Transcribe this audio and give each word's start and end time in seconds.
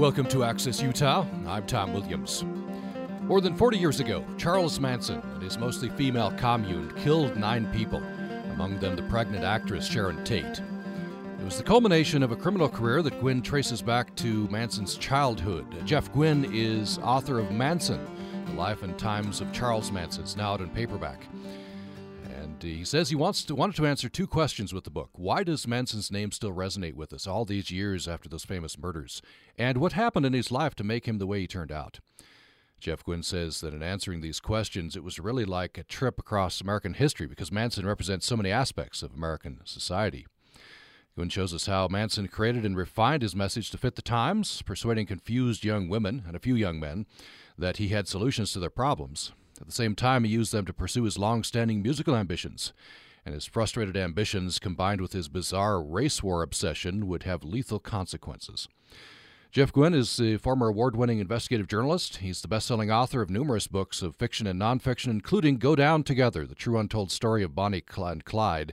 Welcome 0.00 0.28
to 0.28 0.44
Access 0.44 0.80
Utah. 0.80 1.26
I'm 1.46 1.66
Tom 1.66 1.92
Williams. 1.92 2.42
More 3.24 3.42
than 3.42 3.54
40 3.54 3.76
years 3.76 4.00
ago, 4.00 4.24
Charles 4.38 4.80
Manson 4.80 5.20
and 5.20 5.42
his 5.42 5.58
mostly 5.58 5.90
female 5.90 6.30
commune 6.38 6.90
killed 6.96 7.36
nine 7.36 7.70
people, 7.70 8.02
among 8.50 8.78
them 8.78 8.96
the 8.96 9.02
pregnant 9.02 9.44
actress 9.44 9.86
Sharon 9.86 10.24
Tate. 10.24 10.62
It 11.38 11.44
was 11.44 11.58
the 11.58 11.62
culmination 11.62 12.22
of 12.22 12.32
a 12.32 12.36
criminal 12.36 12.70
career 12.70 13.02
that 13.02 13.22
Guinn 13.22 13.42
traces 13.42 13.82
back 13.82 14.16
to 14.16 14.48
Manson's 14.48 14.96
childhood. 14.96 15.66
Jeff 15.84 16.10
Guinn 16.14 16.50
is 16.50 16.96
author 17.00 17.38
of 17.38 17.52
Manson, 17.52 18.00
The 18.46 18.52
Life 18.54 18.82
and 18.82 18.98
Times 18.98 19.42
of 19.42 19.52
Charles 19.52 19.92
Manson. 19.92 20.24
Now 20.34 20.54
out 20.54 20.62
in 20.62 20.70
paperback. 20.70 21.26
He 22.62 22.84
says 22.84 23.08
he 23.08 23.16
wants 23.16 23.44
to 23.44 23.54
wanted 23.54 23.76
to 23.76 23.86
answer 23.86 24.08
two 24.08 24.26
questions 24.26 24.74
with 24.74 24.84
the 24.84 24.90
book. 24.90 25.10
Why 25.14 25.42
does 25.42 25.66
Manson's 25.66 26.10
name 26.10 26.30
still 26.30 26.52
resonate 26.52 26.94
with 26.94 27.12
us 27.12 27.26
all 27.26 27.44
these 27.44 27.70
years 27.70 28.06
after 28.06 28.28
those 28.28 28.44
famous 28.44 28.78
murders? 28.78 29.22
And 29.56 29.78
what 29.78 29.92
happened 29.92 30.26
in 30.26 30.32
his 30.32 30.50
life 30.50 30.74
to 30.76 30.84
make 30.84 31.06
him 31.06 31.18
the 31.18 31.26
way 31.26 31.40
he 31.40 31.46
turned 31.46 31.72
out? 31.72 32.00
Jeff 32.80 33.04
Guinn 33.04 33.22
says 33.22 33.60
that 33.60 33.74
in 33.74 33.82
answering 33.82 34.20
these 34.20 34.40
questions, 34.40 34.96
it 34.96 35.04
was 35.04 35.18
really 35.18 35.44
like 35.44 35.76
a 35.76 35.84
trip 35.84 36.18
across 36.18 36.60
American 36.60 36.94
history 36.94 37.26
because 37.26 37.52
Manson 37.52 37.86
represents 37.86 38.26
so 38.26 38.36
many 38.36 38.50
aspects 38.50 39.02
of 39.02 39.12
American 39.12 39.60
society. 39.64 40.26
Guinn 41.16 41.28
shows 41.28 41.52
us 41.52 41.66
how 41.66 41.88
Manson 41.88 42.28
created 42.28 42.64
and 42.64 42.76
refined 42.76 43.22
his 43.22 43.36
message 43.36 43.70
to 43.70 43.78
fit 43.78 43.96
the 43.96 44.02
times, 44.02 44.62
persuading 44.62 45.06
confused 45.06 45.64
young 45.64 45.88
women 45.88 46.24
and 46.26 46.34
a 46.34 46.40
few 46.40 46.54
young 46.54 46.80
men 46.80 47.04
that 47.58 47.76
he 47.76 47.88
had 47.88 48.08
solutions 48.08 48.52
to 48.52 48.58
their 48.58 48.70
problems. 48.70 49.32
At 49.60 49.66
the 49.66 49.72
same 49.72 49.94
time, 49.94 50.24
he 50.24 50.30
used 50.30 50.52
them 50.52 50.64
to 50.64 50.72
pursue 50.72 51.04
his 51.04 51.18
long 51.18 51.42
standing 51.44 51.82
musical 51.82 52.16
ambitions. 52.16 52.72
And 53.26 53.34
his 53.34 53.44
frustrated 53.44 53.96
ambitions, 53.96 54.58
combined 54.58 55.02
with 55.02 55.12
his 55.12 55.28
bizarre 55.28 55.82
race 55.82 56.22
war 56.22 56.42
obsession, 56.42 57.06
would 57.06 57.24
have 57.24 57.44
lethal 57.44 57.78
consequences. 57.78 58.68
Jeff 59.52 59.72
Guinn 59.72 59.92
is 59.92 60.18
a 60.20 60.38
former 60.38 60.68
award 60.68 60.96
winning 60.96 61.18
investigative 61.18 61.66
journalist. 61.66 62.18
He's 62.18 62.40
the 62.40 62.48
best 62.48 62.66
selling 62.66 62.90
author 62.90 63.20
of 63.20 63.28
numerous 63.28 63.66
books 63.66 64.00
of 64.00 64.16
fiction 64.16 64.46
and 64.46 64.58
nonfiction, 64.58 65.08
including 65.08 65.58
Go 65.58 65.76
Down 65.76 66.04
Together, 66.04 66.46
the 66.46 66.54
true 66.54 66.78
untold 66.78 67.10
story 67.10 67.42
of 67.42 67.54
Bonnie 67.54 67.82
and 67.98 68.24
Clyde, 68.24 68.72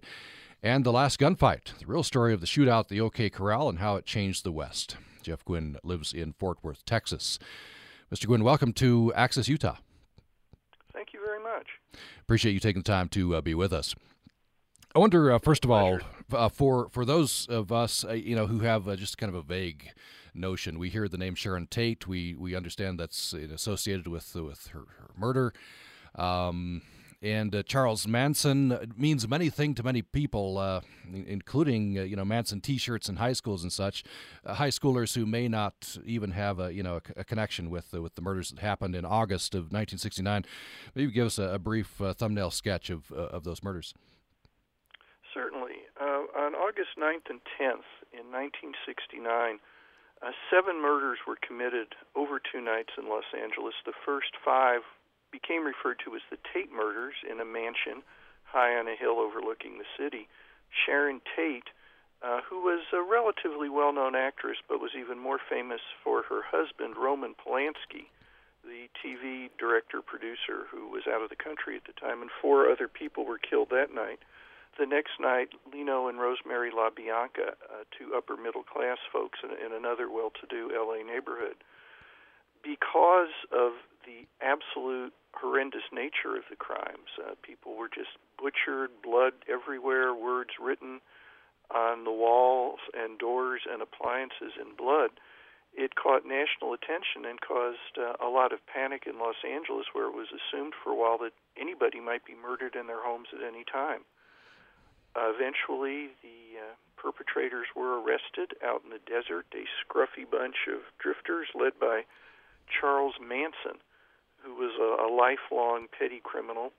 and 0.64 0.86
The 0.86 0.92
Last 0.94 1.20
Gunfight, 1.20 1.78
the 1.80 1.88
real 1.88 2.04
story 2.04 2.32
of 2.32 2.42
the 2.42 2.48
shootout 2.48 2.82
at 2.82 2.88
the 2.90 3.02
OK 3.02 3.30
Corral 3.30 3.68
and 3.68 3.80
how 3.80 3.96
it 3.96 4.06
changed 4.06 4.44
the 4.46 4.52
West. 4.52 4.98
Jeff 5.22 5.44
Guinn 5.44 5.78
lives 5.84 6.14
in 6.14 6.34
Fort 6.34 6.60
Worth, 6.64 6.86
Texas. 6.86 7.40
Mr. 8.14 8.28
Guinn, 8.28 8.44
welcome 8.44 8.72
to 8.74 9.12
Access 9.16 9.50
Utah 9.50 9.78
much. 11.58 11.68
Appreciate 12.22 12.54
you 12.54 12.60
taking 12.60 12.82
the 12.82 12.92
time 12.92 13.08
to 13.10 13.36
uh, 13.36 13.42
be 13.42 13.54
with 13.54 13.74
us. 13.74 13.96
I 14.96 15.00
wonder, 15.00 15.32
uh, 15.32 15.40
first 15.40 15.64
of 15.66 15.72
all, 15.72 16.00
uh, 16.32 16.50
for 16.50 16.90
for 16.90 17.06
those 17.06 17.48
of 17.48 17.72
us, 17.72 18.04
uh, 18.04 18.14
you 18.14 18.36
know, 18.36 18.48
who 18.48 18.60
have 18.62 18.88
uh, 18.88 18.96
just 18.96 19.18
kind 19.18 19.30
of 19.30 19.36
a 19.36 19.42
vague 19.42 19.90
notion, 20.34 20.80
we 20.80 20.90
hear 20.90 21.08
the 21.08 21.18
name 21.18 21.36
Sharon 21.36 21.68
Tate. 21.68 22.08
We 22.08 22.36
we 22.36 22.56
understand 22.56 23.00
that's 23.00 23.34
associated 23.34 24.08
with 24.08 24.34
with 24.36 24.68
her, 24.68 24.86
her 25.00 25.10
murder. 25.18 25.54
Um, 26.16 26.82
and 27.22 27.56
uh, 27.56 27.64
Charles 27.64 28.08
Manson 28.08 28.94
means 28.96 29.28
many 29.28 29.50
things 29.50 29.78
to 29.78 29.84
many 29.84 30.02
people, 30.02 30.58
uh, 30.58 30.82
including 31.12 31.98
uh, 31.98 32.04
you 32.04 32.16
know 32.16 32.26
Manson 32.26 32.62
T-shirts 32.62 33.10
in 33.10 33.16
high 33.16 33.34
schools 33.34 33.64
and 33.64 33.74
such. 33.74 34.04
Uh, 34.46 34.54
high 34.54 34.70
schoolers 34.70 35.16
who 35.16 35.26
may 35.26 35.48
not 35.48 35.98
even 36.06 36.32
have 36.32 36.60
a 36.60 36.72
you 36.72 36.84
know 36.84 37.00
a, 37.16 37.22
a 37.22 37.24
connection 37.24 37.70
with 37.70 37.94
with 37.94 38.16
the 38.16 38.22
murders 38.22 38.52
that 38.52 38.60
happened 38.60 38.96
in 38.96 39.04
August 39.04 39.56
of 39.56 39.64
1969. 39.74 40.46
Maybe 40.94 41.12
give 41.12 41.28
us 41.28 41.40
a, 41.40 41.54
a 41.54 41.60
brief 41.60 42.00
uh, 42.00 42.14
thumbnail 42.14 42.52
sketch 42.52 42.90
of 42.90 43.12
uh, 43.12 43.16
of 43.16 43.44
those 43.44 43.64
murders. 43.64 43.94
Certainly, 45.34 45.74
on 46.00 46.54
August 46.56 46.98
9th 46.98 47.30
and 47.30 47.42
10th 47.60 47.90
in 48.14 48.32
1969. 48.32 49.60
Uh, 50.22 50.32
seven 50.50 50.82
murders 50.82 51.20
were 51.28 51.38
committed 51.46 51.94
over 52.16 52.42
two 52.42 52.62
nights 52.62 52.90
in 52.98 53.08
Los 53.08 53.30
Angeles. 53.38 53.76
The 53.86 53.94
first 54.06 54.34
five 54.44 54.82
became 55.32 55.66
referred 55.66 56.00
to 56.06 56.16
as 56.16 56.22
the 56.30 56.38
Tate 56.54 56.72
murders 56.72 57.16
in 57.30 57.40
a 57.40 57.46
mansion 57.46 58.04
high 58.44 58.76
on 58.76 58.88
a 58.88 58.96
hill 58.96 59.20
overlooking 59.20 59.78
the 59.78 59.90
city. 59.98 60.28
Sharon 60.72 61.22
Tate, 61.36 61.70
uh, 62.24 62.42
who 62.48 62.64
was 62.64 62.84
a 62.94 63.02
relatively 63.02 63.70
well 63.70 63.94
known 63.94 64.16
actress 64.16 64.58
but 64.68 64.80
was 64.80 64.92
even 64.98 65.20
more 65.20 65.40
famous 65.50 65.82
for 66.04 66.24
her 66.24 66.42
husband, 66.42 66.96
Roman 66.98 67.36
Polanski, 67.36 68.08
the 68.64 68.90
TV 69.00 69.50
director 69.60 70.02
producer 70.02 70.68
who 70.72 70.90
was 70.90 71.04
out 71.08 71.22
of 71.22 71.30
the 71.30 71.36
country 71.40 71.76
at 71.76 71.86
the 71.86 71.94
time, 71.94 72.22
and 72.22 72.32
four 72.42 72.70
other 72.70 72.88
people 72.88 73.26
were 73.26 73.40
killed 73.40 73.70
that 73.70 73.94
night. 73.94 74.20
The 74.78 74.86
next 74.86 75.20
night, 75.20 75.50
Leno 75.74 76.08
and 76.08 76.20
Rosemary 76.20 76.70
LaBianca, 76.70 77.58
uh, 77.66 77.84
two 77.98 78.14
upper 78.16 78.38
middle 78.38 78.62
class 78.62 78.98
folks 79.12 79.40
in, 79.42 79.50
in 79.50 79.74
another 79.74 80.10
well 80.10 80.32
to 80.40 80.46
do 80.48 80.70
LA 80.70 81.02
neighborhood. 81.02 81.58
Because 82.62 83.34
of 83.52 83.74
the 84.08 84.24
absolute 84.40 85.12
horrendous 85.36 85.84
nature 85.92 86.40
of 86.40 86.48
the 86.50 86.56
crimes. 86.56 87.12
Uh, 87.20 87.36
people 87.44 87.76
were 87.76 87.92
just 87.92 88.16
butchered, 88.40 88.90
blood 89.04 89.34
everywhere, 89.52 90.16
words 90.16 90.56
written 90.56 91.02
on 91.70 92.06
the 92.06 92.16
walls 92.16 92.80
and 92.96 93.20
doors 93.20 93.62
and 93.70 93.82
appliances 93.84 94.56
in 94.56 94.74
blood. 94.80 95.12
It 95.76 96.00
caught 96.00 96.26
national 96.26 96.74
attention 96.74 97.28
and 97.28 97.44
caused 97.44 98.00
uh, 98.00 98.16
a 98.24 98.32
lot 98.32 98.56
of 98.56 98.66
panic 98.66 99.04
in 99.06 99.20
Los 99.20 99.44
Angeles, 99.44 99.86
where 99.92 100.08
it 100.08 100.16
was 100.16 100.32
assumed 100.32 100.74
for 100.74 100.90
a 100.90 100.96
while 100.96 101.20
that 101.20 101.36
anybody 101.60 102.00
might 102.00 102.26
be 102.26 102.34
murdered 102.34 102.74
in 102.74 102.88
their 102.88 103.04
homes 103.04 103.28
at 103.36 103.46
any 103.46 103.68
time. 103.68 104.08
Uh, 105.14 105.30
eventually, 105.36 106.16
the 106.24 106.58
uh, 106.58 106.74
perpetrators 106.96 107.68
were 107.76 108.02
arrested 108.02 108.56
out 108.64 108.82
in 108.86 108.90
the 108.90 109.04
desert, 109.06 109.46
a 109.54 109.68
scruffy 109.84 110.26
bunch 110.26 110.66
of 110.72 110.82
drifters 110.98 111.48
led 111.54 111.78
by 111.78 112.08
Charles 112.72 113.16
Manson 113.22 113.78
who 114.44 114.56
was 114.56 114.74
a, 114.80 115.06
a 115.06 115.10
lifelong 115.10 115.88
petty 115.98 116.22
criminal, 116.24 116.72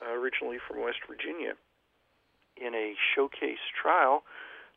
uh, 0.00 0.12
originally 0.12 0.58
from 0.58 0.82
West 0.82 0.98
Virginia. 1.08 1.54
In 2.56 2.74
a 2.74 2.94
showcase 3.14 3.62
trial 3.80 4.22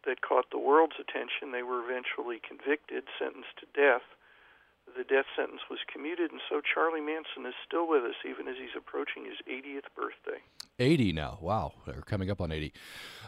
that 0.05 0.21
caught 0.21 0.49
the 0.51 0.59
world's 0.59 0.99
attention, 0.99 1.51
they 1.51 1.63
were 1.63 1.83
eventually 1.83 2.39
convicted, 2.41 3.03
sentenced 3.17 3.57
to 3.59 3.65
death. 3.73 4.05
The 4.97 5.03
death 5.03 5.25
sentence 5.35 5.61
was 5.69 5.79
commuted, 5.91 6.31
and 6.31 6.41
so 6.49 6.61
Charlie 6.61 7.01
Manson 7.01 7.45
is 7.45 7.53
still 7.65 7.87
with 7.87 8.03
us, 8.03 8.15
even 8.29 8.47
as 8.47 8.55
he's 8.57 8.75
approaching 8.77 9.25
his 9.25 9.37
80th 9.47 9.87
birthday. 9.95 10.41
80 10.79 11.13
now. 11.13 11.37
Wow, 11.41 11.73
they're 11.85 12.01
coming 12.01 12.29
up 12.29 12.41
on 12.41 12.51
80. 12.51 12.73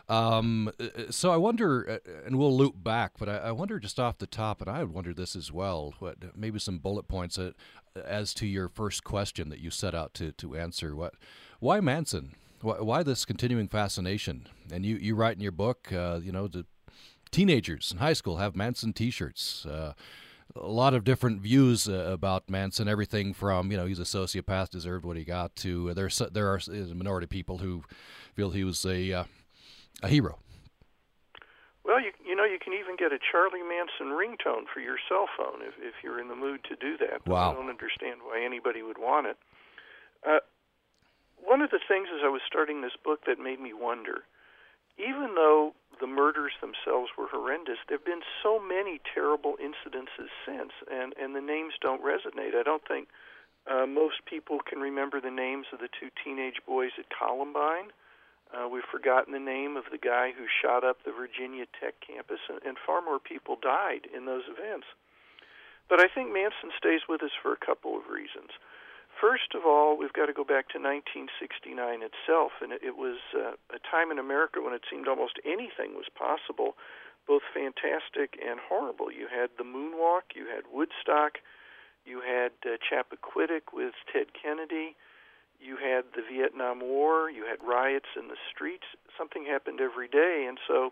Um, 0.09 0.71
so 1.09 1.31
I 1.31 1.37
wonder, 1.37 1.89
uh, 1.89 2.25
and 2.25 2.37
we'll 2.37 2.55
loop 2.55 2.75
back, 2.83 3.13
but 3.17 3.29
I, 3.29 3.37
I, 3.37 3.51
wonder 3.51 3.79
just 3.79 3.99
off 3.99 4.17
the 4.17 4.27
top, 4.27 4.59
and 4.59 4.69
I 4.69 4.83
would 4.83 4.93
wonder 4.93 5.13
this 5.13 5.35
as 5.35 5.51
well. 5.51 5.93
What 5.99 6.35
maybe 6.35 6.59
some 6.59 6.79
bullet 6.79 7.07
points 7.07 7.39
uh, 7.39 7.51
as 8.03 8.33
to 8.35 8.47
your 8.47 8.67
first 8.67 9.03
question 9.03 9.49
that 9.49 9.59
you 9.59 9.69
set 9.69 9.95
out 9.95 10.13
to 10.15 10.31
to 10.33 10.57
answer. 10.57 10.95
What, 10.95 11.13
why 11.59 11.79
Manson? 11.79 12.35
Why, 12.61 12.81
why 12.81 13.03
this 13.03 13.23
continuing 13.23 13.69
fascination? 13.69 14.47
And 14.71 14.85
you 14.85 14.97
you 14.97 15.15
write 15.15 15.37
in 15.37 15.41
your 15.41 15.53
book, 15.53 15.93
uh, 15.93 16.19
you 16.21 16.31
know, 16.31 16.47
the 16.47 16.65
teenagers 17.31 17.91
in 17.91 17.99
high 17.99 18.13
school 18.13 18.37
have 18.37 18.55
Manson 18.55 18.93
T-shirts. 18.93 19.65
Uh, 19.65 19.93
a 20.55 20.67
lot 20.67 20.93
of 20.93 21.03
different 21.03 21.41
views 21.41 21.87
uh, 21.87 21.93
about 22.11 22.49
Manson. 22.49 22.87
Everything 22.87 23.33
from 23.33 23.71
you 23.71 23.77
know 23.77 23.85
he's 23.85 23.99
a 23.99 24.03
sociopath, 24.03 24.69
deserved 24.69 25.05
what 25.05 25.17
he 25.17 25.23
got, 25.23 25.55
to 25.57 25.89
uh, 25.89 25.93
there's 25.93 26.21
there 26.31 26.47
are 26.51 26.59
a 26.67 26.93
minority 26.93 27.25
of 27.25 27.29
people 27.29 27.59
who 27.59 27.83
feel 28.35 28.51
he 28.51 28.63
was 28.63 28.85
a 28.85 29.13
uh, 29.13 29.23
a 30.01 30.07
hero. 30.07 30.39
Well, 31.83 31.99
you 31.99 32.11
you 32.25 32.35
know 32.35 32.45
you 32.45 32.59
can 32.59 32.73
even 32.73 32.95
get 32.95 33.11
a 33.11 33.19
Charlie 33.19 33.63
Manson 33.63 34.15
ringtone 34.15 34.65
for 34.73 34.79
your 34.79 34.97
cell 35.09 35.27
phone 35.37 35.61
if 35.61 35.73
if 35.79 35.95
you're 36.03 36.19
in 36.19 36.27
the 36.27 36.35
mood 36.35 36.61
to 36.69 36.75
do 36.75 36.97
that. 36.97 37.27
Wow. 37.27 37.51
I 37.51 37.53
don't 37.55 37.69
understand 37.69 38.21
why 38.23 38.43
anybody 38.43 38.81
would 38.81 38.97
want 38.97 39.27
it. 39.27 39.37
Uh, 40.27 40.39
one 41.43 41.61
of 41.61 41.71
the 41.71 41.79
things 41.85 42.07
as 42.13 42.21
I 42.23 42.29
was 42.29 42.41
starting 42.47 42.81
this 42.81 42.95
book 43.03 43.25
that 43.27 43.37
made 43.37 43.59
me 43.59 43.73
wonder, 43.73 44.23
even 44.97 45.35
though 45.35 45.73
the 45.99 46.07
murders 46.07 46.53
themselves 46.61 47.11
were 47.17 47.27
horrendous, 47.27 47.77
there 47.87 47.97
have 47.97 48.05
been 48.05 48.25
so 48.41 48.59
many 48.59 48.99
terrible 49.13 49.55
incidences 49.61 50.29
since, 50.45 50.71
and 50.91 51.13
and 51.19 51.35
the 51.35 51.41
names 51.41 51.73
don't 51.81 52.03
resonate. 52.03 52.55
I 52.55 52.63
don't 52.63 52.85
think 52.87 53.07
uh, 53.69 53.85
most 53.85 54.25
people 54.25 54.59
can 54.59 54.79
remember 54.79 55.21
the 55.21 55.31
names 55.31 55.67
of 55.71 55.79
the 55.79 55.89
two 55.99 56.09
teenage 56.23 56.61
boys 56.65 56.91
at 56.97 57.05
Columbine 57.09 57.91
uh, 58.53 58.69
we've 58.69 58.85
forgotten 58.91 59.33
the 59.33 59.41
name 59.41 59.75
of 59.75 59.85
the 59.89 59.97
guy 59.97 60.29
who 60.29 60.45
shot 60.45 60.83
up 60.85 61.01
the 61.01 61.11
Virginia 61.11 61.65
Tech 61.81 61.97
campus, 62.05 62.39
and, 62.47 62.61
and 62.61 62.77
far 62.77 63.01
more 63.01 63.17
people 63.17 63.57
died 63.57 64.05
in 64.13 64.25
those 64.25 64.45
events. 64.45 64.85
But 65.89 65.99
I 65.99 66.07
think 66.07 66.31
Manson 66.31 66.69
stays 66.77 67.01
with 67.09 67.23
us 67.23 67.33
for 67.41 67.51
a 67.51 67.65
couple 67.65 67.97
of 67.97 68.13
reasons. 68.13 68.53
First 69.19 69.55
of 69.55 69.65
all, 69.65 69.97
we've 69.97 70.13
got 70.13 70.27
to 70.27 70.33
go 70.33 70.43
back 70.43 70.67
to 70.73 70.79
1969 70.81 71.69
itself, 72.03 72.51
and 72.61 72.73
it, 72.73 72.81
it 72.83 72.97
was 72.97 73.19
uh, 73.33 73.55
a 73.71 73.79
time 73.79 74.11
in 74.11 74.19
America 74.19 74.59
when 74.61 74.73
it 74.73 74.83
seemed 74.89 75.07
almost 75.07 75.39
anything 75.45 75.95
was 75.95 76.09
possible, 76.11 76.75
both 77.27 77.43
fantastic 77.53 78.35
and 78.41 78.59
horrible. 78.59 79.11
You 79.11 79.27
had 79.31 79.55
the 79.57 79.63
moonwalk, 79.63 80.35
you 80.35 80.47
had 80.47 80.67
Woodstock, 80.71 81.39
you 82.05 82.19
had 82.19 82.51
uh, 82.65 82.75
Chappaquiddick 82.83 83.71
with 83.71 83.93
Ted 84.11 84.33
Kennedy, 84.35 84.95
you 85.59 85.77
had 85.77 86.11
the 86.15 86.23
Vietnam 86.27 86.81
War, 86.81 87.31
you 87.31 87.45
had 87.47 87.63
riots 87.63 88.11
in 88.19 88.27
the 88.27 88.39
streets. 88.51 88.83
Something 89.17 89.45
happened 89.45 89.79
every 89.79 90.09
day, 90.09 90.45
and 90.47 90.59
so 90.67 90.91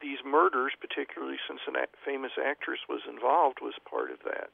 these 0.00 0.18
murders, 0.26 0.72
particularly 0.80 1.38
since 1.46 1.60
a 1.68 1.86
famous 2.04 2.32
actress 2.34 2.80
was 2.88 3.02
involved, 3.08 3.58
was 3.62 3.74
part 3.88 4.10
of 4.10 4.18
that. 4.24 4.50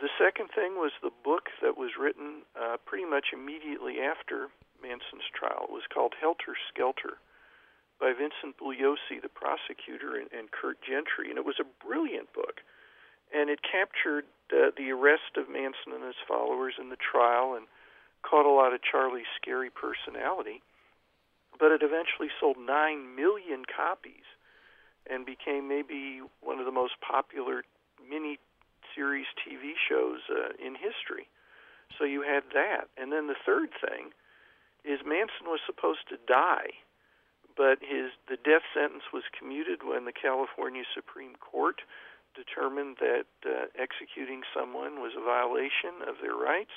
The 0.00 0.10
second 0.18 0.50
thing 0.54 0.74
was 0.74 0.90
the 1.02 1.14
book 1.22 1.50
that 1.62 1.78
was 1.78 1.94
written 1.98 2.42
uh, 2.58 2.76
pretty 2.84 3.04
much 3.04 3.30
immediately 3.32 4.00
after 4.00 4.48
Manson's 4.82 5.26
trial. 5.30 5.70
It 5.70 5.72
was 5.72 5.86
called 5.92 6.14
Helter 6.20 6.58
Skelter 6.68 7.22
by 8.00 8.12
Vincent 8.12 8.58
Bugliosi, 8.58 9.22
the 9.22 9.30
prosecutor, 9.30 10.18
and, 10.18 10.26
and 10.34 10.50
Curt 10.50 10.82
Gentry. 10.82 11.30
And 11.30 11.38
it 11.38 11.46
was 11.46 11.62
a 11.62 11.68
brilliant 11.84 12.32
book. 12.34 12.60
And 13.32 13.48
it 13.48 13.60
captured 13.62 14.26
uh, 14.50 14.74
the 14.76 14.90
arrest 14.90 15.38
of 15.38 15.48
Manson 15.48 15.94
and 15.94 16.04
his 16.04 16.18
followers 16.26 16.74
in 16.80 16.90
the 16.90 16.98
trial 16.98 17.54
and 17.54 17.66
caught 18.22 18.46
a 18.46 18.52
lot 18.52 18.74
of 18.74 18.82
Charlie's 18.82 19.30
scary 19.40 19.70
personality. 19.70 20.62
But 21.58 21.70
it 21.70 21.82
eventually 21.82 22.34
sold 22.40 22.58
9 22.58 23.14
million 23.14 23.62
copies 23.64 24.26
and 25.08 25.24
became 25.24 25.68
maybe 25.68 26.20
one 26.42 26.58
of 26.58 26.66
the 26.66 26.74
most 26.74 26.94
popular 27.00 27.62
mini 28.02 28.38
series 28.94 29.26
TV 29.42 29.74
shows 29.76 30.20
uh, 30.30 30.54
in 30.58 30.74
history. 30.74 31.28
So 31.98 32.04
you 32.04 32.22
had 32.22 32.42
that. 32.54 32.88
And 32.96 33.12
then 33.12 33.26
the 33.26 33.38
third 33.46 33.70
thing 33.78 34.10
is 34.84 35.00
Manson 35.04 35.46
was 35.46 35.60
supposed 35.66 36.08
to 36.08 36.20
die, 36.26 36.74
but 37.56 37.78
his 37.80 38.12
the 38.28 38.36
death 38.36 38.66
sentence 38.74 39.04
was 39.12 39.24
commuted 39.32 39.82
when 39.82 40.04
the 40.04 40.12
California 40.12 40.84
Supreme 40.94 41.36
Court 41.40 41.80
determined 42.34 42.98
that 42.98 43.30
uh, 43.46 43.70
executing 43.78 44.42
someone 44.50 44.98
was 45.00 45.14
a 45.14 45.22
violation 45.22 46.02
of 46.04 46.18
their 46.20 46.34
rights. 46.34 46.74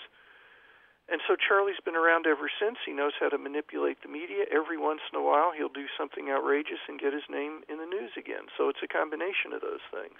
And 1.09 1.23
so 1.25 1.39
Charlie's 1.39 1.79
been 1.83 1.95
around 1.95 2.27
ever 2.27 2.51
since. 2.51 2.77
He 2.85 2.91
knows 2.91 3.15
how 3.19 3.29
to 3.29 3.39
manipulate 3.39 4.03
the 4.03 4.11
media. 4.11 4.43
Every 4.51 4.77
once 4.77 5.01
in 5.11 5.17
a 5.17 5.23
while, 5.23 5.55
he'll 5.55 5.71
do 5.71 5.87
something 5.97 6.29
outrageous 6.29 6.83
and 6.87 6.99
get 6.99 7.15
his 7.15 7.25
name 7.31 7.63
in 7.71 7.79
the 7.79 7.87
news 7.87 8.11
again. 8.19 8.51
So 8.59 8.67
it's 8.67 8.83
a 8.83 8.91
combination 8.91 9.55
of 9.55 9.63
those 9.63 9.83
things. 9.87 10.19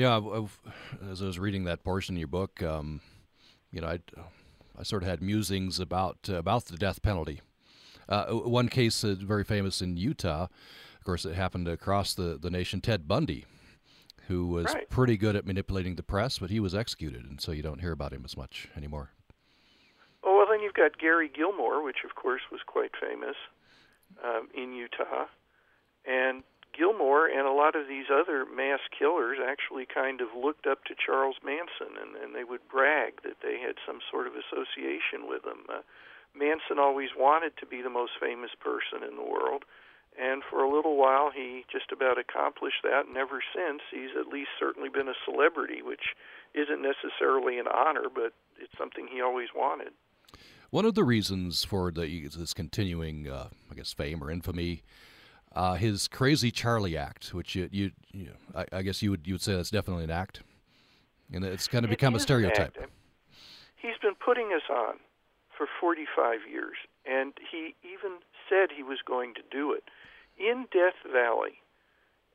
Yeah, 0.00 0.16
I've, 0.16 0.58
as 1.10 1.20
I 1.20 1.26
was 1.26 1.38
reading 1.38 1.64
that 1.64 1.84
portion 1.84 2.14
of 2.14 2.18
your 2.20 2.26
book, 2.26 2.62
um, 2.62 3.02
you 3.70 3.82
know, 3.82 3.88
I, 3.88 3.98
I 4.78 4.82
sort 4.82 5.02
of 5.02 5.08
had 5.10 5.20
musings 5.20 5.78
about 5.78 6.16
uh, 6.26 6.36
about 6.36 6.64
the 6.64 6.78
death 6.78 7.02
penalty. 7.02 7.42
Uh, 8.08 8.28
one 8.28 8.70
case 8.70 9.04
uh, 9.04 9.14
very 9.18 9.44
famous 9.44 9.82
in 9.82 9.98
Utah, 9.98 10.44
of 10.44 11.04
course, 11.04 11.26
it 11.26 11.34
happened 11.34 11.68
across 11.68 12.14
the, 12.14 12.38
the 12.40 12.48
nation. 12.48 12.80
Ted 12.80 13.06
Bundy, 13.06 13.44
who 14.26 14.46
was 14.46 14.72
right. 14.72 14.88
pretty 14.88 15.18
good 15.18 15.36
at 15.36 15.44
manipulating 15.44 15.96
the 15.96 16.02
press, 16.02 16.38
but 16.38 16.48
he 16.48 16.60
was 16.60 16.74
executed, 16.74 17.26
and 17.26 17.38
so 17.38 17.52
you 17.52 17.62
don't 17.62 17.82
hear 17.82 17.92
about 17.92 18.14
him 18.14 18.22
as 18.24 18.38
much 18.38 18.70
anymore. 18.74 19.10
Oh 20.24 20.34
well, 20.34 20.46
then 20.50 20.62
you've 20.62 20.72
got 20.72 20.96
Gary 20.96 21.28
Gilmore, 21.28 21.84
which 21.84 22.04
of 22.06 22.14
course 22.14 22.40
was 22.50 22.62
quite 22.66 22.92
famous 22.98 23.36
um, 24.24 24.48
in 24.56 24.72
Utah, 24.72 25.26
and 26.06 26.42
Gilmore 26.76 27.26
and 27.26 27.46
a 27.46 27.52
lot 27.52 27.74
of 27.74 27.88
these 27.88 28.06
other 28.12 28.44
mass 28.44 28.80
killers 28.96 29.38
actually 29.42 29.86
kind 29.86 30.20
of 30.20 30.28
looked 30.36 30.66
up 30.66 30.84
to 30.84 30.94
Charles 30.94 31.36
Manson, 31.44 31.98
and, 32.00 32.16
and 32.16 32.34
they 32.34 32.44
would 32.44 32.66
brag 32.70 33.22
that 33.22 33.42
they 33.42 33.58
had 33.60 33.76
some 33.86 33.98
sort 34.10 34.26
of 34.26 34.34
association 34.34 35.28
with 35.28 35.44
him. 35.44 35.66
Uh, 35.68 35.82
Manson 36.34 36.78
always 36.78 37.10
wanted 37.16 37.56
to 37.58 37.66
be 37.66 37.82
the 37.82 37.90
most 37.90 38.12
famous 38.20 38.50
person 38.58 39.02
in 39.02 39.16
the 39.16 39.26
world, 39.26 39.64
and 40.18 40.42
for 40.48 40.62
a 40.62 40.70
little 40.70 40.96
while 40.96 41.30
he 41.30 41.64
just 41.70 41.92
about 41.92 42.18
accomplished 42.18 42.82
that. 42.82 43.06
And 43.06 43.16
ever 43.16 43.42
since, 43.54 43.82
he's 43.90 44.14
at 44.18 44.32
least 44.32 44.50
certainly 44.58 44.88
been 44.88 45.08
a 45.08 45.18
celebrity, 45.24 45.82
which 45.82 46.14
isn't 46.54 46.82
necessarily 46.82 47.58
an 47.58 47.66
honor, 47.66 48.06
but 48.12 48.32
it's 48.58 48.76
something 48.78 49.08
he 49.10 49.20
always 49.20 49.48
wanted. 49.54 49.90
One 50.70 50.84
of 50.84 50.94
the 50.94 51.04
reasons 51.04 51.64
for 51.64 51.90
the, 51.90 52.28
this 52.36 52.54
continuing, 52.54 53.28
uh, 53.28 53.48
I 53.70 53.74
guess, 53.74 53.92
fame 53.92 54.22
or 54.22 54.30
infamy 54.30 54.84
uh, 55.54 55.74
his 55.74 56.08
Crazy 56.08 56.50
Charlie 56.50 56.96
act, 56.96 57.34
which 57.34 57.54
you, 57.54 57.68
you, 57.72 57.90
you 58.12 58.30
I, 58.54 58.66
I, 58.72 58.82
guess 58.82 59.02
you 59.02 59.10
would 59.10 59.26
you 59.26 59.34
would 59.34 59.42
say 59.42 59.54
that's 59.54 59.70
definitely 59.70 60.04
an 60.04 60.10
act, 60.10 60.40
and 61.32 61.44
it's 61.44 61.68
kind 61.68 61.84
of 61.84 61.90
become 61.90 62.14
a 62.14 62.20
stereotype. 62.20 62.76
He's 63.76 63.98
been 64.02 64.14
putting 64.14 64.52
us 64.52 64.62
on 64.70 64.96
for 65.56 65.66
45 65.80 66.40
years, 66.50 66.76
and 67.04 67.32
he 67.50 67.74
even 67.82 68.18
said 68.48 68.70
he 68.76 68.82
was 68.82 68.98
going 69.04 69.34
to 69.34 69.42
do 69.50 69.72
it 69.72 69.84
in 70.38 70.66
Death 70.72 70.96
Valley 71.10 71.60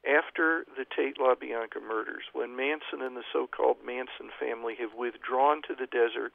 after 0.05 0.65
the 0.77 0.85
Tate 0.85 1.17
LaBianca 1.17 1.81
murders, 1.81 2.25
when 2.33 2.55
Manson 2.55 3.01
and 3.01 3.17
the 3.17 3.25
so-called 3.33 3.77
Manson 3.83 4.29
family 4.39 4.75
have 4.79 4.93
withdrawn 4.93 5.61
to 5.63 5.73
the 5.73 5.87
desert 5.87 6.33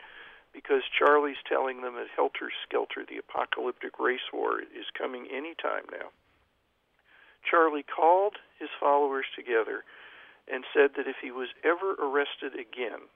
because 0.52 0.82
Charlie's 0.90 1.38
telling 1.46 1.80
them 1.80 1.94
that 1.94 2.10
helter 2.14 2.50
skelter, 2.66 3.06
the 3.08 3.18
apocalyptic 3.18 3.98
race 4.00 4.26
war, 4.32 4.60
is 4.60 4.90
coming 4.98 5.28
any 5.30 5.54
time 5.54 5.86
now. 5.92 6.10
Charlie 7.48 7.84
called 7.84 8.36
his 8.58 8.70
followers 8.78 9.26
together 9.34 9.84
and 10.50 10.64
said 10.74 10.94
that 10.96 11.06
if 11.06 11.16
he 11.22 11.30
was 11.30 11.48
ever 11.64 11.94
arrested 11.94 12.54
again, 12.54 13.08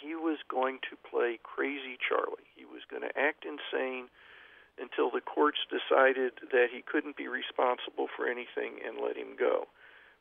he 0.00 0.14
was 0.14 0.38
going 0.48 0.78
to 0.90 0.96
play 1.08 1.38
crazy 1.42 1.96
Charlie. 1.96 2.48
He 2.54 2.64
was 2.64 2.84
going 2.90 3.02
to 3.02 3.18
act 3.18 3.44
insane 3.44 4.08
until 4.78 5.10
the 5.10 5.24
courts 5.24 5.58
decided 5.72 6.36
that 6.52 6.68
he 6.72 6.84
couldn't 6.84 7.16
be 7.16 7.28
responsible 7.28 8.08
for 8.12 8.28
anything 8.28 8.80
and 8.84 9.00
let 9.00 9.16
him 9.16 9.36
go. 9.38 9.68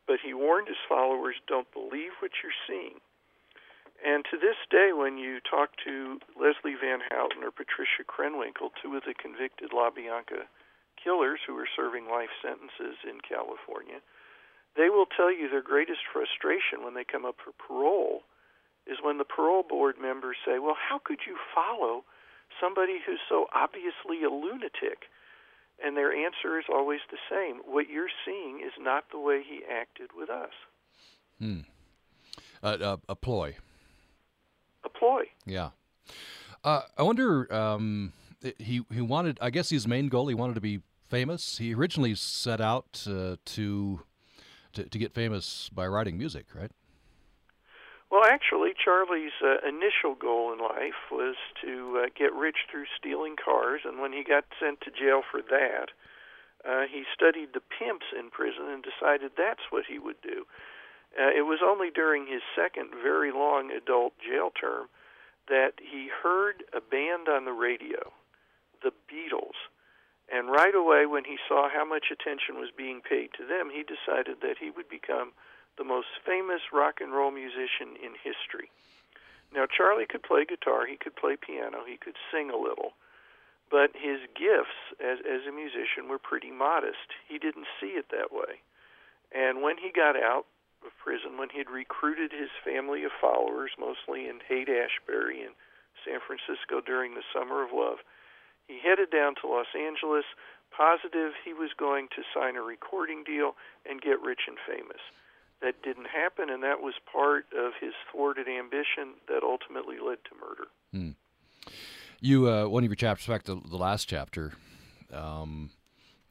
But 0.08 0.24
he 0.24 0.34
warned 0.34 0.68
his 0.68 0.80
followers 0.88 1.36
don't 1.48 1.72
believe 1.74 2.16
what 2.22 2.32
you're 2.40 2.56
seeing. 2.68 3.04
And 4.04 4.24
to 4.32 4.38
this 4.38 4.60
day, 4.70 4.92
when 4.94 5.18
you 5.18 5.40
talk 5.40 5.72
to 5.84 6.20
Leslie 6.36 6.76
Van 6.80 7.00
Houten 7.10 7.44
or 7.44 7.52
Patricia 7.52 8.04
Krenwinkel, 8.04 8.72
two 8.82 8.96
of 8.96 9.04
the 9.04 9.16
convicted 9.16 9.72
La 9.74 9.90
LaBianca 9.90 10.48
killers 11.02 11.40
who 11.46 11.58
are 11.58 11.68
serving 11.76 12.08
life 12.08 12.34
sentences 12.42 12.98
in 13.04 13.22
California, 13.22 14.00
they 14.76 14.90
will 14.90 15.06
tell 15.06 15.32
you 15.32 15.50
their 15.50 15.62
greatest 15.62 16.02
frustration 16.12 16.84
when 16.84 16.94
they 16.94 17.04
come 17.04 17.26
up 17.26 17.36
for 17.44 17.52
parole 17.56 18.24
is 18.88 18.98
when 19.02 19.18
the 19.18 19.26
parole 19.26 19.64
board 19.64 19.96
members 20.00 20.38
say, 20.46 20.60
Well, 20.60 20.76
how 20.78 21.00
could 21.04 21.20
you 21.26 21.38
follow 21.54 22.04
somebody 22.62 23.00
who's 23.06 23.20
so 23.28 23.48
obviously 23.54 24.24
a 24.24 24.30
lunatic? 24.30 25.10
And 25.84 25.98
their 25.98 26.14
answer 26.14 26.58
is 26.58 26.66
always 26.72 27.02
the 27.12 27.18
same. 27.30 27.60
What 27.66 27.90
you're 27.90 28.12
seeing 28.26 28.62
is 28.66 28.72
not 28.80 29.06
the 29.12 29.20
way 29.20 29.44
he 29.44 29.62
acted 29.70 30.12
with 30.16 30.30
us. 30.30 30.52
Hmm. 31.40 31.60
Uh, 32.64 32.68
uh, 32.68 32.98
a 33.10 33.16
ploy. 33.16 33.56
A 34.86 34.90
ploy. 34.90 35.24
Yeah. 35.46 35.72
Uh, 36.64 36.82
I 36.98 37.04
wonder. 37.04 37.54
Um, 37.54 38.14
he 38.58 38.86
he 38.92 39.02
wanted. 39.02 39.38
I 39.42 39.50
guess 39.50 39.70
his 39.70 39.88
main 39.88 40.08
goal. 40.08 40.28
He 40.28 40.36
wanted 40.36 40.56
to 40.56 40.62
be 40.62 40.82
famous. 41.08 41.58
He 41.58 41.74
originally 41.74 42.16
set 42.16 42.60
out 42.60 43.06
uh, 43.08 43.38
to, 43.46 44.02
to, 44.74 44.84
to 44.84 44.98
get 44.98 45.14
famous 45.14 45.70
by 45.74 45.88
writing 45.88 46.18
music, 46.18 46.48
right? 46.54 46.72
Well, 48.12 48.24
actually, 48.24 48.72
Charlie's 48.74 49.34
uh, 49.44 49.68
initial 49.68 50.16
goal 50.16 50.54
in 50.54 50.60
life 50.60 51.12
was 51.12 51.36
to 51.64 52.04
uh, 52.04 52.10
get 52.18 52.34
rich 52.34 52.58
through 52.72 52.86
stealing 52.98 53.36
cars, 53.36 53.82
and 53.84 54.00
when 54.00 54.14
he 54.14 54.24
got 54.24 54.46
sent 54.60 54.82
to 54.82 54.92
jail 54.92 55.22
for 55.30 55.42
that, 55.42 55.90
uh, 56.64 56.86
he 56.90 57.04
studied 57.14 57.50
the 57.54 57.62
pimps 57.62 58.06
in 58.18 58.30
prison 58.30 58.70
and 58.70 58.84
decided 58.84 59.32
that's 59.38 59.70
what 59.70 59.86
he 59.90 60.00
would 60.00 60.22
do. 60.22 60.46
Uh, 61.20 61.32
it 61.36 61.46
was 61.46 61.60
only 61.64 61.90
during 61.94 62.28
his 62.28 62.42
second 62.56 62.92
very 63.02 63.32
long 63.32 63.72
adult 63.72 64.14
jail 64.20 64.50
term 64.50 64.88
that 65.48 65.74
he 65.80 66.10
heard 66.24 66.64
a 66.74 66.82
band 66.82 67.28
on 67.30 67.46
the 67.46 67.54
radio, 67.54 68.12
the 68.86 68.94
Beatles, 69.10 69.58
and 70.32 70.50
right 70.50 70.74
away, 70.74 71.06
when 71.06 71.26
he 71.26 71.38
saw 71.48 71.70
how 71.70 71.86
much 71.86 72.10
attention 72.12 72.58
was 72.58 72.72
being 72.76 73.02
paid 73.02 73.30
to 73.38 73.46
them, 73.46 73.70
he 73.70 73.86
decided 73.86 74.42
that 74.42 74.58
he 74.58 74.72
would 74.72 74.90
become 74.90 75.34
the 75.78 75.84
most 75.84 76.08
famous 76.26 76.74
rock 76.74 76.98
and 77.00 77.14
roll 77.14 77.30
musician 77.30 77.94
in 78.02 78.18
history. 78.18 78.72
Now, 79.54 79.68
Charlie 79.70 80.10
could 80.10 80.24
play 80.24 80.46
guitar, 80.46 80.88
he 80.88 80.98
could 80.98 81.16
play 81.16 81.38
piano, 81.38 81.86
he 81.86 81.98
could 81.98 82.18
sing 82.32 82.50
a 82.50 82.58
little, 82.58 82.98
but 83.70 83.94
his 83.94 84.20
gifts 84.34 84.78
as, 85.00 85.20
as 85.22 85.46
a 85.46 85.54
musician 85.54 86.10
were 86.10 86.18
pretty 86.18 86.52
modest. 86.52 87.14
He 87.28 87.38
didn't 87.38 87.70
see 87.80 87.94
it 87.94 88.10
that 88.10 88.34
way. 88.34 88.66
And 89.32 89.62
when 89.62 89.78
he 89.78 89.92
got 89.92 90.16
out 90.16 90.46
of 90.86 90.92
prison, 90.98 91.38
when 91.38 91.50
he'd 91.50 91.70
recruited 91.70 92.32
his 92.32 92.50
family 92.66 93.04
of 93.04 93.12
followers, 93.22 93.72
mostly 93.78 94.28
in 94.28 94.42
Haight 94.48 94.70
Ashbury 94.70 95.42
in 95.42 95.54
San 96.04 96.20
Francisco 96.26 96.82
during 96.82 97.14
the 97.14 97.26
Summer 97.34 97.64
of 97.64 97.70
Love, 97.74 98.00
he 98.68 98.80
headed 98.84 99.12
down 99.12 99.36
to 99.42 99.48
Los 99.48 99.68
Angeles, 99.76 100.26
positive 100.76 101.34
he 101.44 101.54
was 101.54 101.72
going 101.78 102.08
to 102.16 102.24
sign 102.34 102.56
a 102.56 102.62
recording 102.62 103.24
deal 103.24 103.56
and 103.90 104.02
get 104.02 104.22
rich 104.22 104.42
and 104.48 104.58
famous. 104.68 105.02
That 105.62 105.82
didn't 105.84 106.08
happen, 106.08 106.50
and 106.50 106.62
that 106.64 106.82
was 106.82 106.96
part 107.12 107.46
of 107.58 107.74
his 107.80 107.94
thwarted 108.12 108.48
ambition 108.48 109.16
that 109.28 109.42
ultimately 109.42 109.96
led 110.06 110.18
to 110.26 110.36
murder. 110.36 110.68
Hmm. 110.92 111.12
You, 112.20 112.50
uh, 112.50 112.68
one 112.68 112.84
of 112.84 112.90
your 112.90 112.96
chapters, 112.96 113.28
in 113.28 113.34
fact, 113.34 113.46
the, 113.46 113.56
the 113.56 113.78
last 113.78 114.10
chapter, 114.10 114.54
um, 115.14 115.70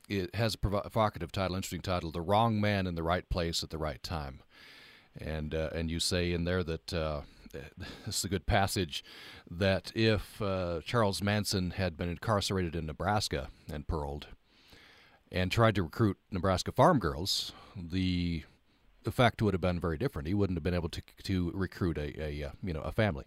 it 0.09 0.35
has 0.35 0.55
a 0.55 0.59
provocative 0.59 1.33
title, 1.33 1.57
interesting 1.57 1.81
title, 1.81 2.11
"The 2.11 2.21
Wrong 2.21 2.61
Man 2.61 2.87
in 2.87 2.95
the 2.95 3.03
Right 3.03 3.29
Place 3.29 3.62
at 3.62 3.71
the 3.71 3.79
Right 3.79 4.03
Time," 4.03 4.41
and 5.19 5.55
uh, 5.55 5.71
and 5.75 5.91
you 5.91 6.00
say 6.00 6.33
in 6.33 6.45
there 6.45 6.62
that 6.62 6.93
uh, 6.93 7.21
this 8.06 8.18
is 8.18 8.25
a 8.25 8.28
good 8.28 8.46
passage 8.46 9.04
that 9.50 9.92
if 9.94 10.40
uh, 10.40 10.80
Charles 10.84 11.23
Manson 11.23 11.73
had 11.73 11.96
been 11.96 12.08
incarcerated 12.08 12.75
in 12.75 12.87
Nebraska 12.87 13.49
and 13.73 13.87
paroled, 13.87 14.28
and 15.32 15.50
tried 15.50 15.75
to 15.75 15.82
recruit 15.82 16.16
Nebraska 16.30 16.70
farm 16.70 16.99
girls, 16.99 17.52
the 17.76 18.44
effect 19.04 19.42
would 19.42 19.52
have 19.52 19.61
been 19.61 19.80
very 19.80 19.99
different. 19.99 20.28
He 20.28 20.34
wouldn't 20.34 20.56
have 20.56 20.62
been 20.62 20.75
able 20.75 20.88
to 20.90 21.02
to 21.25 21.50
recruit 21.52 21.99
a, 21.99 22.23
a 22.23 22.44
uh, 22.44 22.50
you 22.62 22.73
know 22.73 22.80
a 22.80 22.92
family. 22.92 23.25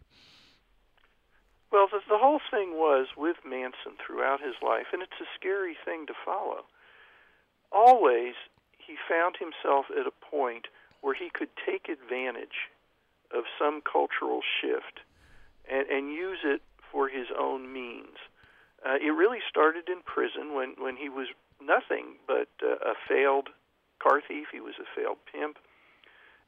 Well, 1.70 1.88
the, 1.92 2.00
the 2.08 2.18
whole 2.18 2.40
thing 2.50 2.72
was 2.76 3.08
with 3.18 3.38
Manson 3.46 4.00
throughout 4.00 4.40
his 4.40 4.56
life, 4.64 4.88
and 4.94 5.02
it's 5.02 5.20
a 5.20 5.28
scary 5.38 5.76
thing 5.84 6.08
to 6.08 6.14
follow. 6.24 6.64
Always, 7.74 8.36
he 8.78 8.96
found 9.10 9.36
himself 9.36 9.88
at 9.92 10.08
a 10.08 10.26
point 10.32 10.68
where 11.02 11.14
he 11.14 11.30
could 11.30 11.50
take 11.66 11.90
advantage 11.90 12.72
of 13.34 13.44
some 13.60 13.82
cultural 13.82 14.42
shift 14.62 15.02
and, 15.70 15.88
and 15.90 16.14
use 16.14 16.40
it 16.44 16.62
for 16.92 17.10
his 17.10 17.28
own 17.38 17.72
means. 17.72 18.18
Uh, 18.86 18.96
it 19.02 19.12
really 19.12 19.40
started 19.50 19.90
in 19.90 20.02
prison 20.06 20.54
when, 20.54 20.76
when 20.78 20.96
he 20.96 21.10
was 21.10 21.28
nothing 21.62 22.16
but 22.28 22.48
uh, 22.64 22.78
a 22.86 22.94
failed 23.08 23.50
car 24.02 24.22
thief. 24.26 24.48
He 24.52 24.62
was 24.62 24.76
a 24.80 24.88
failed 24.96 25.18
pimp. 25.32 25.58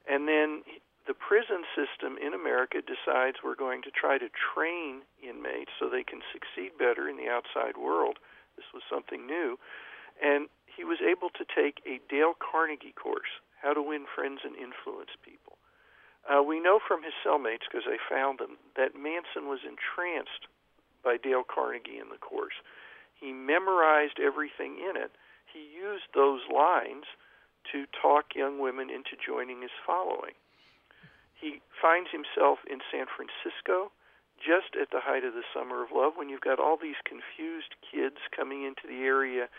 And 0.07 0.27
then 0.27 0.63
the 1.07 1.17
prison 1.17 1.65
system 1.73 2.17
in 2.21 2.33
America 2.33 2.85
decides 2.85 3.41
we're 3.43 3.57
going 3.57 3.81
to 3.81 3.91
try 3.91 4.17
to 4.17 4.29
train 4.29 5.01
inmates 5.17 5.73
so 5.79 5.89
they 5.89 6.03
can 6.05 6.21
succeed 6.31 6.77
better 6.77 7.09
in 7.09 7.17
the 7.17 7.27
outside 7.27 7.77
world. 7.81 8.21
This 8.55 8.69
was 8.73 8.83
something 8.85 9.25
new. 9.25 9.57
And 10.21 10.49
he 10.69 10.83
was 10.83 10.99
able 11.01 11.29
to 11.33 11.43
take 11.49 11.81
a 11.89 11.97
Dale 12.13 12.37
Carnegie 12.37 12.93
course, 12.93 13.41
How 13.61 13.73
to 13.73 13.81
Win 13.81 14.05
Friends 14.05 14.41
and 14.45 14.53
Influence 14.55 15.17
People. 15.25 15.48
Uh, 16.29 16.43
we 16.43 16.59
know 16.61 16.79
from 16.79 17.01
his 17.01 17.13
cellmates, 17.25 17.65
because 17.65 17.89
I 17.89 17.97
found 17.97 18.37
them, 18.37 18.61
that 18.77 18.93
Manson 18.93 19.49
was 19.49 19.65
entranced 19.65 20.45
by 21.03 21.17
Dale 21.17 21.43
Carnegie 21.43 21.97
in 21.97 22.13
the 22.13 22.21
course. 22.21 22.53
He 23.17 23.33
memorized 23.33 24.21
everything 24.21 24.77
in 24.77 24.95
it. 24.95 25.11
He 25.49 25.65
used 25.73 26.05
those 26.13 26.41
lines 26.53 27.09
to 27.73 27.89
talk 27.89 28.35
young 28.35 28.59
women 28.59 28.89
into 28.89 29.17
joining 29.17 29.61
his 29.61 29.73
following. 29.85 30.37
He 31.33 31.61
finds 31.81 32.11
himself 32.11 32.59
in 32.69 32.79
San 32.91 33.07
Francisco 33.09 33.91
just 34.37 34.77
at 34.79 34.91
the 34.91 35.01
height 35.03 35.23
of 35.23 35.33
the 35.33 35.43
summer 35.51 35.83
of 35.83 35.91
love 35.91 36.13
when 36.15 36.29
you've 36.29 36.45
got 36.45 36.59
all 36.59 36.77
these 36.77 36.99
confused 37.03 37.75
kids 37.83 38.21
coming 38.31 38.63
into 38.63 38.87
the 38.87 39.03
area 39.03 39.49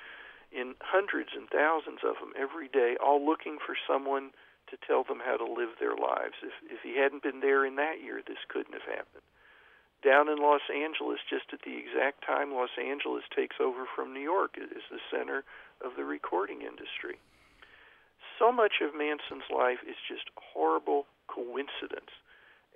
in 0.53 0.75
hundreds 0.81 1.31
and 1.37 1.49
thousands 1.51 2.01
of 2.07 2.17
them 2.17 2.33
every 2.39 2.69
day, 2.69 2.97
all 2.97 3.21
looking 3.25 3.59
for 3.59 3.77
someone 3.87 4.31
to 4.71 4.79
tell 4.87 5.05
them 5.05 5.21
how 5.25 5.37
to 5.37 5.45
live 5.45 5.77
their 5.79 5.97
lives. 5.97 6.39
If 6.43 6.55
if 6.71 6.81
he 6.83 6.99
hadn't 6.99 7.23
been 7.23 7.41
there 7.41 7.67
in 7.67 7.77
that 7.77 8.03
year, 8.03 8.23
this 8.27 8.43
couldn't 8.49 8.75
have 8.75 8.87
happened. 8.87 9.27
Down 10.03 10.29
in 10.29 10.39
Los 10.39 10.65
Angeles, 10.73 11.21
just 11.29 11.53
at 11.53 11.61
the 11.61 11.77
exact 11.77 12.25
time 12.25 12.55
Los 12.55 12.73
Angeles 12.81 13.25
takes 13.37 13.57
over 13.61 13.85
from 13.85 14.15
New 14.15 14.25
York, 14.25 14.57
is 14.57 14.83
the 14.91 15.03
center 15.13 15.45
of 15.85 15.93
the 15.97 16.05
recording 16.05 16.63
industry. 16.63 17.21
So 18.39 18.51
much 18.51 18.81
of 18.81 18.97
Manson's 18.97 19.51
life 19.53 19.85
is 19.85 20.01
just 20.09 20.33
horrible 20.41 21.05
coincidence. 21.29 22.09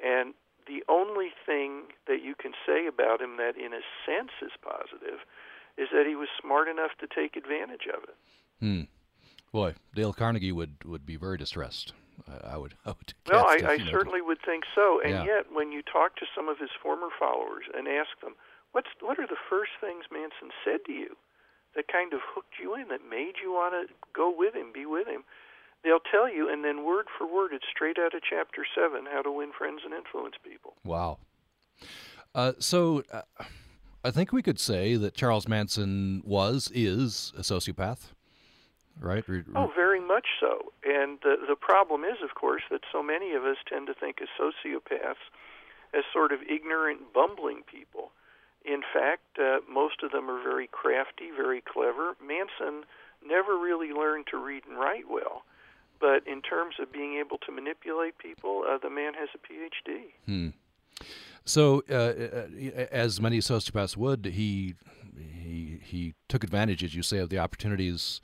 And 0.05 0.35
the 0.67 0.85
only 0.89 1.33
thing 1.47 1.89
that 2.07 2.23
you 2.23 2.35
can 2.35 2.53
say 2.67 2.87
about 2.87 3.21
him 3.21 3.37
that, 3.39 3.57
in 3.57 3.73
a 3.73 3.81
sense, 4.05 4.33
is 4.43 4.53
positive 4.61 5.25
is 5.77 5.89
that 5.93 6.07
he 6.07 6.15
was 6.15 6.29
smart 6.41 6.69
enough 6.69 6.93
to 7.01 7.07
take 7.09 7.37
advantage 7.37 7.89
of 7.89 8.05
it. 8.05 8.17
Hmm. 8.61 8.83
Boy, 9.55 9.75
Dale 9.95 10.13
Carnegie 10.13 10.51
would, 10.51 10.83
would 10.85 11.07
be 11.07 11.15
very 11.15 11.39
distressed. 11.39 11.93
I, 12.27 12.55
I 12.55 12.57
would. 12.57 12.75
I 12.85 12.89
would 12.89 13.15
well, 13.31 13.47
I, 13.47 13.79
I 13.79 13.79
certainly 13.89 14.21
would 14.21 14.39
think 14.45 14.65
so. 14.75 15.01
And 15.01 15.13
yeah. 15.13 15.25
yet, 15.25 15.45
when 15.53 15.71
you 15.71 15.81
talk 15.81 16.17
to 16.17 16.27
some 16.35 16.49
of 16.49 16.59
his 16.59 16.71
former 16.83 17.07
followers 17.17 17.67
and 17.73 17.87
ask 17.87 18.11
them, 18.21 18.35
"What's 18.73 18.89
what 19.01 19.21
are 19.21 19.29
the 19.29 19.39
first 19.49 19.71
things 19.81 20.07
Manson 20.11 20.51
said 20.65 20.81
to 20.87 20.93
you 20.93 21.17
that 21.77 21.87
kind 21.87 22.13
of 22.13 22.21
hooked 22.35 22.55
you 22.61 22.75
in, 22.75 22.89
that 22.89 23.09
made 23.09 23.35
you 23.41 23.53
want 23.53 23.75
to 23.75 23.95
go 24.13 24.35
with 24.37 24.57
him, 24.57 24.73
be 24.75 24.87
with 24.87 25.07
him?" 25.07 25.23
They'll 25.85 26.03
tell 26.03 26.29
you, 26.29 26.51
and 26.51 26.65
then 26.65 26.85
word 26.85 27.07
for 27.17 27.25
word, 27.25 27.53
it's 27.53 27.67
straight 27.71 27.97
out 27.97 28.13
of 28.13 28.23
chapter 28.29 28.67
seven: 28.75 29.07
how 29.07 29.23
to 29.23 29.31
win 29.31 29.53
friends 29.57 29.83
and 29.85 29.95
influence 29.95 30.35
people. 30.43 30.75
Wow. 30.85 31.19
Uh, 32.35 32.55
so. 32.59 33.05
Uh, 33.13 33.23
I 34.07 34.11
think 34.11 34.33
we 34.33 34.43
could 34.43 34.61
say 34.61 34.97
that 34.97 35.15
Charles 35.15 35.49
Manson 35.49 36.23
was, 36.27 36.71
is 36.75 37.33
a 37.39 37.41
sociopath, 37.41 38.13
right? 39.01 39.25
Oh, 39.55 39.71
very 39.75 40.01
much 40.01 40.27
so. 40.41 40.73
And 40.85 41.19
the 41.23 41.37
the 41.49 41.57
problem 41.57 42.05
is, 42.05 42.19
of 42.23 42.35
course, 42.35 42.63
that 42.71 42.81
so 42.93 43.03
many 43.03 43.33
of 43.33 43.45
us 43.45 43.57
tend 43.69 43.87
to 43.89 43.95
think 43.95 44.21
of 44.21 44.29
sociopaths 44.39 45.25
as 45.93 46.05
sort 46.13 46.33
of 46.33 46.41
ignorant, 46.43 47.13
bumbling 47.13 47.63
people. 47.71 48.11
In 48.65 48.81
fact, 48.93 49.39
uh, 49.39 49.59
most 49.71 50.03
of 50.03 50.11
them 50.11 50.31
are 50.31 50.43
very 50.43 50.67
crafty, 50.67 51.31
very 51.37 51.61
clever. 51.61 52.17
Manson 52.25 52.85
never 53.25 53.59
really 53.59 53.93
learned 53.93 54.27
to 54.31 54.39
read 54.39 54.65
and 54.69 54.79
write 54.79 55.05
well, 55.11 55.45
but 56.01 56.27
in 56.27 56.41
terms 56.41 56.77
of 56.81 56.93
being 56.93 57.15
able 57.19 57.39
to 57.39 57.53
manipulate 57.53 58.19
people, 58.19 58.65
uh, 58.69 58.79
the 58.79 58.91
man 58.91 59.13
has 59.15 59.29
a 59.35 59.39
PhD. 59.39 60.15
Hmm. 60.27 60.49
So, 61.45 61.83
uh, 61.91 61.95
uh, 61.95 62.87
as 62.91 63.21
many 63.21 63.39
sociopaths 63.39 63.97
would, 63.97 64.25
he 64.25 64.75
he 65.17 65.79
he 65.83 66.15
took 66.29 66.43
advantage, 66.43 66.83
as 66.83 66.95
you 66.95 67.03
say, 67.03 67.19
of 67.19 67.29
the 67.29 67.39
opportunities. 67.39 68.21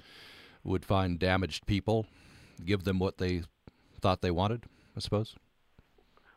Would 0.64 0.84
find 0.84 1.18
damaged 1.18 1.66
people, 1.66 2.06
give 2.64 2.84
them 2.84 2.98
what 2.98 3.18
they 3.18 3.42
thought 4.00 4.20
they 4.20 4.30
wanted. 4.30 4.64
I 4.96 5.00
suppose. 5.00 5.34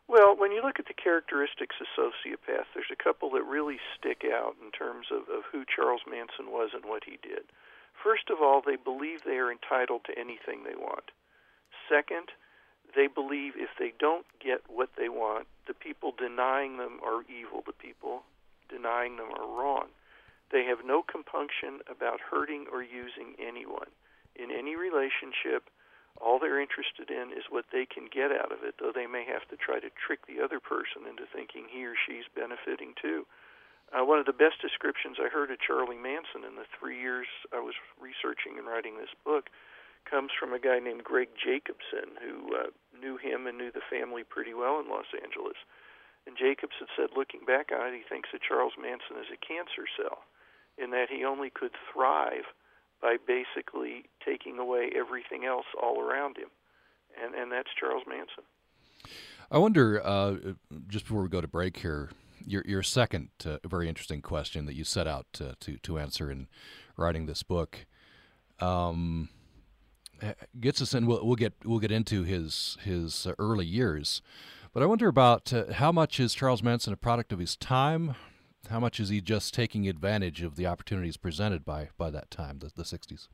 Well, 0.08 0.36
when 0.38 0.52
you 0.52 0.62
look 0.62 0.80
at 0.80 0.88
the 0.88 0.94
characteristics 0.94 1.76
of 1.82 1.88
sociopaths, 1.98 2.70
there's 2.76 2.92
a 2.92 3.04
couple 3.04 3.32
that 3.32 3.44
really 3.44 3.80
stick 3.98 4.24
out 4.24 4.56
in 4.64 4.72
terms 4.72 5.08
of, 5.12 5.24
of 5.30 5.44
who 5.52 5.64
Charles 5.66 6.02
Manson 6.10 6.52
was 6.52 6.72
and 6.74 6.86
what 6.86 7.04
he 7.06 7.18
did. 7.22 7.44
First 8.04 8.30
of 8.30 8.42
all, 8.42 8.62
they 8.62 8.76
believe 8.76 9.24
they 9.24 9.40
are 9.40 9.52
entitled 9.52 10.04
to 10.06 10.20
anything 10.20 10.64
they 10.64 10.76
want. 10.76 11.12
Second, 11.90 12.30
they 12.96 13.08
believe 13.08 13.54
if 13.56 13.70
they 13.80 13.94
don't 13.98 14.26
get 14.40 14.62
what 14.68 14.92
they 14.98 15.10
want, 15.10 15.48
the 15.68 15.74
people 15.74 16.14
denying 16.16 16.78
them 16.78 17.00
are 17.04 17.24
evil, 17.32 17.64
the 17.66 17.74
people 17.74 18.24
denying 18.70 19.18
them 19.18 19.32
are 19.34 19.48
wrong. 19.48 19.88
They 20.52 20.66
have 20.66 20.86
no 20.86 21.02
compunction 21.02 21.80
about 21.90 22.20
hurting 22.20 22.68
or 22.72 22.84
using 22.84 23.36
anyone. 23.40 23.90
In 24.36 24.52
any 24.52 24.76
relationship, 24.76 25.70
all 26.22 26.38
they're 26.38 26.62
interested 26.62 27.10
in 27.10 27.34
is 27.34 27.50
what 27.50 27.66
they 27.74 27.86
can 27.86 28.06
get 28.08 28.32
out 28.32 28.52
of 28.52 28.64
it, 28.64 28.76
though 28.80 28.94
they 28.94 29.08
may 29.08 29.26
have 29.26 29.48
to 29.50 29.58
try 29.58 29.80
to 29.80 29.90
trick 29.94 30.26
the 30.26 30.42
other 30.42 30.60
person 30.60 31.10
into 31.10 31.26
thinking 31.26 31.66
he 31.70 31.86
or 31.86 31.98
she's 31.98 32.30
benefiting 32.34 32.94
too. 33.00 33.26
Uh, 33.94 34.06
one 34.06 34.18
of 34.18 34.26
the 34.26 34.34
best 34.34 34.58
descriptions 34.62 35.18
I 35.22 35.30
heard 35.30 35.52
of 35.52 35.62
Charlie 35.62 36.00
Manson 36.00 36.46
in 36.48 36.56
the 36.58 36.70
three 36.80 36.98
years 36.98 37.28
I 37.54 37.62
was 37.62 37.78
researching 38.02 38.58
and 38.58 38.66
writing 38.66 38.98
this 38.98 39.14
book 39.26 39.50
comes 40.10 40.32
from 40.34 40.54
a 40.54 40.60
guy 40.60 40.80
named 40.80 41.04
Gregg 41.04 41.30
Jakobson, 41.38 42.18
who 42.18 42.58
uh, 42.58 42.70
knew 42.98 43.18
him 43.18 43.48
and 43.48 43.58
knew 43.58 43.72
the 43.72 43.86
family 43.86 44.24
pretty 44.24 44.54
well 44.54 44.80
in 44.80 44.90
Los 44.90 45.08
Angeles. 45.14 45.58
And 46.26 46.38
Jacobson 46.38 46.88
said, 46.96 47.16
looking 47.16 47.46
back 47.46 47.72
on 47.72 47.94
it, 47.94 48.00
he 48.00 48.04
thinks 48.08 48.30
that 48.32 48.42
Charles 48.42 48.74
Manson 48.80 49.20
is 49.20 49.32
a 49.32 49.40
cancer 49.40 49.86
cell, 49.96 50.24
in 50.78 50.92
that 50.92 51.12
he 51.12 51.24
only 51.24 51.50
could 51.50 51.76
thrive 51.92 52.48
by 53.04 53.18
basically 53.28 54.06
taking 54.26 54.58
away 54.58 54.90
everything 54.96 55.46
else 55.46 55.66
all 55.80 56.00
around 56.00 56.38
him, 56.38 56.50
and 57.22 57.36
and 57.36 57.52
that's 57.52 57.68
Charles 57.78 58.04
Manson. 58.08 58.46
I 59.52 59.58
wonder, 59.58 60.02
uh, 60.04 60.36
just 60.88 61.06
before 61.06 61.22
we 61.22 61.28
go 61.28 61.42
to 61.42 61.48
break 61.48 61.78
here, 61.78 62.10
your 62.48 62.64
your 62.66 62.82
second 62.82 63.30
uh, 63.46 63.58
very 63.66 63.90
interesting 63.90 64.22
question 64.22 64.66
that 64.66 64.76
you 64.76 64.86
set 64.86 65.06
out 65.06 65.28
to 65.34 65.56
to, 65.60 65.78
to 65.80 66.00
answer 66.00 66.32
in 66.32 66.48
writing 66.96 67.26
this 67.26 67.44
book. 67.44 67.86
Um, 68.60 69.28
gets 70.60 70.82
us 70.82 70.94
in. 70.94 71.06
We'll, 71.06 71.26
we'll 71.26 71.36
get 71.36 71.54
we'll 71.66 71.80
get 71.80 71.92
into 71.92 72.24
his 72.24 72.78
his 72.84 73.28
early 73.38 73.66
years, 73.66 74.22
but 74.74 74.82
I 74.82 74.86
wonder 74.86 75.10
about 75.10 75.52
uh, 75.52 75.74
how 75.74 75.92
much 75.92 76.22
is 76.22 76.34
Charles 76.34 76.64
Manson 76.64 76.94
a 76.94 76.98
product 76.98 77.34
of 77.34 77.40
his 77.40 77.58
time? 77.58 78.16
How 78.70 78.80
much 78.80 79.00
is 79.00 79.10
he 79.10 79.20
just 79.20 79.54
taking 79.54 79.88
advantage 79.88 80.42
of 80.42 80.56
the 80.56 80.66
opportunities 80.68 81.18
presented 81.18 81.66
by 81.66 81.90
by 81.98 82.10
that 82.12 82.32
time, 82.32 82.60
the, 82.60 82.72
the 82.76 82.84
'60s? 82.84 83.28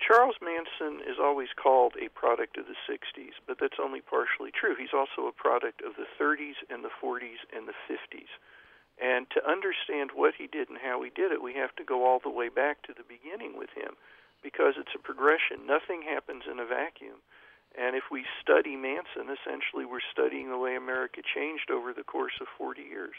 Charles 0.00 0.36
Manson 0.42 1.06
is 1.06 1.22
always 1.22 1.50
called 1.54 1.94
a 2.00 2.08
product 2.08 2.56
of 2.56 2.64
the 2.66 2.74
60s, 2.88 3.36
but 3.46 3.58
that's 3.60 3.78
only 3.78 4.00
partially 4.00 4.50
true. 4.50 4.74
He's 4.74 4.96
also 4.96 5.28
a 5.28 5.32
product 5.32 5.82
of 5.82 5.94
the 5.94 6.08
30s 6.18 6.56
and 6.70 6.82
the 6.82 6.90
40s 6.90 7.44
and 7.54 7.68
the 7.68 7.76
50s. 7.86 8.32
And 8.98 9.30
to 9.30 9.46
understand 9.46 10.10
what 10.14 10.34
he 10.34 10.48
did 10.48 10.68
and 10.68 10.78
how 10.82 11.02
he 11.02 11.10
did 11.10 11.32
it, 11.32 11.42
we 11.42 11.54
have 11.54 11.76
to 11.76 11.84
go 11.84 12.06
all 12.06 12.18
the 12.18 12.32
way 12.32 12.48
back 12.48 12.82
to 12.82 12.94
the 12.96 13.06
beginning 13.06 13.56
with 13.56 13.70
him 13.76 13.94
because 14.42 14.74
it's 14.76 14.96
a 14.96 14.98
progression. 14.98 15.68
Nothing 15.68 16.02
happens 16.02 16.44
in 16.50 16.58
a 16.58 16.66
vacuum. 16.66 17.20
And 17.78 17.94
if 17.94 18.10
we 18.10 18.24
study 18.42 18.74
Manson, 18.74 19.30
essentially 19.30 19.84
we're 19.84 20.04
studying 20.10 20.50
the 20.50 20.58
way 20.58 20.74
America 20.74 21.20
changed 21.22 21.70
over 21.70 21.92
the 21.92 22.02
course 22.02 22.34
of 22.40 22.48
40 22.58 22.82
years. 22.82 23.14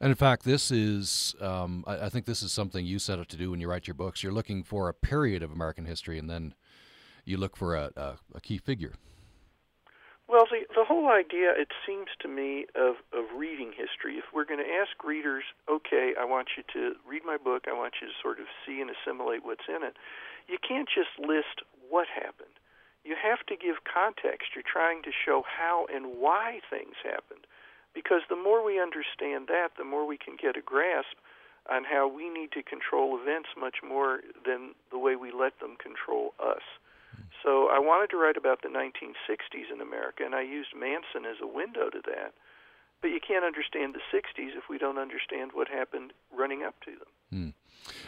And 0.00 0.10
in 0.10 0.16
fact, 0.16 0.44
this 0.44 0.70
is, 0.70 1.34
um, 1.40 1.84
I, 1.86 2.06
I, 2.06 2.08
think 2.08 2.24
this 2.24 2.42
is 2.42 2.52
something 2.52 2.86
you 2.86 2.98
set 3.00 3.18
out 3.18 3.28
to 3.30 3.36
do 3.36 3.50
when 3.50 3.60
you 3.60 3.68
write 3.68 3.88
your 3.88 3.94
books. 3.94 4.22
You're 4.22 4.32
looking 4.32 4.62
for 4.62 4.88
a 4.88 4.94
period 4.94 5.42
of 5.42 5.50
American 5.50 5.86
history, 5.86 6.18
and 6.18 6.30
then 6.30 6.54
you 7.24 7.36
look 7.36 7.56
for 7.56 7.74
a, 7.74 7.90
a, 7.96 8.14
a 8.34 8.40
key 8.40 8.58
figure. 8.58 8.94
Well, 10.28 10.44
the 10.50 10.68
the 10.76 10.84
whole 10.84 11.08
idea, 11.08 11.56
it 11.56 11.72
seems 11.86 12.08
to 12.20 12.28
me, 12.28 12.66
of 12.76 13.00
of 13.16 13.24
reading 13.34 13.72
history. 13.72 14.20
If 14.20 14.28
we're 14.34 14.44
going 14.44 14.60
to 14.60 14.68
ask 14.68 14.92
readers, 15.02 15.44
okay, 15.64 16.12
I 16.20 16.26
want 16.26 16.48
you 16.54 16.62
to 16.74 17.00
read 17.08 17.22
my 17.24 17.38
book, 17.38 17.64
I 17.66 17.72
want 17.72 17.94
you 18.02 18.08
to 18.08 18.12
sort 18.20 18.38
of 18.38 18.44
see 18.64 18.82
and 18.82 18.90
assimilate 18.92 19.42
what's 19.42 19.64
in 19.68 19.82
it. 19.82 19.96
You 20.46 20.58
can't 20.60 20.86
just 20.86 21.16
list 21.16 21.64
what 21.88 22.08
happened. 22.12 22.60
You 23.04 23.16
have 23.16 23.40
to 23.48 23.56
give 23.56 23.88
context. 23.88 24.52
You're 24.54 24.68
trying 24.68 25.00
to 25.04 25.10
show 25.10 25.44
how 25.48 25.86
and 25.88 26.20
why 26.20 26.60
things 26.68 27.00
happened, 27.02 27.48
because 27.94 28.22
the 28.28 28.36
more 28.36 28.64
we 28.64 28.80
understand 28.80 29.48
that, 29.48 29.76
the 29.76 29.84
more 29.84 30.06
we 30.06 30.18
can 30.18 30.36
get 30.40 30.56
a 30.56 30.62
grasp 30.62 31.16
on 31.70 31.84
how 31.84 32.08
we 32.08 32.28
need 32.28 32.52
to 32.52 32.62
control 32.62 33.18
events 33.20 33.48
much 33.58 33.76
more 33.86 34.20
than 34.46 34.74
the 34.90 34.98
way 34.98 35.16
we 35.16 35.30
let 35.30 35.60
them 35.60 35.76
control 35.76 36.32
us. 36.40 36.64
So 37.42 37.68
I 37.70 37.78
wanted 37.78 38.10
to 38.10 38.16
write 38.16 38.36
about 38.36 38.62
the 38.62 38.68
1960s 38.68 39.72
in 39.72 39.80
America, 39.80 40.24
and 40.24 40.34
I 40.34 40.42
used 40.42 40.70
Manson 40.74 41.28
as 41.28 41.36
a 41.42 41.46
window 41.46 41.90
to 41.90 42.00
that. 42.06 42.32
But 43.00 43.08
you 43.08 43.20
can't 43.20 43.44
understand 43.44 43.94
the 43.94 44.02
60s 44.12 44.56
if 44.56 44.64
we 44.68 44.76
don't 44.76 44.98
understand 44.98 45.52
what 45.54 45.68
happened 45.68 46.12
running 46.36 46.64
up 46.64 46.74
to 46.80 46.90
them. 46.90 47.08
Hmm. 47.30 47.48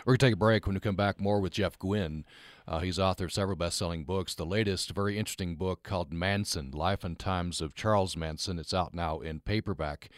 We're 0.05 0.15
going 0.15 0.19
to 0.19 0.27
take 0.27 0.35
a 0.35 0.37
break. 0.37 0.67
When 0.67 0.75
we 0.75 0.81
come 0.81 0.97
back, 0.97 1.21
more 1.21 1.41
with 1.41 1.53
Jeff 1.53 1.79
Guinn. 1.79 2.25
Uh, 2.71 2.79
he's 2.79 3.01
author 3.01 3.25
of 3.25 3.33
several 3.33 3.57
best 3.57 3.77
selling 3.77 4.05
books. 4.05 4.33
The 4.33 4.47
latest, 4.47 4.93
very 4.93 5.19
interesting 5.19 5.57
book 5.57 5.83
called 5.83 6.13
Manson 6.13 6.71
Life 6.71 7.03
and 7.03 7.19
Times 7.19 7.61
of 7.61 7.75
Charles 7.75 8.17
Manson. 8.17 8.61
It's 8.61 8.73
out 8.73 8.95
now 8.95 9.19
in 9.19 9.41
paperback. 9.41 10.09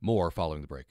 More 0.00 0.30
following 0.30 0.62
the 0.62 0.68
break. 0.68 0.86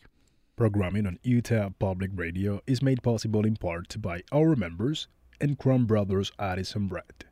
Programming 0.55 1.07
on 1.07 1.17
Utah 1.23 1.69
Public 1.79 2.11
Radio 2.13 2.61
is 2.67 2.83
made 2.83 3.01
possible 3.01 3.47
in 3.47 3.55
part 3.55 3.99
by 3.99 4.21
our 4.31 4.55
members 4.55 5.07
and 5.41 5.57
Crumb 5.57 5.87
Brothers 5.87 6.31
Artisan 6.37 6.85
Bread 6.85 7.25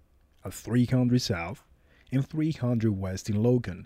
at 0.44 0.56
300 0.56 1.22
South 1.22 1.64
and 2.12 2.28
300 2.28 2.92
West 2.92 3.30
in 3.30 3.44
Logan. 3.44 3.86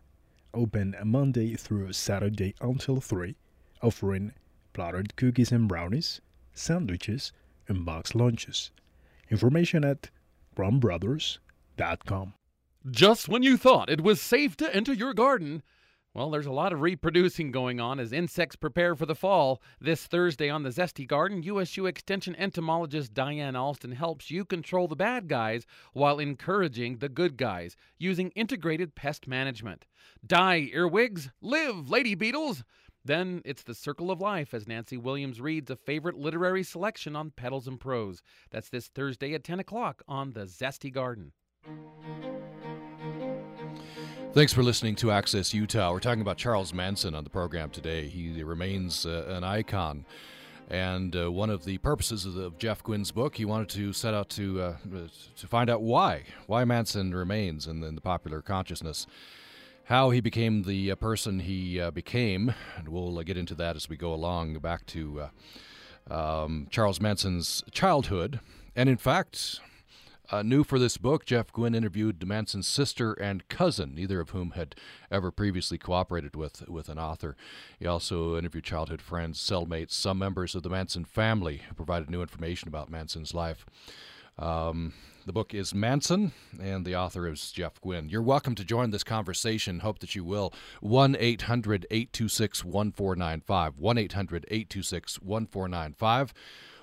Open 0.54 0.96
Monday 1.04 1.56
through 1.56 1.92
Saturday 1.92 2.56
until 2.62 3.02
3, 3.02 3.36
offering 3.82 4.32
plattered 4.72 5.18
cookies 5.18 5.52
and 5.52 5.68
brownies, 5.68 6.22
sandwiches, 6.54 7.34
and 7.68 7.86
box 7.86 8.16
lunches. 8.16 8.72
Information 9.30 9.86
at 9.86 10.10
crumbbrothers.com. 10.56 12.34
Just 12.90 13.28
when 13.28 13.44
you 13.44 13.58
thought 13.58 13.90
it 13.90 14.02
was 14.02 14.22
safe 14.22 14.56
to 14.58 14.76
enter 14.76 14.94
your 14.94 15.14
garden, 15.14 15.64
well, 16.16 16.32
there's 16.32 16.48
a 16.48 16.52
lot 16.52 16.74
of 16.74 16.82
reproducing 16.82 17.52
going 17.52 17.80
on 17.80 18.00
as 18.00 18.12
insects 18.12 18.56
prepare 18.56 18.96
for 18.96 19.06
the 19.06 19.14
fall. 19.14 19.62
This 19.80 20.08
Thursday 20.08 20.50
on 20.50 20.64
the 20.64 20.72
Zesty 20.72 21.08
Garden, 21.08 21.44
USU 21.44 21.86
Extension 21.86 22.36
entomologist 22.36 23.14
Diane 23.14 23.56
Alston 23.56 23.92
helps 23.92 24.32
you 24.32 24.44
control 24.44 24.88
the 24.88 24.96
bad 24.96 25.28
guys 25.28 25.68
while 25.94 26.18
encouraging 26.18 26.98
the 26.98 27.10
good 27.10 27.38
guys 27.38 27.76
using 28.00 28.32
integrated 28.32 28.96
pest 28.96 29.28
management. 29.28 29.86
Die, 30.26 30.70
earwigs! 30.74 31.30
Live, 31.42 31.90
lady 31.90 32.16
beetles! 32.16 32.64
Then 33.06 33.42
it's 33.46 33.64
the 33.64 33.74
circle 33.74 34.12
of 34.12 34.20
life 34.20 34.54
as 34.54 34.68
Nancy 34.68 34.98
Williams 34.98 35.40
reads 35.40 35.70
a 35.70 35.76
favorite 35.76 36.18
literary 36.18 36.64
selection 36.64 37.16
on 37.16 37.32
Petals 37.32 37.68
and 37.68 37.80
Prose. 37.80 38.22
That's 38.52 38.70
this 38.70 38.88
Thursday 38.88 39.34
at 39.34 39.44
10 39.44 39.60
o'clock 39.60 40.04
on 40.08 40.34
the 40.34 40.42
Zesty 40.42 40.92
Garden. 40.92 41.32
Thanks 44.34 44.54
for 44.54 44.62
listening 44.62 44.96
to 44.98 45.12
Access 45.12 45.54
Utah. 45.56 45.92
We're 45.92 46.00
talking 46.00 46.22
about 46.22 46.38
Charles 46.38 46.72
Manson 46.72 47.16
on 47.16 47.24
the 47.24 47.32
program 47.32 47.72
today. 47.72 48.08
He 48.08 48.44
remains 48.44 49.06
uh, 49.06 49.26
an 49.28 49.44
icon. 49.44 50.06
And 50.70 51.16
uh, 51.16 51.32
one 51.32 51.50
of 51.50 51.66
the 51.66 51.80
purposes 51.80 52.28
of, 52.28 52.36
the, 52.36 52.44
of, 52.44 52.60
Jeff 52.60 52.84
Guinn's 52.84 53.12
book, 53.12 53.38
he 53.38 53.46
wanted 53.46 53.70
to 53.70 53.92
set 53.92 54.14
out 54.14 54.30
to 54.30 54.62
uh, 54.62 54.76
to 55.36 55.48
find 55.48 55.68
out 55.68 55.82
why 55.82 56.26
why 56.46 56.64
Manson 56.64 57.16
remains 57.16 57.66
in, 57.66 57.84
in, 57.84 57.96
the 57.96 58.02
popular 58.02 58.44
consciousness, 58.44 59.08
how 59.90 60.12
he 60.12 60.22
became 60.22 60.62
the 60.64 60.92
uh, 60.92 60.96
person 60.96 61.40
he 61.40 61.82
uh, 61.82 61.90
became, 61.90 62.54
and 62.78 62.88
we'll 62.90 63.18
uh, 63.18 63.24
get 63.24 63.36
into 63.36 63.56
that 63.56 63.76
as 63.76 63.90
we 63.90 63.98
go 63.98 64.14
along. 64.14 64.54
Back 64.60 64.86
to 64.88 65.30
um, 66.10 66.68
Charles 66.70 67.02
Manson's 67.02 67.64
childhood, 67.72 68.40
and 68.76 68.88
in 68.88 68.98
fact, 68.98 69.60
uh, 70.32 70.44
new 70.44 70.64
for 70.64 70.78
this 70.78 70.98
book, 70.98 71.26
Jeff 71.26 71.52
Guinn 71.52 71.74
interviewed 71.74 72.24
Manson's 72.24 72.68
sister 72.68 73.14
and 73.14 73.50
cousin, 73.50 73.96
neither 73.96 74.20
of 74.20 74.30
whom 74.30 74.52
had 74.52 74.76
ever 75.10 75.32
previously 75.32 75.80
cooperated 75.80 76.36
with, 76.36 76.70
with 76.70 76.88
an 76.88 77.00
author. 77.00 77.36
He 77.80 77.88
also 77.88 78.38
interviewed 78.38 78.66
childhood 78.66 79.02
friends, 79.02 79.40
cellmates, 79.40 79.94
some 79.94 80.20
members 80.20 80.54
of 80.54 80.62
the 80.62 80.70
Manson 80.70 81.04
family 81.04 81.64
who 81.68 81.74
provided 81.74 82.12
new 82.12 82.22
information 82.22 82.68
about 82.68 82.92
Manson's 82.92 83.34
life. 83.34 83.66
Um, 84.40 84.94
the 85.26 85.34
book 85.34 85.54
is 85.54 85.76
Manson, 85.76 86.32
and 86.60 86.86
the 86.86 86.96
author 86.96 87.28
is 87.28 87.52
Jeff 87.52 87.80
Guinn. 87.82 88.10
You're 88.10 88.22
welcome 88.22 88.56
to 88.56 88.64
join 88.64 88.90
this 88.90 89.04
conversation. 89.04 89.80
Hope 89.80 90.00
that 90.00 90.16
you 90.16 90.24
will. 90.24 90.54
1 90.82 91.16
800 91.20 91.86
826 91.92 92.64
1495. 92.64 93.78
1 93.78 93.98
800 93.98 94.46
826 94.50 95.22
1495 95.22 96.34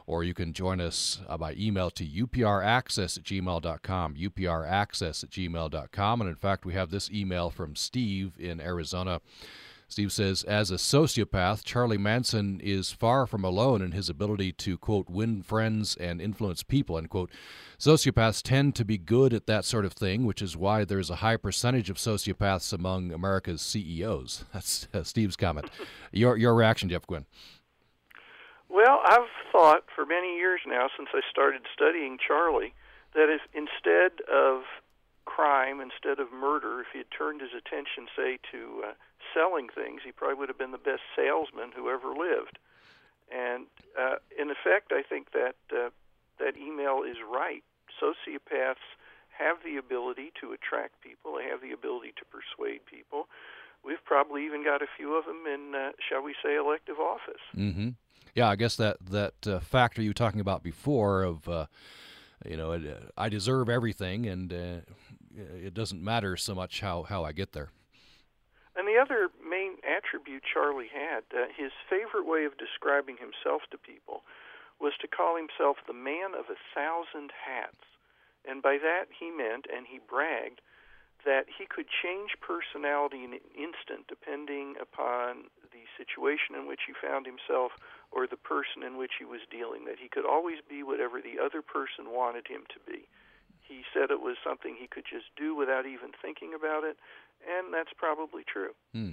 or 0.06 0.22
you 0.22 0.34
can 0.34 0.52
join 0.52 0.80
us 0.80 1.20
uh, 1.28 1.36
by 1.36 1.52
email 1.54 1.90
to 1.90 2.04
upraccess 2.04 3.18
at 3.18 3.24
gmail.com, 3.24 4.14
upraccess 4.14 5.24
at 5.24 5.30
gmail.com. 5.30 6.20
And 6.20 6.30
in 6.30 6.36
fact, 6.36 6.64
we 6.64 6.74
have 6.74 6.90
this 6.90 7.10
email 7.10 7.50
from 7.50 7.74
Steve 7.74 8.34
in 8.38 8.60
Arizona. 8.60 9.20
Steve 9.88 10.12
says, 10.12 10.42
as 10.42 10.70
a 10.70 10.74
sociopath, 10.74 11.64
Charlie 11.64 11.96
Manson 11.96 12.60
is 12.62 12.90
far 12.90 13.24
from 13.24 13.44
alone 13.44 13.80
in 13.80 13.92
his 13.92 14.08
ability 14.08 14.52
to, 14.52 14.76
quote, 14.76 15.08
win 15.08 15.42
friends 15.42 15.96
and 15.96 16.20
influence 16.20 16.64
people, 16.64 16.98
end 16.98 17.08
quote. 17.08 17.30
Sociopaths 17.78 18.42
tend 18.42 18.74
to 18.74 18.84
be 18.84 18.98
good 18.98 19.32
at 19.32 19.46
that 19.46 19.64
sort 19.64 19.84
of 19.84 19.92
thing, 19.92 20.26
which 20.26 20.42
is 20.42 20.56
why 20.56 20.84
there's 20.84 21.10
a 21.10 21.16
high 21.16 21.36
percentage 21.36 21.88
of 21.88 21.98
sociopaths 21.98 22.72
among 22.72 23.12
America's 23.12 23.62
CEOs. 23.62 24.44
That's 24.52 24.88
uh, 24.92 25.04
Steve's 25.04 25.36
comment. 25.36 25.70
Your, 26.10 26.36
your 26.36 26.54
reaction, 26.54 26.88
Jeff 26.88 27.06
Guinn. 27.06 27.26
Well, 28.68 29.00
I've 29.06 29.28
thought 29.52 29.84
for 29.94 30.04
many 30.04 30.36
years 30.36 30.60
now, 30.66 30.88
since 30.96 31.08
I 31.14 31.20
started 31.30 31.62
studying 31.72 32.18
Charlie, 32.26 32.74
that 33.14 33.28
if 33.30 33.40
instead 33.54 34.20
of 34.28 34.62
crime, 35.26 35.80
instead 35.80 36.18
of 36.18 36.32
murder, 36.32 36.80
if 36.80 36.88
he 36.92 36.98
had 36.98 37.10
turned 37.10 37.40
his 37.40 37.52
attention, 37.52 38.08
say, 38.16 38.38
to 38.52 38.82
uh, 38.88 38.92
selling 39.34 39.68
things, 39.68 40.00
he 40.04 40.12
probably 40.12 40.36
would 40.36 40.48
have 40.48 40.58
been 40.58 40.72
the 40.72 40.78
best 40.78 41.02
salesman 41.14 41.76
who 41.76 41.90
ever 41.90 42.14
lived. 42.14 42.58
And 43.28 43.66
uh, 43.98 44.22
in 44.38 44.50
effect, 44.50 44.92
I 44.92 45.02
think 45.02 45.32
that 45.32 45.58
uh, 45.74 45.90
that 46.38 46.56
email 46.56 47.02
is 47.02 47.18
right. 47.20 47.64
Sociopaths 48.00 48.86
have 49.36 49.58
the 49.64 49.76
ability 49.76 50.32
to 50.40 50.52
attract 50.52 51.02
people. 51.02 51.36
They 51.36 51.50
have 51.50 51.60
the 51.60 51.72
ability 51.72 52.14
to 52.16 52.24
persuade 52.24 52.86
people. 52.86 53.26
We've 53.84 54.02
probably 54.04 54.46
even 54.46 54.64
got 54.64 54.80
a 54.80 54.86
few 54.96 55.18
of 55.18 55.26
them 55.26 55.44
in, 55.46 55.74
uh, 55.74 55.92
shall 56.08 56.22
we 56.22 56.34
say, 56.42 56.56
elective 56.56 56.98
office. 56.98 57.42
Mm-hmm 57.56 57.90
yeah, 58.36 58.50
I 58.50 58.56
guess 58.56 58.76
that 58.76 58.98
that 59.10 59.46
uh, 59.46 59.60
factor 59.60 60.02
you 60.02 60.10
were 60.10 60.14
talking 60.14 60.40
about 60.40 60.62
before 60.62 61.22
of 61.22 61.48
uh, 61.48 61.66
you 62.44 62.56
know 62.56 62.72
uh, 62.72 62.78
I 63.16 63.30
deserve 63.30 63.68
everything 63.68 64.26
and 64.26 64.52
uh, 64.52 64.80
it 65.36 65.74
doesn't 65.74 66.02
matter 66.02 66.36
so 66.36 66.54
much 66.54 66.80
how 66.80 67.02
how 67.04 67.24
I 67.24 67.32
get 67.32 67.52
there. 67.52 67.70
And 68.76 68.86
the 68.86 69.00
other 69.00 69.30
main 69.40 69.80
attribute 69.88 70.44
Charlie 70.44 70.92
had, 70.92 71.24
uh, 71.32 71.48
his 71.56 71.72
favorite 71.88 72.26
way 72.28 72.44
of 72.44 72.58
describing 72.60 73.16
himself 73.16 73.62
to 73.70 73.78
people 73.78 74.22
was 74.78 74.92
to 75.00 75.08
call 75.08 75.36
himself 75.40 75.80
the 75.86 75.96
man 75.96 76.36
of 76.36 76.52
a 76.52 76.60
thousand 76.76 77.32
hats. 77.32 77.88
And 78.44 78.60
by 78.60 78.76
that 78.76 79.08
he 79.08 79.30
meant, 79.32 79.64
and 79.72 79.88
he 79.88 79.98
bragged, 79.98 80.60
that 81.24 81.48
he 81.48 81.64
could 81.64 81.88
change 81.88 82.36
personality 82.44 83.24
in 83.24 83.32
an 83.32 83.48
instant 83.56 84.06
depending 84.06 84.76
upon 84.76 85.48
the 85.72 85.88
situation 85.96 86.54
in 86.54 86.68
which 86.68 86.84
he 86.86 86.92
found 86.92 87.24
himself 87.24 87.72
or 88.12 88.28
the 88.28 88.36
person 88.36 88.84
in 88.84 89.00
which 89.00 89.18
he 89.18 89.24
was 89.24 89.40
dealing, 89.50 89.88
that 89.88 89.98
he 89.98 90.12
could 90.12 90.28
always 90.28 90.60
be 90.68 90.84
whatever 90.84 91.18
the 91.18 91.40
other 91.40 91.64
person 91.64 92.12
wanted 92.12 92.46
him 92.46 92.62
to 92.68 92.78
be. 92.84 93.08
He 93.68 93.82
said 93.92 94.10
it 94.10 94.20
was 94.20 94.36
something 94.44 94.76
he 94.78 94.86
could 94.86 95.04
just 95.10 95.26
do 95.36 95.54
without 95.54 95.86
even 95.86 96.10
thinking 96.22 96.52
about 96.54 96.84
it, 96.84 96.96
and 97.46 97.72
that's 97.72 97.90
probably 97.96 98.42
true. 98.50 98.72
Hmm. 98.92 99.12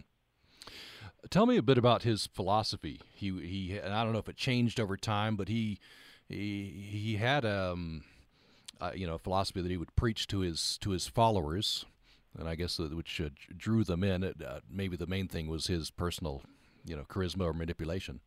Tell 1.30 1.46
me 1.46 1.58
a 1.58 1.64
bit 1.64 1.78
about 1.78 2.04
his 2.04 2.28
philosophy. 2.28 3.02
He 3.14 3.30
he. 3.46 3.80
I 3.80 4.04
don't 4.04 4.14
know 4.14 4.20
if 4.20 4.30
it 4.30 4.38
changed 4.38 4.80
over 4.80 4.98
time, 4.98 5.36
but 5.36 5.48
he 5.48 5.80
he 6.28 6.88
he 6.92 7.16
had 7.16 7.46
um, 7.46 8.04
uh, 8.80 8.92
you 8.94 9.08
know 9.08 9.16
a 9.16 9.20
philosophy 9.20 9.62
that 9.62 9.72
he 9.72 9.78
would 9.78 9.96
preach 9.96 10.28
to 10.28 10.40
his 10.40 10.78
to 10.80 10.92
his 10.92 11.08
followers, 11.08 11.86
and 12.38 12.48
I 12.48 12.56
guess 12.56 12.80
which 12.80 13.22
uh, 13.22 13.30
drew 13.58 13.84
them 13.84 14.04
in. 14.04 14.24
It, 14.24 14.42
uh, 14.42 14.60
maybe 14.70 14.98
the 14.98 15.08
main 15.08 15.28
thing 15.28 15.48
was 15.48 15.68
his 15.68 15.92
personal 15.92 16.44
you 16.86 16.96
know 16.96 17.04
charisma 17.04 17.46
or 17.46 17.54
manipulation. 17.54 18.20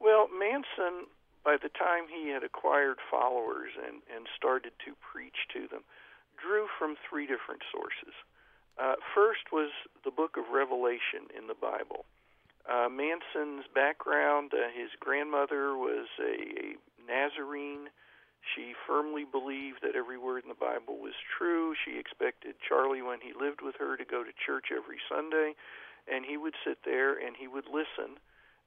Well, 0.00 0.28
Manson, 0.28 1.06
by 1.44 1.56
the 1.56 1.72
time 1.72 2.04
he 2.08 2.28
had 2.28 2.44
acquired 2.44 2.98
followers 3.10 3.72
and, 3.76 4.02
and 4.14 4.26
started 4.36 4.72
to 4.84 4.92
preach 5.00 5.48
to 5.54 5.68
them, 5.68 5.82
drew 6.36 6.66
from 6.78 6.96
three 7.08 7.26
different 7.26 7.62
sources. 7.72 8.14
Uh, 8.80 8.96
first 9.14 9.52
was 9.52 9.70
the 10.04 10.10
book 10.10 10.36
of 10.36 10.52
Revelation 10.52 11.28
in 11.36 11.46
the 11.46 11.58
Bible. 11.58 12.04
Uh, 12.68 12.88
Manson's 12.88 13.64
background, 13.74 14.52
uh, 14.52 14.68
his 14.72 14.90
grandmother 15.00 15.76
was 15.76 16.06
a, 16.20 16.76
a 16.76 16.76
Nazarene. 17.08 17.88
She 18.54 18.72
firmly 18.86 19.24
believed 19.24 19.80
that 19.82 19.96
every 19.96 20.16
word 20.16 20.44
in 20.44 20.48
the 20.48 20.54
Bible 20.54 20.96
was 20.96 21.16
true. 21.36 21.74
She 21.84 21.98
expected 21.98 22.56
Charlie, 22.66 23.02
when 23.02 23.20
he 23.20 23.32
lived 23.32 23.60
with 23.60 23.76
her, 23.76 23.96
to 23.96 24.04
go 24.04 24.24
to 24.24 24.32
church 24.46 24.72
every 24.72 25.00
Sunday, 25.08 25.56
and 26.08 26.24
he 26.24 26.36
would 26.36 26.54
sit 26.64 26.78
there 26.84 27.16
and 27.16 27.36
he 27.36 27.48
would 27.48 27.66
listen. 27.66 28.16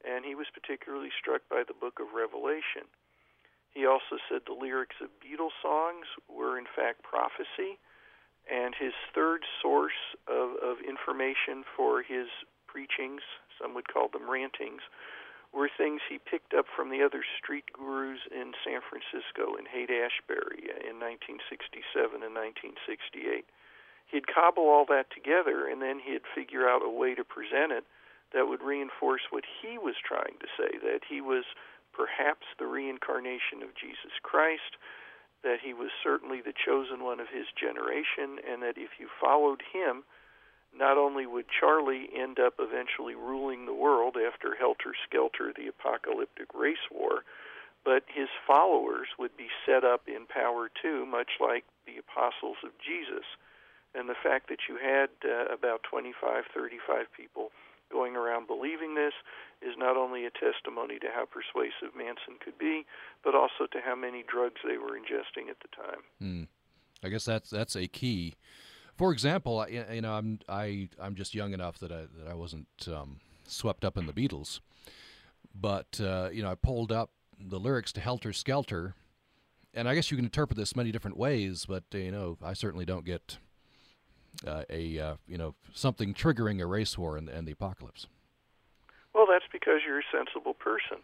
And 0.04 0.26
he 0.26 0.36
was 0.36 0.48
particularly 0.54 1.10
struck 1.18 1.42
by 1.50 1.64
the 1.66 1.74
book 1.74 2.00
of 2.00 2.14
Revelation. 2.14 2.92
He 3.72 3.86
also 3.86 4.22
said 4.30 4.44
the 4.46 4.54
lyrics 4.54 4.98
of 5.02 5.10
Beatles 5.18 5.56
songs 5.62 6.06
were, 6.30 6.58
in 6.58 6.68
fact, 6.70 7.02
prophecy. 7.02 7.80
And 8.52 8.76
his 8.76 8.94
third 9.16 9.46
source 9.62 9.98
of, 10.28 10.60
of 10.62 10.84
information 10.84 11.64
for 11.76 12.04
his 12.04 12.28
preachings, 12.68 13.22
some 13.58 13.74
would 13.74 13.88
call 13.88 14.10
them 14.10 14.30
rantings, 14.30 14.82
were 15.54 15.70
things 15.70 16.02
he 16.10 16.18
picked 16.18 16.54
up 16.54 16.66
from 16.76 16.90
the 16.90 17.04
other 17.06 17.24
street 17.38 17.66
gurus 17.72 18.20
in 18.34 18.54
San 18.66 18.82
Francisco 18.82 19.56
in 19.56 19.70
Haight 19.70 19.94
Ashbury 19.94 20.66
in 20.82 20.98
1967 20.98 22.26
and 22.26 22.34
1968. 22.34 23.46
He'd 24.10 24.28
cobble 24.28 24.68
all 24.68 24.86
that 24.90 25.14
together 25.14 25.70
and 25.70 25.82
then 25.82 26.02
he'd 26.02 26.26
figure 26.36 26.68
out 26.68 26.82
a 26.82 26.90
way 26.90 27.14
to 27.14 27.24
present 27.24 27.72
it 27.72 27.86
that 28.34 28.48
would 28.48 28.64
reinforce 28.64 29.22
what 29.30 29.46
he 29.62 29.78
was 29.78 29.96
trying 30.04 30.36
to 30.42 30.50
say 30.58 30.78
that 30.82 31.02
he 31.08 31.22
was 31.22 31.46
perhaps 31.94 32.46
the 32.58 32.66
reincarnation 32.66 33.62
of 33.62 33.78
Jesus 33.78 34.18
Christ, 34.24 34.78
that 35.44 35.62
he 35.62 35.74
was 35.74 35.92
certainly 36.02 36.42
the 36.42 36.54
chosen 36.54 37.04
one 37.04 37.20
of 37.20 37.30
his 37.30 37.46
generation, 37.54 38.42
and 38.42 38.62
that 38.64 38.78
if 38.78 38.98
you 39.00 39.08
followed 39.22 39.62
him, 39.72 40.04
not 40.76 40.98
only 40.98 41.28
would 41.28 41.46
Charlie 41.48 42.10
end 42.18 42.40
up 42.40 42.56
eventually 42.58 43.14
ruling 43.14 43.66
the 43.66 43.78
world 43.78 44.18
after 44.18 44.56
Helter 44.56 44.98
Skelter, 45.06 45.54
the 45.54 45.68
apocalyptic 45.70 46.50
race 46.56 46.90
war, 46.90 47.22
but 47.86 48.04
his 48.08 48.30
followers 48.48 49.08
would 49.20 49.38
be 49.38 49.50
set 49.68 49.84
up 49.84 50.08
in 50.08 50.26
power 50.26 50.72
too, 50.82 51.06
much 51.06 51.38
like 51.40 51.66
the 51.86 52.00
apostles 52.00 52.58
of 52.64 52.72
Jesus. 52.82 53.26
And 53.94 54.10
the 54.10 54.18
fact 54.24 54.50
that 54.50 54.66
you 54.68 54.78
had 54.82 55.10
uh, 55.22 55.54
about 55.54 55.84
25, 55.84 56.46
35 56.56 57.06
people 57.16 57.52
going 57.94 58.18
around 58.18 58.48
believing 58.48 58.96
this 58.96 59.14
is 59.62 59.78
not 59.78 59.96
only 59.96 60.26
a 60.26 60.34
testimony 60.34 60.98
to 61.00 61.08
how 61.14 61.30
persuasive 61.30 61.96
Manson 61.96 62.42
could 62.44 62.58
be, 62.58 62.86
but 63.24 63.36
also 63.36 63.70
to 63.72 63.80
how 63.86 63.96
many 63.96 64.26
drugs 64.26 64.60
they 64.66 64.78
were 64.82 64.98
ingesting 64.98 65.54
at 65.54 65.62
the 65.62 65.70
time. 65.70 66.02
Mm. 66.22 66.48
I 67.06 67.10
guess 67.10 67.26
that's 67.26 67.50
that's 67.50 67.76
a 67.76 67.88
key 67.88 68.34
for 68.98 69.12
example, 69.12 69.66
you 69.70 70.02
know, 70.02 70.14
I'm 70.14 70.40
I 70.48 70.90
I'm 71.00 71.16
just 71.16 71.34
young 71.34 71.54
enough 71.54 71.80
that 71.80 71.92
I 71.92 72.06
that 72.18 72.28
I 72.30 72.34
wasn't 72.36 72.68
um, 72.88 73.20
swept 73.48 73.84
up 73.84 73.98
in 73.98 74.06
the 74.06 74.14
Beatles, 74.14 74.60
but 75.54 76.00
uh, 76.00 76.30
you 76.32 76.44
know, 76.44 76.52
I 76.52 76.56
pulled 76.56 76.92
up 76.92 77.12
the 77.40 77.60
lyrics 77.60 77.92
to 77.94 78.02
Helter 78.02 78.34
Skelter, 78.34 78.96
and 79.74 79.90
I 79.90 79.96
guess 79.96 80.12
you 80.12 80.18
can 80.18 80.26
interpret 80.26 80.58
this 80.58 80.76
many 80.76 80.92
different 80.92 81.18
ways. 81.18 81.66
But 81.68 81.86
you 81.92 82.12
know, 82.12 82.38
I 82.44 82.54
certainly 82.54 82.86
don't 82.86 83.06
get 83.06 83.38
uh, 84.46 84.64
a 84.70 85.00
uh, 85.00 85.16
you 85.28 85.38
know 85.38 85.56
something 85.74 86.14
triggering 86.14 86.62
a 86.62 86.66
race 86.66 86.98
war 86.98 87.18
and, 87.18 87.30
and 87.30 87.48
the 87.48 87.52
apocalypse. 87.52 88.08
Well, 89.14 89.28
that's 89.30 89.46
because 89.52 89.82
you're 89.86 90.00
a 90.00 90.12
sensible 90.12 90.54
person. 90.54 90.98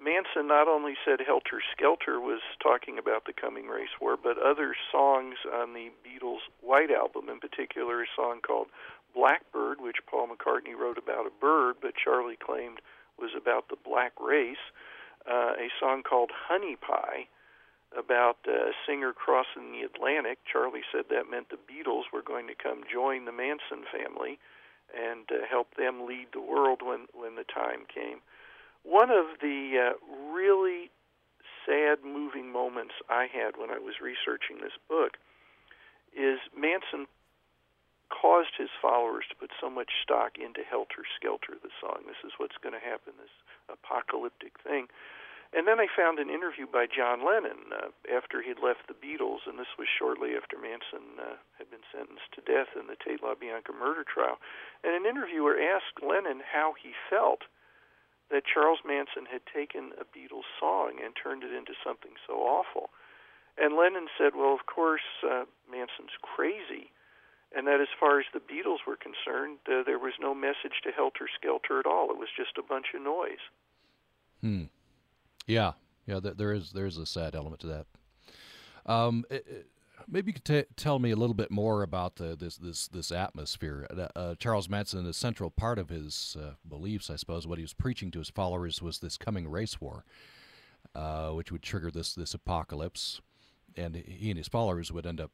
Manson 0.00 0.46
not 0.48 0.68
only 0.68 0.94
said 1.04 1.20
Helter 1.24 1.62
Skelter 1.72 2.20
was 2.20 2.40
talking 2.62 2.98
about 2.98 3.24
the 3.24 3.32
coming 3.32 3.68
race 3.68 3.94
war, 4.00 4.16
but 4.22 4.36
other 4.38 4.74
songs 4.90 5.36
on 5.52 5.72
the 5.72 5.90
Beatles' 6.04 6.44
White 6.60 6.90
Album, 6.90 7.28
in 7.28 7.40
particular, 7.40 8.02
a 8.02 8.06
song 8.14 8.40
called 8.40 8.68
Blackbird, 9.14 9.80
which 9.80 10.04
Paul 10.06 10.28
McCartney 10.28 10.76
wrote 10.76 10.98
about 10.98 11.26
a 11.26 11.40
bird, 11.40 11.76
but 11.80 11.94
Charlie 11.96 12.36
claimed 12.36 12.80
was 13.18 13.30
about 13.36 13.68
the 13.68 13.76
black 13.76 14.12
race, 14.20 14.60
uh, 15.30 15.54
a 15.54 15.68
song 15.80 16.02
called 16.02 16.30
Honey 16.48 16.76
Pie 16.76 17.28
about 17.96 18.38
a 18.46 18.72
singer 18.86 19.12
crossing 19.12 19.72
the 19.72 19.86
Atlantic. 19.86 20.38
Charlie 20.50 20.86
said 20.92 21.04
that 21.10 21.30
meant 21.30 21.50
the 21.50 21.56
Beatles 21.56 22.10
were 22.12 22.22
going 22.22 22.46
to 22.48 22.54
come 22.54 22.82
join 22.90 23.24
the 23.24 23.32
Manson 23.32 23.86
family 23.90 24.38
and 24.92 25.26
uh, 25.30 25.46
help 25.48 25.74
them 25.76 26.06
lead 26.06 26.28
the 26.32 26.40
world 26.40 26.80
when, 26.82 27.06
when 27.14 27.36
the 27.36 27.44
time 27.44 27.86
came. 27.92 28.18
One 28.82 29.10
of 29.10 29.40
the 29.40 29.92
uh, 29.92 30.32
really 30.32 30.90
sad, 31.64 32.04
moving 32.04 32.52
moments 32.52 32.94
I 33.08 33.26
had 33.32 33.56
when 33.56 33.70
I 33.70 33.78
was 33.78 34.02
researching 34.02 34.60
this 34.60 34.76
book 34.88 35.16
is 36.12 36.38
Manson 36.56 37.06
caused 38.12 38.54
his 38.56 38.70
followers 38.80 39.24
to 39.30 39.36
put 39.36 39.50
so 39.60 39.68
much 39.68 39.90
stock 40.02 40.36
into 40.38 40.60
Helter 40.62 41.02
Skelter, 41.16 41.56
the 41.58 41.72
song. 41.80 42.04
This 42.06 42.20
is 42.22 42.36
what's 42.36 42.60
going 42.62 42.76
to 42.76 42.84
happen, 42.84 43.16
this 43.18 43.32
apocalyptic 43.66 44.60
thing. 44.62 44.86
And 45.54 45.70
then 45.70 45.78
I 45.78 45.86
found 45.86 46.18
an 46.18 46.34
interview 46.34 46.66
by 46.66 46.90
John 46.90 47.22
Lennon 47.22 47.70
uh, 47.70 47.94
after 48.10 48.42
he'd 48.42 48.58
left 48.58 48.90
the 48.90 48.98
Beatles, 48.98 49.46
and 49.46 49.54
this 49.54 49.70
was 49.78 49.86
shortly 49.86 50.34
after 50.34 50.58
Manson 50.58 51.14
uh, 51.14 51.38
had 51.54 51.70
been 51.70 51.86
sentenced 51.94 52.26
to 52.34 52.42
death 52.42 52.74
in 52.74 52.90
the 52.90 52.98
Tate 52.98 53.22
LaBianca 53.22 53.70
murder 53.70 54.02
trial. 54.02 54.42
And 54.82 54.98
an 54.98 55.06
interviewer 55.06 55.54
asked 55.54 56.02
Lennon 56.02 56.42
how 56.42 56.74
he 56.74 56.90
felt 57.06 57.46
that 58.34 58.50
Charles 58.50 58.82
Manson 58.82 59.30
had 59.30 59.46
taken 59.46 59.94
a 59.94 60.02
Beatles 60.02 60.50
song 60.58 60.98
and 60.98 61.14
turned 61.14 61.46
it 61.46 61.54
into 61.54 61.78
something 61.86 62.18
so 62.26 62.42
awful. 62.42 62.90
And 63.54 63.78
Lennon 63.78 64.10
said, 64.18 64.34
well, 64.34 64.58
of 64.58 64.66
course, 64.66 65.06
uh, 65.22 65.46
Manson's 65.70 66.18
crazy, 66.18 66.90
and 67.54 67.70
that 67.70 67.78
as 67.78 67.94
far 67.94 68.18
as 68.18 68.26
the 68.34 68.42
Beatles 68.42 68.82
were 68.90 68.98
concerned, 68.98 69.62
uh, 69.70 69.86
there 69.86 70.02
was 70.02 70.18
no 70.18 70.34
message 70.34 70.82
to 70.82 70.90
Helter 70.90 71.30
Skelter 71.30 71.78
at 71.78 71.86
all. 71.86 72.10
It 72.10 72.18
was 72.18 72.34
just 72.34 72.58
a 72.58 72.66
bunch 72.66 72.90
of 72.90 73.06
noise. 73.06 73.44
Hmm. 74.42 74.66
Yeah. 75.46 75.72
Yeah. 76.06 76.20
there 76.22 76.52
is 76.52 76.72
there 76.72 76.86
is 76.86 76.98
a 76.98 77.06
sad 77.06 77.34
element 77.34 77.60
to 77.62 77.66
that. 77.68 77.86
Um, 78.86 79.24
it, 79.30 79.46
it, 79.48 79.66
maybe 80.08 80.30
you 80.30 80.34
could 80.34 80.44
t- 80.44 80.64
tell 80.76 80.98
me 80.98 81.10
a 81.10 81.16
little 81.16 81.34
bit 81.34 81.50
more 81.50 81.82
about 81.82 82.16
the, 82.16 82.36
this 82.36 82.56
this 82.56 82.88
this 82.88 83.12
atmosphere. 83.12 83.86
Uh, 83.90 84.18
uh, 84.18 84.34
Charles 84.36 84.68
Manson, 84.68 85.06
a 85.06 85.12
central 85.12 85.50
part 85.50 85.78
of 85.78 85.88
his 85.88 86.36
uh, 86.40 86.52
beliefs, 86.68 87.10
I 87.10 87.16
suppose, 87.16 87.46
what 87.46 87.58
he 87.58 87.64
was 87.64 87.74
preaching 87.74 88.10
to 88.12 88.18
his 88.18 88.30
followers 88.30 88.82
was 88.82 88.98
this 88.98 89.16
coming 89.16 89.48
race 89.48 89.80
war, 89.80 90.04
uh, 90.94 91.30
which 91.30 91.50
would 91.52 91.62
trigger 91.62 91.90
this 91.90 92.14
this 92.14 92.34
apocalypse, 92.34 93.20
and 93.76 93.96
he 93.96 94.30
and 94.30 94.38
his 94.38 94.48
followers 94.48 94.92
would 94.92 95.06
end 95.06 95.20
up, 95.20 95.30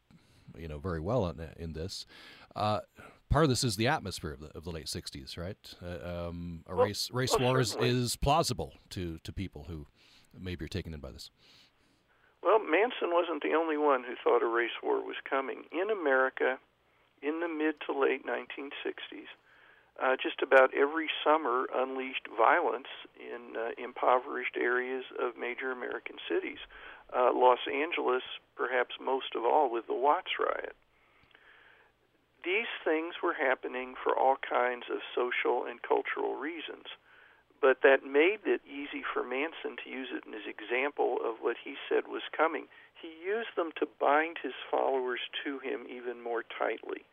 you 0.57 0.68
know, 0.68 0.79
very 0.79 1.01
well 1.01 1.29
in, 1.29 1.40
in 1.57 1.73
this. 1.73 2.07
Uh, 2.55 2.81
part 3.29 3.44
of 3.44 3.51
this 3.51 3.64
is 3.64 3.77
the 3.77 3.87
atmosphere 3.87 4.33
of 4.33 4.40
the, 4.40 4.57
of 4.57 4.64
the 4.64 4.70
late 4.70 4.87
'60s, 4.87 5.37
right? 5.37 5.57
Uh, 5.83 6.29
um, 6.29 6.64
a 6.66 6.75
well, 6.75 6.87
race 6.87 7.11
race 7.12 7.35
well, 7.38 7.49
war 7.49 7.61
is, 7.61 7.77
is 7.81 8.16
plausible 8.16 8.75
to 8.90 9.18
to 9.25 9.33
people 9.33 9.66
who 9.68 9.87
maybe 10.38 10.62
you're 10.62 10.69
taken 10.69 10.95
in 10.95 11.01
by 11.01 11.11
this. 11.11 11.31
Well, 12.43 12.59
Manson 12.59 13.12
wasn't 13.12 13.43
the 13.43 13.55
only 13.55 13.77
one 13.77 14.05
who 14.05 14.14
thought 14.16 14.43
a 14.43 14.49
race 14.49 14.77
war 14.83 15.05
was 15.05 15.16
coming. 15.29 15.64
In 15.73 15.90
America, 15.90 16.59
in 17.23 17.40
the 17.40 17.49
mid 17.49 17.77
to 17.87 17.93
late 17.93 18.25
1960s, 18.25 19.29
uh, 20.01 20.16
just 20.16 20.40
about 20.40 20.73
every 20.73 21.11
summer 21.23 21.66
unleashed 21.75 22.27
violence 22.37 22.88
in 23.21 23.57
uh, 23.57 23.71
impoverished 23.77 24.57
areas 24.57 25.05
of 25.21 25.37
major 25.37 25.73
American 25.73 26.16
cities. 26.29 26.59
Uh, 27.12 27.31
Los 27.35 27.61
Angeles, 27.69 28.23
perhaps 28.57 28.95
most 28.99 29.37
of 29.37 29.45
all, 29.45 29.71
with 29.71 29.87
the 29.87 29.95
Watts 29.95 30.40
riot. 30.40 30.75
These 32.43 32.73
things 32.83 33.16
were 33.23 33.35
happening 33.35 33.95
for 34.03 34.16
all 34.16 34.37
kinds 34.40 34.85
of 34.90 35.05
social 35.14 35.69
and 35.69 35.83
cultural 35.83 36.37
reasons 36.37 36.88
but 37.61 37.83
that 37.83 38.05
made 38.05 38.40
it 38.46 38.62
easy 38.64 39.05
for 39.05 39.23
Manson 39.23 39.77
to 39.85 39.90
use 39.90 40.09
it 40.12 40.25
in 40.27 40.33
his 40.33 40.49
example 40.49 41.18
of 41.25 41.37
what 41.40 41.57
he 41.62 41.77
said 41.88 42.09
was 42.09 42.23
coming. 42.37 42.66
He 42.94 43.12
used 43.25 43.57
them 43.57 43.70
to 43.79 43.88
bind 44.01 44.38
his 44.42 44.57
followers 44.70 45.20
to 45.44 45.59
him 45.59 45.87
even 45.88 46.23
more 46.23 46.42
tightly. 46.42 47.05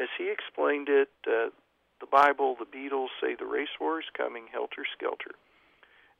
As 0.00 0.08
he 0.16 0.30
explained 0.30 0.88
it, 0.88 1.10
uh, 1.26 1.52
the 2.00 2.10
Bible, 2.10 2.56
the 2.56 2.64
Beatles 2.64 3.12
say 3.20 3.34
the 3.34 3.46
race 3.46 3.76
war 3.80 4.00
is 4.00 4.08
coming, 4.16 4.44
helter 4.50 4.84
skelter. 4.96 5.36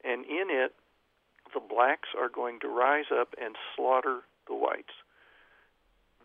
And 0.05 0.25
in 0.27 0.49
it, 0.51 0.75
the 1.55 1.61
blacks 1.61 2.09
are 2.19 2.29
going 2.29 2.61
to 2.61 2.69
rise 2.69 3.11
up 3.13 3.35
and 3.41 3.57
slaughter 3.75 4.21
the 4.49 4.55
whites. 4.55 4.93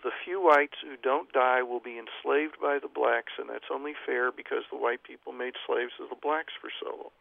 The 0.04 0.12
few 0.24 0.42
whites 0.42 0.78
who 0.84 0.96
don't 1.02 1.32
die 1.34 1.64
will 1.64 1.80
be 1.80 1.98
enslaved 1.98 2.62
by 2.62 2.78
the 2.80 2.88
blacks, 2.88 3.34
and 3.40 3.50
that's 3.50 3.72
only 3.72 3.94
fair 4.06 4.32
because 4.32 4.64
the 4.70 4.78
white 4.78 5.04
people 5.04 5.34
made 5.34 5.56
slaves 5.66 5.94
of 6.00 6.10
the 6.10 6.22
blacks 6.22 6.54
for 6.62 6.70
so 6.80 6.96
long. 6.96 7.18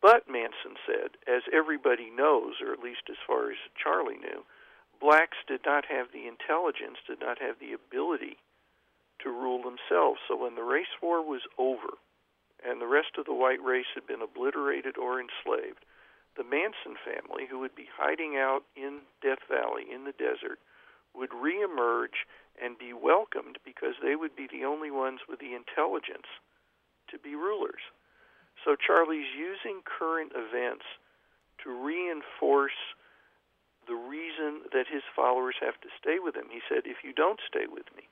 But, 0.00 0.28
Manson 0.28 0.78
said, 0.86 1.18
as 1.26 1.42
everybody 1.52 2.10
knows, 2.10 2.54
or 2.62 2.72
at 2.72 2.82
least 2.82 3.10
as 3.10 3.16
far 3.26 3.50
as 3.50 3.58
Charlie 3.74 4.18
knew, 4.18 4.44
blacks 5.00 5.38
did 5.46 5.60
not 5.66 5.86
have 5.86 6.12
the 6.12 6.26
intelligence, 6.26 6.98
did 7.06 7.20
not 7.20 7.40
have 7.40 7.58
the 7.58 7.72
ability 7.72 8.38
to 9.20 9.30
rule 9.30 9.62
themselves. 9.62 10.20
So 10.28 10.36
when 10.36 10.54
the 10.54 10.62
race 10.62 10.94
war 11.02 11.22
was 11.22 11.42
over 11.58 11.98
and 12.64 12.80
the 12.80 12.86
rest 12.86 13.18
of 13.18 13.26
the 13.26 13.34
white 13.34 13.62
race 13.62 13.90
had 13.94 14.06
been 14.06 14.22
obliterated 14.22 14.96
or 14.96 15.20
enslaved, 15.20 15.84
the 16.36 16.44
Manson 16.44 16.94
family, 17.02 17.46
who 17.50 17.58
would 17.58 17.74
be 17.74 17.88
hiding 17.90 18.36
out 18.36 18.62
in 18.76 19.00
Death 19.20 19.42
Valley 19.50 19.84
in 19.92 20.04
the 20.04 20.14
desert, 20.14 20.58
would 21.14 21.30
reemerge 21.30 22.22
and 22.62 22.78
be 22.78 22.92
welcomed 22.92 23.58
because 23.64 23.94
they 24.02 24.14
would 24.14 24.36
be 24.36 24.46
the 24.46 24.64
only 24.64 24.90
ones 24.90 25.20
with 25.28 25.40
the 25.40 25.54
intelligence 25.54 26.30
to 27.10 27.18
be 27.18 27.34
rulers. 27.34 27.82
So 28.64 28.76
Charlie's 28.76 29.30
using 29.36 29.82
current 29.86 30.32
events 30.34 30.84
to 31.64 31.70
reinforce 31.70 32.78
the 33.86 33.96
reason 33.96 34.68
that 34.72 34.86
his 34.86 35.02
followers 35.16 35.56
have 35.60 35.80
to 35.80 35.88
stay 36.00 36.18
with 36.20 36.36
him. 36.36 36.52
He 36.52 36.60
said, 36.68 36.84
If 36.84 37.02
you 37.02 37.12
don't 37.12 37.40
stay 37.48 37.64
with 37.66 37.88
me, 37.96 38.04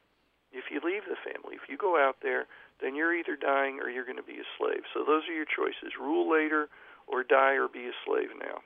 if 0.53 0.73
you 0.73 0.81
leave 0.81 1.05
the 1.05 1.21
family, 1.21 1.57
if 1.57 1.69
you 1.69 1.77
go 1.77 2.01
out 2.01 2.17
there, 2.23 2.47
then 2.81 2.97
you're 2.97 3.15
either 3.15 3.37
dying 3.37 3.79
or 3.81 3.91
you're 3.91 4.09
going 4.09 4.17
to 4.17 4.27
be 4.27 4.41
a 4.41 4.53
slave. 4.57 4.89
So 4.95 5.05
those 5.05 5.29
are 5.29 5.37
your 5.37 5.47
choices 5.47 6.01
rule 6.01 6.31
later 6.31 6.69
or 7.07 7.23
die 7.23 7.55
or 7.61 7.69
be 7.69 7.87
a 7.87 7.97
slave 8.05 8.31
now. 8.41 8.59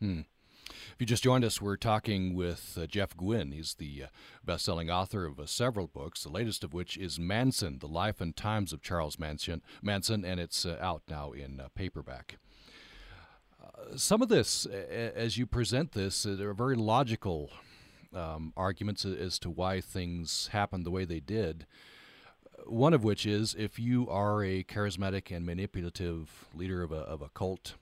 Hmm. 0.00 0.20
If 0.96 1.02
you 1.02 1.06
just 1.06 1.24
joined 1.24 1.44
us, 1.44 1.60
we're 1.60 1.76
talking 1.76 2.34
with 2.34 2.78
uh, 2.80 2.86
Jeff 2.86 3.14
Guinn. 3.14 3.52
He's 3.52 3.74
the 3.74 4.04
uh, 4.04 4.06
best 4.42 4.64
selling 4.64 4.88
author 4.88 5.26
of 5.26 5.38
uh, 5.38 5.44
several 5.44 5.88
books, 5.88 6.22
the 6.22 6.30
latest 6.30 6.64
of 6.64 6.72
which 6.72 6.96
is 6.96 7.20
Manson 7.20 7.80
The 7.80 7.86
Life 7.86 8.18
and 8.18 8.34
Times 8.34 8.72
of 8.72 8.80
Charles 8.80 9.18
Manson, 9.18 9.60
Manson 9.82 10.24
and 10.24 10.40
it's 10.40 10.64
uh, 10.64 10.78
out 10.80 11.02
now 11.06 11.32
in 11.32 11.60
uh, 11.60 11.68
paperback. 11.74 12.38
Uh, 13.62 13.94
some 13.98 14.22
of 14.22 14.30
this, 14.30 14.64
as 14.64 15.36
you 15.36 15.44
present 15.44 15.92
this, 15.92 16.22
there 16.22 16.48
are 16.48 16.54
very 16.54 16.76
logical 16.76 17.50
um, 18.14 18.54
arguments 18.56 19.04
as 19.04 19.38
to 19.40 19.50
why 19.50 19.82
things 19.82 20.48
happened 20.52 20.86
the 20.86 20.90
way 20.90 21.04
they 21.04 21.20
did. 21.20 21.66
One 22.64 22.94
of 22.94 23.04
which 23.04 23.26
is 23.26 23.54
if 23.58 23.78
you 23.78 24.08
are 24.08 24.42
a 24.42 24.64
charismatic 24.64 25.30
and 25.30 25.44
manipulative 25.44 26.46
leader 26.54 26.82
of 26.82 26.90
a, 26.90 27.00
of 27.00 27.20
a 27.20 27.28
cult, 27.28 27.74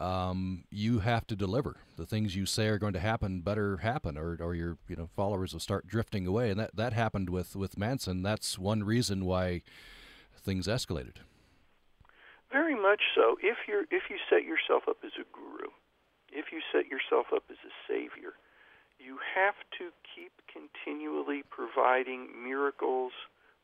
um, 0.00 0.64
you 0.70 1.00
have 1.00 1.26
to 1.28 1.36
deliver. 1.36 1.76
The 1.96 2.06
things 2.06 2.36
you 2.36 2.46
say 2.46 2.66
are 2.68 2.78
going 2.78 2.92
to 2.92 3.00
happen 3.00 3.40
better 3.40 3.78
happen, 3.78 4.18
or, 4.18 4.36
or 4.40 4.54
your 4.54 4.78
you 4.88 4.96
know 4.96 5.08
followers 5.14 5.52
will 5.52 5.60
start 5.60 5.86
drifting 5.86 6.26
away, 6.26 6.50
and 6.50 6.60
that, 6.60 6.76
that 6.76 6.92
happened 6.92 7.30
with, 7.30 7.56
with 7.56 7.78
Manson. 7.78 8.22
That's 8.22 8.58
one 8.58 8.84
reason 8.84 9.24
why 9.24 9.62
things 10.36 10.66
escalated. 10.66 11.16
Very 12.52 12.74
much 12.74 13.02
so. 13.14 13.36
If 13.42 13.58
you 13.66 13.86
if 13.90 14.04
you 14.10 14.16
set 14.30 14.44
yourself 14.44 14.84
up 14.88 14.98
as 15.04 15.12
a 15.18 15.24
guru, 15.32 15.70
if 16.30 16.46
you 16.52 16.60
set 16.72 16.86
yourself 16.86 17.26
up 17.34 17.44
as 17.50 17.56
a 17.64 17.72
savior, 17.88 18.34
you 18.98 19.18
have 19.34 19.56
to 19.78 19.90
keep 20.14 20.32
continually 20.46 21.42
providing 21.48 22.28
miracles 22.44 23.12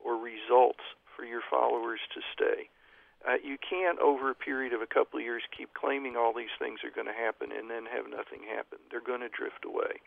or 0.01 0.16
results 0.16 0.83
for 1.16 1.25
your 1.25 1.42
followers 1.49 2.01
to 2.14 2.21
stay. 2.35 2.68
Uh, 3.22 3.38
you 3.38 3.56
can't, 3.58 3.98
over 4.00 4.30
a 4.30 4.35
period 4.35 4.72
of 4.72 4.82
a 4.82 4.90
couple 4.90 5.18
of 5.18 5.24
years, 5.24 5.42
keep 5.56 5.70
claiming 5.74 6.16
all 6.16 6.35
these 6.35 6.54
things 6.58 6.82
are 6.82 6.90
going 6.90 7.06
to 7.06 7.14
happen 7.14 7.54
and 7.54 7.70
then 7.70 7.87
have 7.87 8.11
nothing 8.11 8.42
happen. 8.42 8.82
They're 8.90 9.04
going 9.04 9.22
to 9.22 9.30
drift 9.30 9.62
away. 9.62 10.02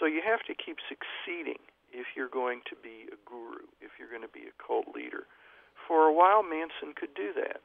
So 0.00 0.06
you 0.08 0.24
have 0.24 0.40
to 0.48 0.56
keep 0.56 0.80
succeeding 0.88 1.60
if 1.92 2.16
you're 2.16 2.32
going 2.32 2.64
to 2.72 2.76
be 2.80 3.12
a 3.12 3.18
guru, 3.28 3.68
if 3.84 4.00
you're 4.00 4.08
going 4.08 4.24
to 4.24 4.32
be 4.32 4.48
a 4.48 4.56
cult 4.56 4.88
leader. 4.96 5.28
For 5.86 6.08
a 6.08 6.14
while, 6.14 6.42
Manson 6.42 6.96
could 6.96 7.12
do 7.12 7.36
that. 7.36 7.60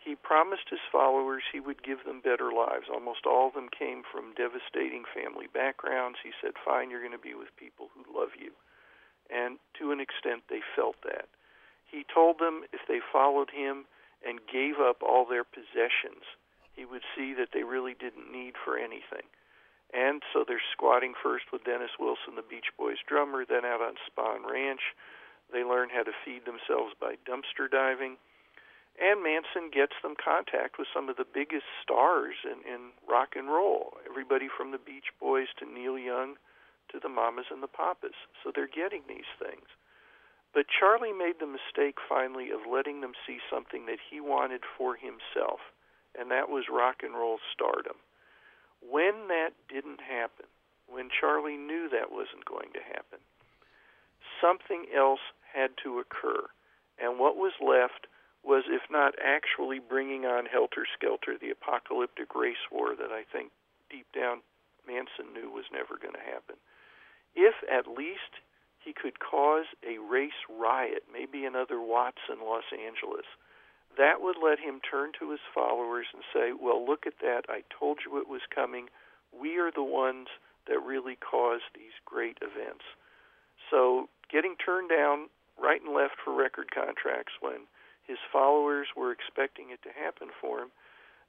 He 0.00 0.16
promised 0.16 0.72
his 0.72 0.80
followers 0.90 1.44
he 1.52 1.60
would 1.60 1.84
give 1.84 2.04
them 2.08 2.24
better 2.24 2.48
lives. 2.56 2.88
Almost 2.88 3.28
all 3.28 3.48
of 3.48 3.54
them 3.54 3.68
came 3.68 4.00
from 4.00 4.32
devastating 4.32 5.04
family 5.12 5.46
backgrounds. 5.52 6.16
He 6.24 6.32
said, 6.40 6.56
Fine, 6.56 6.88
you're 6.88 7.04
going 7.04 7.12
to 7.12 7.20
be 7.20 7.36
with 7.36 7.52
people 7.60 7.92
who 7.92 8.08
love 8.08 8.32
you. 8.40 8.56
And 9.28 9.60
to 9.78 9.92
an 9.92 10.00
extent, 10.00 10.48
they 10.48 10.64
felt 10.74 10.96
that. 11.04 11.28
He 11.90 12.04
told 12.06 12.38
them 12.38 12.62
if 12.72 12.80
they 12.86 13.00
followed 13.00 13.50
him 13.50 13.86
and 14.24 14.46
gave 14.46 14.78
up 14.78 15.02
all 15.02 15.26
their 15.26 15.44
possessions, 15.44 16.22
he 16.76 16.84
would 16.84 17.02
see 17.16 17.34
that 17.34 17.50
they 17.52 17.64
really 17.64 17.94
didn't 17.94 18.30
need 18.30 18.54
for 18.64 18.78
anything. 18.78 19.26
And 19.92 20.22
so 20.32 20.44
they're 20.46 20.62
squatting 20.72 21.14
first 21.20 21.50
with 21.52 21.64
Dennis 21.64 21.98
Wilson, 21.98 22.36
the 22.36 22.46
Beach 22.46 22.70
Boys 22.78 23.02
drummer, 23.06 23.44
then 23.44 23.64
out 23.64 23.82
on 23.82 23.98
Spahn 24.06 24.46
Ranch. 24.48 24.94
They 25.52 25.64
learn 25.64 25.90
how 25.90 26.04
to 26.04 26.14
feed 26.24 26.46
themselves 26.46 26.94
by 27.00 27.18
dumpster 27.26 27.66
diving. 27.68 28.16
And 29.00 29.22
Manson 29.22 29.70
gets 29.72 29.94
them 30.02 30.14
contact 30.14 30.78
with 30.78 30.86
some 30.94 31.08
of 31.08 31.16
the 31.16 31.26
biggest 31.26 31.66
stars 31.82 32.36
in, 32.44 32.62
in 32.62 32.94
rock 33.08 33.34
and 33.34 33.48
roll. 33.48 33.98
Everybody 34.08 34.46
from 34.46 34.70
the 34.70 34.78
Beach 34.78 35.10
Boys 35.18 35.48
to 35.58 35.66
Neil 35.66 35.98
Young 35.98 36.36
to 36.92 37.00
the 37.00 37.08
Mamas 37.08 37.50
and 37.50 37.62
the 37.62 37.70
Papas. 37.70 38.14
So 38.42 38.52
they're 38.54 38.70
getting 38.70 39.02
these 39.08 39.30
things. 39.42 39.66
But 40.52 40.66
Charlie 40.68 41.12
made 41.12 41.38
the 41.38 41.46
mistake 41.46 41.98
finally 42.08 42.50
of 42.50 42.66
letting 42.70 43.00
them 43.00 43.12
see 43.26 43.38
something 43.50 43.86
that 43.86 44.00
he 44.10 44.20
wanted 44.20 44.62
for 44.76 44.96
himself, 44.96 45.60
and 46.18 46.30
that 46.30 46.50
was 46.50 46.64
rock 46.68 47.02
and 47.02 47.14
roll 47.14 47.38
stardom. 47.52 47.96
When 48.82 49.28
that 49.28 49.50
didn't 49.68 50.00
happen, 50.00 50.46
when 50.88 51.08
Charlie 51.08 51.56
knew 51.56 51.88
that 51.88 52.10
wasn't 52.10 52.44
going 52.44 52.72
to 52.74 52.82
happen, 52.82 53.20
something 54.40 54.86
else 54.94 55.20
had 55.52 55.70
to 55.84 56.00
occur. 56.00 56.48
And 56.98 57.18
what 57.18 57.36
was 57.36 57.52
left 57.60 58.08
was, 58.42 58.64
if 58.66 58.82
not 58.90 59.14
actually 59.22 59.78
bringing 59.78 60.24
on 60.24 60.46
Helter 60.46 60.86
Skelter, 60.96 61.36
the 61.38 61.50
apocalyptic 61.50 62.34
race 62.34 62.64
war 62.72 62.96
that 62.96 63.12
I 63.12 63.22
think 63.30 63.52
deep 63.88 64.06
down 64.12 64.42
Manson 64.86 65.32
knew 65.32 65.50
was 65.50 65.68
never 65.72 66.00
going 66.00 66.14
to 66.14 66.30
happen, 66.32 66.56
if 67.36 67.54
at 67.70 67.86
least 67.86 68.40
he 68.84 68.92
could 68.92 69.20
cause 69.20 69.66
a 69.86 69.98
race 69.98 70.40
riot, 70.48 71.04
maybe 71.12 71.44
another 71.44 71.80
Watts 71.80 72.22
in 72.32 72.40
Los 72.40 72.64
Angeles. 72.72 73.26
That 73.96 74.20
would 74.20 74.36
let 74.42 74.58
him 74.58 74.80
turn 74.80 75.12
to 75.18 75.30
his 75.30 75.40
followers 75.54 76.06
and 76.14 76.22
say, 76.32 76.52
Well, 76.52 76.84
look 76.84 77.06
at 77.06 77.20
that. 77.20 77.44
I 77.48 77.62
told 77.68 77.98
you 78.04 78.18
it 78.18 78.28
was 78.28 78.42
coming. 78.54 78.88
We 79.32 79.58
are 79.58 79.70
the 79.70 79.84
ones 79.84 80.28
that 80.66 80.82
really 80.82 81.16
caused 81.16 81.68
these 81.74 81.94
great 82.04 82.38
events. 82.40 82.84
So, 83.70 84.08
getting 84.30 84.56
turned 84.56 84.88
down 84.88 85.28
right 85.60 85.82
and 85.82 85.92
left 85.92 86.16
for 86.24 86.32
record 86.32 86.72
contracts 86.72 87.34
when 87.40 87.68
his 88.06 88.18
followers 88.32 88.88
were 88.96 89.12
expecting 89.12 89.70
it 89.70 89.82
to 89.82 89.92
happen 89.92 90.28
for 90.40 90.60
him, 90.60 90.70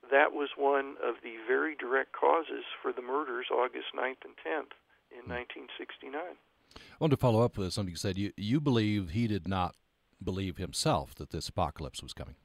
that 0.10 0.34
was 0.34 0.50
one 0.58 0.96
of 1.04 1.22
the 1.22 1.38
very 1.48 1.76
direct 1.76 2.14
causes 2.14 2.66
for 2.82 2.94
the 2.94 3.04
murders 3.04 3.48
August 3.52 3.94
9th 3.94 4.24
and 4.26 4.38
10th 4.42 4.74
in 5.12 5.26
hmm. 5.26 5.36
1969. 5.70 6.38
I 6.76 6.80
want 7.00 7.12
to 7.12 7.18
follow 7.18 7.42
up 7.42 7.58
with 7.58 7.74
something 7.74 7.92
you 7.92 7.98
said. 7.98 8.18
You, 8.18 8.32
you 8.38 8.60
believe 8.60 9.12
he 9.12 9.28
did 9.28 9.48
not 9.48 9.76
believe 10.24 10.58
himself 10.58 11.16
that 11.16 11.32
this 11.32 11.50
apocalypse 11.50 12.04
was 12.04 12.14
coming. 12.14 12.36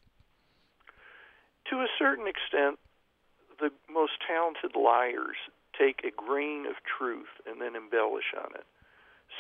To 1.71 1.77
a 1.77 1.89
certain 1.99 2.27
extent, 2.27 2.79
the 3.59 3.71
most 3.93 4.13
talented 4.27 4.77
liars 4.77 5.37
take 5.79 6.01
a 6.05 6.15
grain 6.15 6.67
of 6.67 6.77
truth 6.85 7.41
and 7.47 7.61
then 7.61 7.77
embellish 7.77 8.33
on 8.37 8.53
it. 8.55 8.67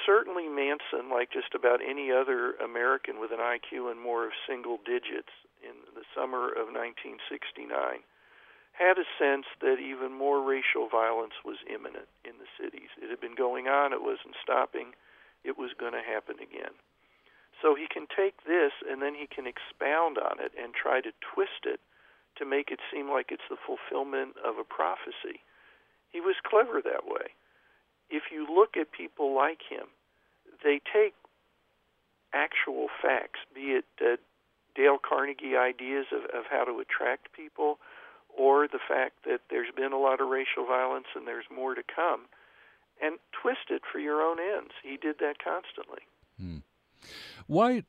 Certainly, 0.05 0.49
Manson, 0.49 1.09
like 1.09 1.31
just 1.33 1.55
about 1.55 1.81
any 1.81 2.11
other 2.11 2.55
American 2.59 3.20
with 3.20 3.31
an 3.31 3.38
IQ 3.38 3.90
in 3.92 4.03
more 4.03 4.27
of 4.27 4.33
single 4.46 4.79
digits 4.85 5.33
in 5.62 5.75
the 5.94 6.05
summer 6.14 6.51
of 6.51 6.68
1969, 6.75 7.70
had 8.79 8.99
a 9.01 9.09
sense 9.17 9.47
that 9.61 9.81
even 9.81 10.12
more 10.12 10.45
racial 10.45 10.89
violence 10.89 11.41
was 11.45 11.57
imminent 11.65 12.09
in 12.25 12.37
the 12.37 12.51
cities. 12.61 12.93
It 13.01 13.09
had 13.09 13.21
been 13.21 13.35
going 13.35 13.69
on, 13.69 13.93
it 13.93 14.05
wasn't 14.05 14.37
stopping, 14.43 14.93
it 15.45 15.57
was 15.57 15.73
going 15.79 15.97
to 15.97 16.05
happen 16.05 16.37
again. 16.37 16.77
So 17.62 17.75
he 17.75 17.89
can 17.89 18.05
take 18.05 18.45
this 18.45 18.73
and 18.85 19.01
then 19.01 19.15
he 19.17 19.27
can 19.27 19.49
expound 19.49 20.19
on 20.19 20.45
it 20.45 20.53
and 20.61 20.75
try 20.75 21.01
to 21.01 21.17
twist 21.25 21.65
it 21.65 21.81
to 22.37 22.45
make 22.45 22.71
it 22.71 22.81
seem 22.93 23.09
like 23.09 23.33
it's 23.33 23.49
the 23.49 23.57
fulfillment 23.57 24.37
of 24.45 24.61
a 24.61 24.65
prophecy. 24.65 25.41
He 26.12 26.21
was 26.21 26.37
clever 26.45 26.85
that 26.85 27.09
way. 27.09 27.33
If 28.11 28.29
you 28.31 28.45
look 28.45 28.77
at 28.77 28.93
people 28.93 29.35
like 29.35 29.65
him, 29.69 29.89
they 30.62 30.81
take 30.85 31.15
actual 32.33 32.89
facts, 33.01 33.41
be 33.55 33.81
it 33.81 33.89
uh, 34.05 34.17
Dale 34.75 34.99
Carnegie 35.01 35.57
ideas 35.57 36.07
of, 36.12 36.25
of 36.37 36.45
how 36.51 36.65
to 36.65 36.79
attract 36.81 37.33
people, 37.33 37.79
or 38.37 38.68
the 38.68 38.79
fact 38.87 39.25
that 39.25 39.40
there's 39.51 39.72
been 39.75 39.92
a 39.92 39.99
lot 39.99 40.20
of 40.20 40.29
racial 40.29 40.66
violence 40.66 41.07
and 41.14 41.27
there's 41.27 41.46
more 41.55 41.75
to 41.75 41.83
come, 41.83 42.22
and 43.03 43.18
twist 43.42 43.70
it 43.70 43.83
for 43.90 43.99
your 43.99 44.22
own 44.22 44.38
ends. 44.38 44.72
He 44.83 44.96
did 44.96 45.16
that 45.20 45.37
constantly. 45.42 46.03
Hmm. 46.38 46.59
Why, 47.46 47.85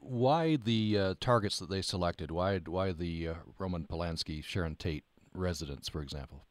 why 0.00 0.56
the 0.56 0.98
uh, 0.98 1.14
targets 1.20 1.58
that 1.58 1.68
they 1.68 1.82
selected? 1.82 2.30
Why, 2.30 2.58
why 2.58 2.92
the 2.92 3.28
uh, 3.28 3.34
Roman 3.58 3.84
Polanski, 3.84 4.44
Sharon 4.44 4.76
Tate 4.76 5.04
residents, 5.34 5.88
for 5.88 6.02
example? 6.02 6.44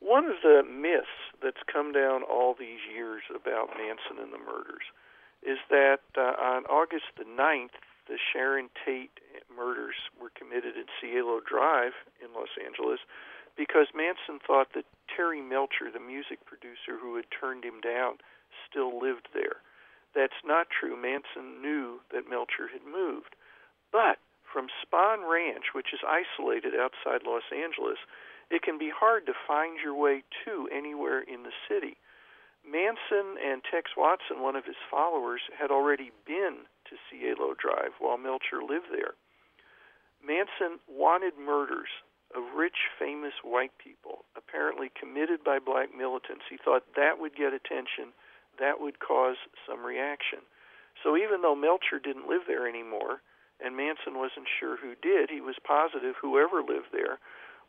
One 0.00 0.26
of 0.26 0.36
the 0.42 0.62
myths 0.68 1.06
that's 1.42 1.62
come 1.70 1.92
down 1.92 2.22
all 2.22 2.54
these 2.58 2.80
years 2.92 3.22
about 3.30 3.68
Manson 3.76 4.22
and 4.22 4.32
the 4.32 4.38
murders 4.38 4.84
is 5.42 5.58
that 5.70 6.00
uh, 6.16 6.40
on 6.40 6.64
August 6.66 7.04
the 7.16 7.24
9th, 7.24 7.76
the 8.08 8.18
Sharon 8.32 8.68
Tate 8.84 9.20
murders 9.56 9.96
were 10.20 10.30
committed 10.34 10.76
in 10.76 10.86
Cielo 11.00 11.40
Drive 11.40 11.94
in 12.20 12.34
Los 12.34 12.52
Angeles 12.58 13.00
because 13.56 13.94
Manson 13.94 14.42
thought 14.44 14.74
that 14.74 14.84
Terry 15.06 15.40
Melcher, 15.40 15.90
the 15.92 16.02
music 16.02 16.44
producer 16.44 16.98
who 17.00 17.16
had 17.16 17.30
turned 17.30 17.64
him 17.64 17.80
down, 17.80 18.18
still 18.68 18.98
lived 18.98 19.28
there. 19.32 19.62
That's 20.14 20.42
not 20.44 20.70
true. 20.70 20.96
Manson 20.96 21.62
knew 21.62 22.00
that 22.12 22.28
Melcher 22.28 22.70
had 22.70 22.82
moved. 22.86 23.34
But 23.90 24.18
from 24.42 24.66
Spahn 24.82 25.28
Ranch, 25.28 25.74
which 25.74 25.92
is 25.92 26.00
isolated 26.06 26.74
outside 26.74 27.26
Los 27.26 27.46
Angeles, 27.50 27.98
it 28.50 28.62
can 28.62 28.78
be 28.78 28.90
hard 28.90 29.26
to 29.26 29.42
find 29.46 29.78
your 29.82 29.94
way 29.94 30.22
to 30.44 30.68
anywhere 30.70 31.20
in 31.20 31.42
the 31.42 31.54
city. 31.68 31.96
Manson 32.64 33.36
and 33.38 33.62
Tex 33.62 33.92
Watson, 33.96 34.40
one 34.40 34.56
of 34.56 34.64
his 34.64 34.78
followers, 34.90 35.42
had 35.58 35.70
already 35.70 36.12
been 36.26 36.64
to 36.88 36.96
Cielo 37.10 37.54
Drive 37.54 37.92
while 37.98 38.16
Melcher 38.16 38.62
lived 38.62 38.88
there. 38.90 39.14
Manson 40.26 40.80
wanted 40.88 41.34
murders 41.38 41.92
of 42.34 42.56
rich, 42.56 42.90
famous 42.98 43.34
white 43.44 43.76
people, 43.78 44.24
apparently 44.36 44.90
committed 44.90 45.44
by 45.44 45.58
black 45.58 45.94
militants. 45.94 46.44
He 46.50 46.56
thought 46.56 46.82
that 46.96 47.20
would 47.20 47.36
get 47.36 47.52
attention, 47.52 48.10
that 48.58 48.80
would 48.80 48.98
cause 48.98 49.36
some 49.68 49.84
reaction. 49.84 50.40
So 51.02 51.16
even 51.16 51.42
though 51.42 51.54
Melcher 51.54 52.00
didn't 52.02 52.28
live 52.28 52.42
there 52.46 52.66
anymore, 52.66 53.22
and 53.62 53.76
Manson 53.76 54.18
wasn't 54.18 54.50
sure 54.58 54.76
who 54.76 54.94
did, 54.98 55.30
he 55.30 55.40
was 55.40 55.56
positive 55.62 56.16
whoever 56.20 56.62
lived 56.62 56.90
there 56.92 57.18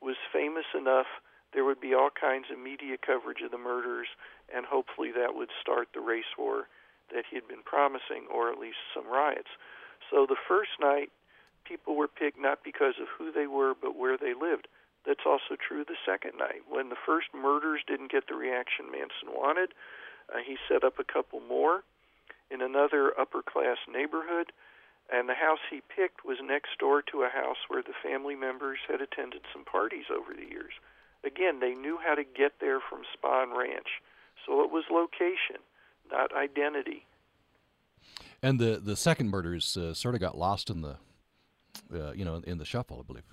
was 0.02 0.18
famous 0.34 0.66
enough 0.74 1.08
there 1.54 1.64
would 1.64 1.80
be 1.80 1.96
all 1.96 2.10
kinds 2.12 2.52
of 2.52 2.60
media 2.60 3.00
coverage 3.00 3.40
of 3.40 3.50
the 3.50 3.58
murders, 3.58 4.12
and 4.54 4.66
hopefully 4.68 5.12
that 5.16 5.36
would 5.36 5.50
start 5.62 5.88
the 5.94 6.04
race 6.04 6.36
war 6.38 6.68
that 7.14 7.24
he 7.30 7.38
had 7.38 7.48
been 7.48 7.64
promising, 7.64 8.28
or 8.28 8.52
at 8.52 8.60
least 8.60 8.84
some 8.94 9.08
riots. 9.08 9.56
So 10.12 10.26
the 10.28 10.36
first 10.36 10.76
night, 10.82 11.16
people 11.66 11.96
were 11.96 12.08
picked 12.08 12.40
not 12.40 12.64
because 12.64 12.96
of 13.02 13.08
who 13.18 13.32
they 13.32 13.48
were, 13.48 13.74
but 13.80 13.98
where 13.98 14.18
they 14.18 14.34
lived. 14.34 14.68
That's 15.06 15.26
also 15.26 15.56
true 15.56 15.84
the 15.84 16.00
second 16.06 16.38
night. 16.38 16.66
When 16.70 16.90
the 16.90 17.02
first 17.06 17.28
murders 17.34 17.82
didn't 17.88 18.12
get 18.12 18.28
the 18.28 18.36
reaction 18.36 18.90
Manson 18.92 19.30
wanted, 19.30 19.74
uh, 20.34 20.40
he 20.46 20.58
set 20.68 20.84
up 20.84 20.98
a 21.00 21.04
couple 21.04 21.40
more 21.40 21.84
in 22.50 22.62
another 22.62 23.14
upper 23.20 23.42
class 23.42 23.78
neighborhood, 23.92 24.52
and 25.12 25.30
the 25.30 25.36
house 25.36 25.60
he 25.70 25.82
picked 25.96 26.26
was 26.26 26.38
next 26.42 26.78
door 26.80 27.02
to 27.04 27.22
a 27.22 27.30
house 27.30 27.62
where 27.68 27.84
the 27.84 27.94
family 28.02 28.36
members 28.36 28.80
had 28.88 29.02
attended 29.02 29.42
some 29.54 29.66
parties 29.66 30.06
over 30.10 30.34
the 30.34 30.50
years. 30.50 30.74
Again, 31.24 31.60
they 31.60 31.74
knew 31.74 32.00
how 32.04 32.16
to 32.16 32.24
get 32.24 32.60
there 32.60 32.80
from 32.80 33.02
Spahn 33.14 33.56
Ranch, 33.56 34.02
so 34.46 34.62
it 34.64 34.72
was 34.72 34.86
location, 34.90 35.62
not 36.12 36.36
identity. 36.36 37.06
And 38.42 38.60
the 38.60 38.80
the 38.84 38.96
second 38.96 39.30
murders 39.30 39.76
uh, 39.78 39.94
sort 39.94 40.14
of 40.14 40.22
got 40.22 40.38
lost 40.38 40.70
in 40.70 40.82
the, 40.82 40.98
uh, 41.94 42.12
you 42.14 42.26
know, 42.26 42.42
in 42.46 42.58
the 42.58 42.66
shuffle, 42.66 43.00
I 43.00 43.04
believe. 43.06 43.24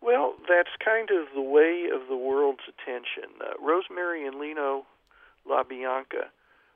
Well, 0.00 0.34
that's 0.48 0.76
kind 0.84 1.08
of 1.10 1.28
the 1.34 1.40
way 1.40 1.88
of 1.92 2.08
the 2.08 2.16
world's 2.16 2.68
attention. 2.68 3.40
Uh, 3.40 3.54
Rosemary 3.58 4.26
and 4.26 4.36
Leno 4.38 4.84
LaBianca 5.48 6.28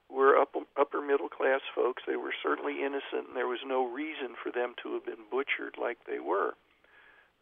were 0.09 0.37
upper, 0.37 0.61
upper 0.81 1.03
middle 1.03 1.29
class 1.29 1.61
folks. 1.75 2.03
They 2.07 2.17
were 2.17 2.33
certainly 2.43 2.81
innocent, 2.81 3.29
and 3.29 3.37
there 3.37 3.47
was 3.47 3.61
no 3.67 3.85
reason 3.85 4.35
for 4.43 4.51
them 4.51 4.75
to 4.83 4.95
have 4.95 5.05
been 5.05 5.29
butchered 5.31 5.77
like 5.81 5.99
they 6.07 6.19
were. 6.19 6.55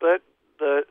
But 0.00 0.22
the 0.58 0.82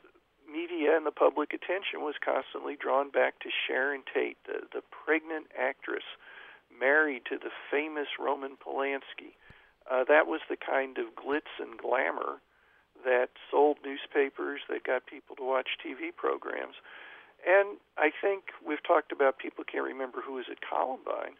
media 0.49 0.95
and 0.95 1.05
the 1.05 1.11
public 1.11 1.51
attention 1.51 1.99
was 1.99 2.15
constantly 2.23 2.77
drawn 2.79 3.09
back 3.09 3.39
to 3.39 3.49
Sharon 3.49 4.03
Tate, 4.13 4.37
the, 4.45 4.63
the 4.71 4.81
pregnant 4.87 5.47
actress 5.57 6.05
married 6.71 7.23
to 7.29 7.37
the 7.37 7.51
famous 7.71 8.07
Roman 8.19 8.55
Polanski. 8.55 9.35
Uh, 9.89 10.03
that 10.07 10.27
was 10.27 10.41
the 10.49 10.57
kind 10.57 10.97
of 10.97 11.13
glitz 11.15 11.53
and 11.59 11.77
glamour 11.77 12.41
that 13.03 13.29
sold 13.51 13.77
newspapers, 13.85 14.61
that 14.69 14.83
got 14.83 15.05
people 15.05 15.35
to 15.35 15.43
watch 15.43 15.77
TV 15.85 16.15
programs. 16.15 16.75
And 17.45 17.77
I 17.97 18.09
think 18.09 18.45
we've 18.65 18.81
talked 18.81 19.11
about 19.11 19.37
people 19.37 19.63
can't 19.63 19.85
remember 19.85 20.21
who 20.25 20.33
was 20.33 20.45
at 20.49 20.57
Columbine. 20.67 21.37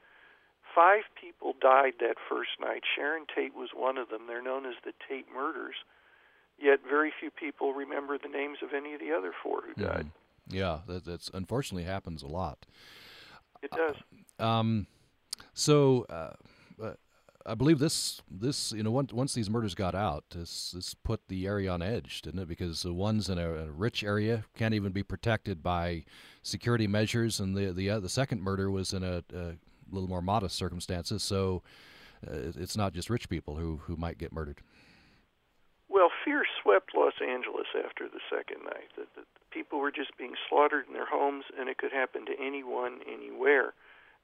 Five 0.76 1.04
people 1.20 1.56
died 1.60 1.94
that 2.00 2.18
first 2.30 2.62
night. 2.62 2.84
Sharon 2.96 3.26
Tate 3.34 3.56
was 3.56 3.70
one 3.74 3.98
of 3.98 4.10
them. 4.10 4.28
They're 4.28 4.44
known 4.44 4.66
as 4.66 4.76
the 4.84 4.94
Tate 5.08 5.26
murders. 5.34 5.76
Yet 6.60 6.80
very 6.88 7.12
few 7.18 7.32
people 7.32 7.74
remember 7.74 8.18
the 8.18 8.30
names 8.30 8.60
of 8.62 8.74
any 8.74 8.94
of 8.94 9.00
the 9.00 9.12
other 9.12 9.32
four 9.42 9.62
who 9.66 9.82
died. 9.82 10.06
Mm-hmm. 10.06 10.56
Yeah, 10.56 10.80
that, 10.88 11.06
that's 11.06 11.30
unfortunately 11.34 11.84
happens 11.84 12.22
a 12.22 12.28
lot. 12.28 12.66
It 13.64 13.72
does. 13.72 13.96
Uh, 14.40 14.44
um, 14.44 14.88
so 15.54 16.06
uh, 16.10 16.34
uh, 16.82 16.94
I 17.48 17.54
believe 17.54 17.80
this 17.80 18.22
this 18.30 18.72
you 18.72 18.82
know 18.82 18.92
once 18.92 19.14
once 19.14 19.34
these 19.34 19.50
murders 19.50 19.76
got 19.76 19.94
out, 19.94 20.24
this 20.32 20.72
this 20.72 20.94
put 20.94 21.28
the 21.28 21.46
area 21.46 21.70
on 21.70 21.82
edge, 21.82 22.22
didn't 22.24 22.40
it? 22.40 22.48
Because 22.48 22.82
the 22.82 22.94
ones 22.94 23.30
in 23.30 23.38
a, 23.38 23.50
a 23.50 23.72
rich 23.72 24.04
area 24.04 24.46
can't 24.58 24.74
even 24.74 24.92
be 24.92 25.04
protected 25.04 25.62
by 25.62 26.06
security 26.42 26.88
measures, 26.88 27.40
and 27.40 27.56
the 27.56 27.72
the 27.72 27.90
uh, 27.92 28.00
the 28.00 28.10
second 28.10 28.42
murder 28.42 28.72
was 28.72 28.94
in 28.94 29.04
a, 29.04 29.24
a 29.34 29.54
little 29.92 30.10
more 30.10 30.22
modest 30.22 30.56
circumstances. 30.56 31.22
So 31.22 31.62
uh, 32.28 32.52
it's 32.56 32.76
not 32.76 32.94
just 32.94 33.10
rich 33.10 33.30
people 33.30 33.56
who 33.56 33.82
who 33.84 33.96
might 33.96 34.18
get 34.18 34.32
murdered. 34.32 34.62
Well, 35.88 36.10
fear 36.26 36.44
swept 36.64 36.92
Los 36.96 37.14
Angeles 37.22 37.68
after 37.86 38.10
the 38.10 38.20
second 38.30 38.64
night. 38.66 38.90
That 38.98 39.26
people 39.52 39.80
were 39.80 39.92
just 39.92 40.18
being 40.18 40.34
slaughtered 40.50 40.88
in 40.88 40.94
their 40.94 41.06
homes, 41.06 41.46
and 41.58 41.70
it 41.70 41.78
could 41.78 41.92
happen 41.92 42.26
to 42.26 42.34
anyone, 42.42 43.00
anywhere. 43.08 43.74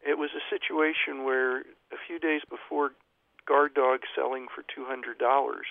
It 0.06 0.18
was 0.18 0.32
a 0.36 0.44
situation 0.50 1.24
where 1.24 1.60
a 1.94 2.00
few 2.08 2.20
days 2.20 2.42
before, 2.50 2.92
guard 3.48 3.74
dogs 3.74 4.08
selling 4.16 4.48
for 4.54 4.64
two 4.64 4.86
hundred 4.86 5.18
dollars 5.18 5.66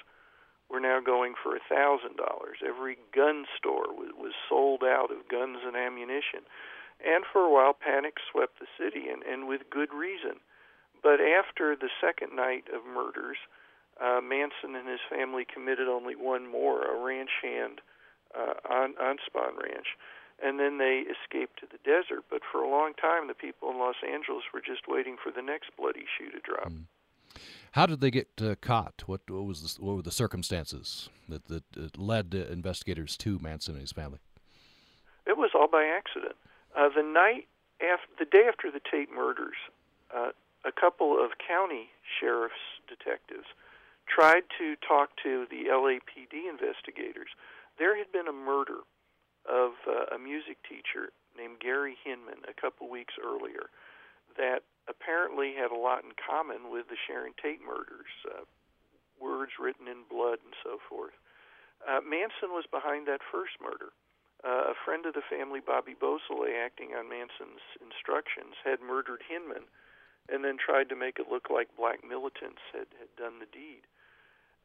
were 0.70 0.80
now 0.80 1.00
going 1.00 1.34
for 1.34 1.56
a 1.56 1.66
thousand 1.68 2.16
dollars. 2.16 2.58
Every 2.66 2.96
gun 3.14 3.44
store 3.58 3.90
was, 3.90 4.10
was 4.16 4.32
sold 4.48 4.82
out 4.84 5.10
of 5.10 5.28
guns 5.28 5.58
and 5.66 5.76
ammunition, 5.76 6.46
and 7.04 7.24
for 7.26 7.42
a 7.42 7.50
while, 7.50 7.74
panic 7.74 8.14
swept 8.30 8.60
the 8.60 8.70
city, 8.78 9.08
and, 9.08 9.22
and 9.22 9.48
with 9.48 9.70
good 9.70 9.92
reason. 9.92 10.38
But 11.02 11.18
after 11.20 11.74
the 11.74 11.90
second 12.00 12.36
night 12.36 12.68
of 12.72 12.84
murders, 12.84 13.38
uh, 14.00 14.20
Manson 14.20 14.76
and 14.76 14.88
his 14.88 15.00
family 15.08 15.44
committed 15.44 15.88
only 15.88 16.14
one 16.14 16.46
more, 16.46 16.84
a 16.84 17.02
ranch 17.02 17.40
hand 17.42 17.80
uh, 18.36 18.54
on 18.68 18.94
on 19.00 19.16
Spahn 19.26 19.56
Ranch, 19.60 19.96
and 20.42 20.60
then 20.60 20.78
they 20.78 21.04
escaped 21.08 21.58
to 21.60 21.66
the 21.66 21.82
desert. 21.84 22.24
But 22.30 22.42
for 22.50 22.62
a 22.62 22.70
long 22.70 22.92
time, 22.94 23.28
the 23.28 23.34
people 23.34 23.70
in 23.70 23.78
Los 23.78 24.00
Angeles 24.06 24.44
were 24.54 24.60
just 24.60 24.86
waiting 24.86 25.16
for 25.22 25.32
the 25.32 25.42
next 25.42 25.70
bloody 25.76 26.06
shoe 26.16 26.30
to 26.30 26.40
drop. 26.40 26.70
Mm. 26.70 26.84
How 27.72 27.86
did 27.86 28.00
they 28.00 28.10
get 28.10 28.28
uh, 28.42 28.56
caught? 28.60 29.04
What, 29.06 29.20
what 29.28 29.44
was 29.44 29.76
the, 29.76 29.84
what 29.84 29.96
were 29.96 30.02
the 30.02 30.10
circumstances 30.10 31.08
that 31.28 31.46
that 31.46 31.98
led 31.98 32.34
investigators 32.34 33.16
to 33.18 33.38
Manson 33.38 33.74
and 33.74 33.82
his 33.82 33.92
family? 33.92 34.18
It 35.26 35.38
was 35.38 35.50
all 35.54 35.68
by 35.68 35.84
accident. 35.84 36.34
Uh, 36.76 36.88
the 36.94 37.02
night 37.02 37.46
after, 37.80 38.10
the 38.18 38.24
day 38.24 38.46
after 38.48 38.70
the 38.70 38.80
Tate 38.90 39.10
murders, 39.14 39.56
uh, 40.14 40.30
a 40.64 40.72
couple 40.72 41.22
of 41.22 41.32
county 41.38 41.88
sheriff's 42.18 42.82
detectives 42.88 43.46
tried 44.08 44.42
to 44.58 44.74
talk 44.86 45.10
to 45.22 45.46
the 45.50 45.70
LAPD 45.70 46.50
investigators. 46.50 47.30
There 47.78 47.96
had 47.96 48.10
been 48.12 48.26
a 48.26 48.32
murder 48.32 48.82
of 49.48 49.72
uh, 49.86 50.14
a 50.14 50.18
music 50.18 50.58
teacher 50.68 51.14
named 51.38 51.60
Gary 51.60 51.96
Hinman 52.04 52.42
a 52.48 52.60
couple 52.60 52.90
weeks 52.90 53.14
earlier 53.22 53.70
that 54.36 54.66
apparently 54.90 55.54
had 55.54 55.70
a 55.70 55.78
lot 55.78 56.02
in 56.02 56.10
common 56.18 56.70
with 56.70 56.90
the 56.90 56.98
Sharon 57.06 57.32
Tate 57.38 57.62
murders, 57.62 58.10
uh, 58.26 58.42
words 59.22 59.52
written 59.62 59.86
in 59.86 60.02
blood 60.10 60.42
and 60.42 60.54
so 60.62 60.82
forth. 60.90 61.14
Uh, 61.86 62.02
Manson 62.02 62.50
was 62.50 62.66
behind 62.66 63.06
that 63.06 63.24
first 63.24 63.56
murder. 63.62 63.94
Uh, 64.42 64.72
a 64.72 64.76
friend 64.84 65.04
of 65.06 65.14
the 65.14 65.24
family, 65.28 65.60
Bobby 65.60 65.94
Beausoleil, 65.94 66.56
acting 66.64 66.96
on 66.96 67.08
Manson's 67.08 67.62
instructions, 67.80 68.56
had 68.64 68.80
murdered 68.80 69.22
Hinman 69.28 69.68
and 70.28 70.44
then 70.44 70.56
tried 70.56 70.88
to 70.88 70.96
make 70.96 71.18
it 71.18 71.28
look 71.30 71.50
like 71.50 71.76
black 71.76 72.00
militants 72.06 72.62
had, 72.72 72.88
had 72.98 73.12
done 73.16 73.38
the 73.40 73.50
deed. 73.50 73.84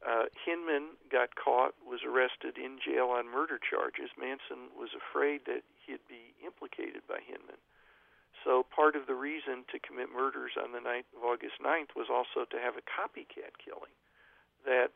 Uh, 0.05 0.29
Hinman 0.45 0.95
got 1.11 1.35
caught, 1.35 1.73
was 1.81 2.03
arrested 2.05 2.57
in 2.57 2.77
jail 2.79 3.09
on 3.09 3.27
murder 3.27 3.57
charges. 3.57 4.11
Manson 4.19 4.69
was 4.77 4.93
afraid 4.93 5.45
that 5.47 5.63
he'd 5.87 6.03
be 6.07 6.35
implicated 6.45 7.01
by 7.07 7.19
Hinman. 7.25 7.57
So 8.43 8.65
part 8.67 8.95
of 8.95 9.07
the 9.07 9.15
reason 9.15 9.65
to 9.71 9.79
commit 9.79 10.09
murders 10.13 10.53
on 10.59 10.71
the 10.71 10.81
night 10.81 11.05
of 11.15 11.23
August 11.23 11.61
9th 11.63 11.95
was 11.95 12.09
also 12.09 12.45
to 12.49 12.57
have 12.59 12.77
a 12.77 12.85
copycat 12.85 13.57
killing. 13.57 13.93
That 14.65 14.91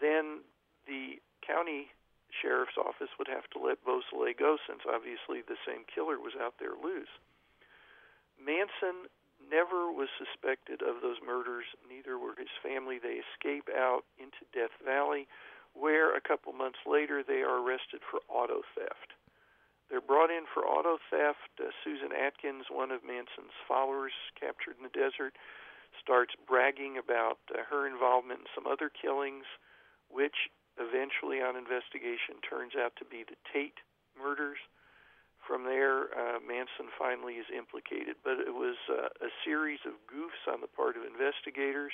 then 0.00 0.44
the 0.86 1.20
county 1.40 1.92
sheriff's 2.30 2.78
office 2.78 3.10
would 3.18 3.28
have 3.28 3.48
to 3.52 3.58
let 3.58 3.82
Beausoleil 3.84 4.34
go 4.38 4.56
since 4.68 4.80
obviously 4.86 5.42
the 5.42 5.60
same 5.66 5.84
killer 5.88 6.18
was 6.18 6.36
out 6.38 6.54
there 6.58 6.76
loose. 6.78 7.10
Manson 8.38 9.10
never 9.50 9.90
was 9.92 10.08
suspected 10.16 10.80
of 10.80 11.02
those 11.02 11.18
murders, 11.24 11.64
neither 11.88 12.18
were 12.18 12.36
his 12.38 12.52
family. 12.62 12.98
They 13.00 13.20
escape 13.20 13.68
out 13.68 14.04
into 14.16 14.44
Death 14.54 14.72
Valley, 14.84 15.26
where 15.74 16.14
a 16.14 16.20
couple 16.20 16.52
months 16.52 16.78
later 16.86 17.22
they 17.22 17.42
are 17.42 17.60
arrested 17.60 18.00
for 18.08 18.20
auto 18.28 18.62
theft. 18.76 19.16
They're 19.90 20.00
brought 20.00 20.30
in 20.30 20.46
for 20.46 20.62
auto 20.62 21.02
theft. 21.10 21.50
Uh, 21.58 21.74
Susan 21.82 22.14
Atkins, 22.14 22.70
one 22.70 22.94
of 22.94 23.02
Manson's 23.02 23.52
followers 23.66 24.14
captured 24.38 24.78
in 24.78 24.86
the 24.86 24.94
desert, 24.94 25.34
starts 25.98 26.32
bragging 26.46 26.94
about 26.96 27.42
uh, 27.50 27.66
her 27.68 27.90
involvement 27.90 28.46
in 28.46 28.50
some 28.54 28.70
other 28.70 28.86
killings, 28.86 29.50
which 30.06 30.46
eventually, 30.78 31.42
on 31.42 31.58
investigation, 31.58 32.38
turns 32.38 32.78
out 32.78 32.94
to 33.02 33.04
be 33.04 33.26
the 33.26 33.34
Tate 33.50 33.82
murders. 34.14 34.62
From 35.42 35.64
there, 35.66 36.14
uh, 36.14 36.38
Manson 36.38 36.94
finally 36.94 37.42
is 37.42 37.50
implicated, 37.50 38.14
but 38.22 38.38
it 38.38 38.54
was 38.54 38.78
uh, 38.86 39.10
a 39.18 39.30
series 39.42 39.82
of 39.82 39.98
goofs 40.06 40.46
on 40.46 40.60
the 40.62 40.70
part 40.70 40.94
of 40.94 41.02
investigators, 41.02 41.92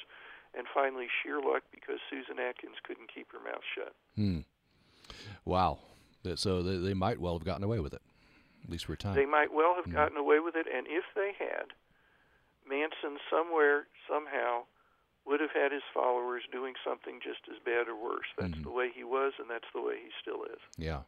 and 0.53 0.67
finally 0.69 1.09
sheer 1.23 1.41
luck 1.41 1.65
because 1.73 1.97
Susan 2.13 2.37
Atkins 2.37 2.77
couldn't 2.85 3.09
keep 3.09 3.33
her 3.33 3.41
mouth 3.41 3.65
shut. 3.73 3.97
Hmm. 4.15 4.45
Wow. 5.47 5.79
So 6.35 6.63
they, 6.63 6.77
they 6.77 6.95
might 6.95 7.21
well 7.21 7.39
have 7.39 7.45
gotten 7.45 7.65
away 7.65 7.81
with 7.81 7.95
it, 7.95 8.03
at 8.65 8.71
least 8.71 8.87
for 8.87 8.95
a 8.95 8.97
time. 8.97 9.15
They 9.15 9.27
might 9.27 9.53
well 9.53 9.75
have 9.77 9.85
hmm. 9.85 9.93
gotten 9.93 10.17
away 10.17 10.41
with 10.41 10.57
it, 10.57 10.67
and 10.73 10.87
if 10.89 11.05
they 11.15 11.33
had, 11.39 11.73
Manson 12.69 13.19
somewhere, 13.31 13.87
somehow, 14.09 14.65
would 15.27 15.41
have 15.41 15.51
had 15.55 15.73
his 15.73 15.83
followers 15.93 16.43
doing 16.53 16.75
something 16.85 17.19
just 17.23 17.41
as 17.51 17.59
bad 17.65 17.89
or 17.89 17.97
worse. 17.97 18.27
That's 18.39 18.53
mm-hmm. 18.53 18.63
the 18.63 18.71
way 18.71 18.91
he 18.95 19.05
was, 19.05 19.33
and 19.39 19.51
that's 19.51 19.67
the 19.75 19.83
way 19.83 19.95
he 20.03 20.11
still 20.23 20.45
is. 20.45 20.61
Yeah. 20.77 21.01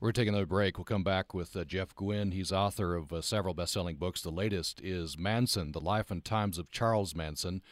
We're 0.00 0.12
taking 0.12 0.30
another 0.30 0.46
break. 0.46 0.78
We'll 0.78 0.84
come 0.84 1.04
back 1.04 1.34
with 1.34 1.54
uh, 1.54 1.64
Jeff 1.64 1.94
Guinn. 1.94 2.32
He's 2.32 2.52
author 2.52 2.96
of 2.96 3.12
uh, 3.12 3.20
several 3.20 3.54
best 3.54 3.72
selling 3.72 3.96
books. 3.96 4.22
The 4.22 4.30
latest 4.30 4.80
is 4.80 5.18
Manson 5.18 5.72
The 5.72 5.80
Life 5.80 6.10
and 6.10 6.24
Times 6.24 6.58
of 6.58 6.70
Charles 6.70 7.14
Manson. 7.14 7.62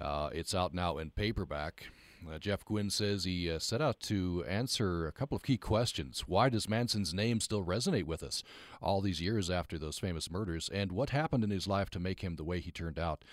Uh, 0.00 0.30
it's 0.32 0.54
out 0.54 0.74
now 0.74 0.98
in 0.98 1.10
paperback. 1.10 1.86
Uh, 2.28 2.38
Jeff 2.38 2.64
Guinn 2.64 2.90
says 2.90 3.24
he 3.24 3.50
uh, 3.50 3.58
set 3.58 3.80
out 3.80 4.00
to 4.00 4.44
answer 4.48 5.06
a 5.06 5.12
couple 5.12 5.36
of 5.36 5.42
key 5.42 5.56
questions. 5.56 6.24
Why 6.26 6.48
does 6.48 6.68
Manson's 6.68 7.14
name 7.14 7.40
still 7.40 7.64
resonate 7.64 8.04
with 8.04 8.22
us 8.22 8.42
all 8.80 9.00
these 9.00 9.20
years 9.20 9.50
after 9.50 9.78
those 9.78 9.98
famous 9.98 10.30
murders? 10.30 10.68
And 10.72 10.92
what 10.92 11.10
happened 11.10 11.44
in 11.44 11.50
his 11.50 11.66
life 11.66 11.90
to 11.90 12.00
make 12.00 12.22
him 12.22 12.36
the 12.36 12.44
way 12.44 12.60
he 12.60 12.70
turned 12.70 12.98
out? 12.98 13.24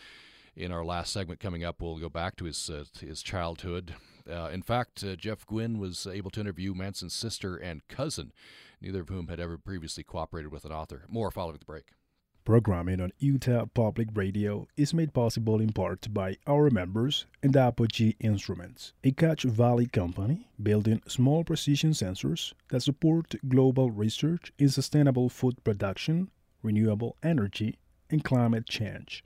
In 0.56 0.72
our 0.72 0.86
last 0.86 1.12
segment 1.12 1.40
coming 1.40 1.64
up, 1.64 1.82
we'll 1.82 1.98
go 1.98 2.10
back 2.10 2.36
to 2.36 2.46
his, 2.46 2.70
uh, 2.70 2.84
his 3.00 3.24
childhood 3.24 3.96
uh, 4.30 4.50
in 4.52 4.62
fact, 4.62 5.04
uh, 5.04 5.16
Jeff 5.16 5.46
Guinn 5.46 5.80
was 5.80 6.08
able 6.08 6.32
to 6.32 6.40
interview 6.40 6.74
Manson's 6.74 7.14
sister 7.14 7.58
and 7.58 7.88
cousin, 7.88 8.32
neither 8.82 9.02
of 9.02 9.10
whom 9.10 9.28
had 9.28 9.40
ever 9.40 9.58
previously 9.58 10.04
cooperated 10.04 10.52
with 10.52 10.66
an 10.66 10.72
author. 10.72 11.04
More 11.08 11.32
following 11.32 11.58
the 11.58 11.66
break. 11.66 11.86
Programming 12.46 13.00
on 13.00 13.14
Utah 13.20 13.66
Public 13.74 14.10
Radio 14.16 14.68
is 14.76 14.94
made 14.94 15.14
possible 15.14 15.62
in 15.62 15.72
part 15.72 16.14
by 16.14 16.36
our 16.46 16.70
members 16.70 17.26
and 17.42 17.56
Apogee 17.56 18.18
Instruments, 18.20 18.92
a 19.02 19.12
Cache 19.12 19.44
Valley 19.44 19.86
company 19.86 20.50
building 20.62 21.02
small 21.08 21.46
precision 21.46 21.92
sensors 21.92 22.52
that 22.68 22.82
support 22.82 23.36
global 23.48 23.92
research 23.92 24.52
in 24.60 24.68
sustainable 24.68 25.30
food 25.30 25.64
production, 25.64 26.30
renewable 26.62 27.16
energy, 27.24 27.78
and 28.10 28.26
climate 28.26 28.68
change. 28.68 29.24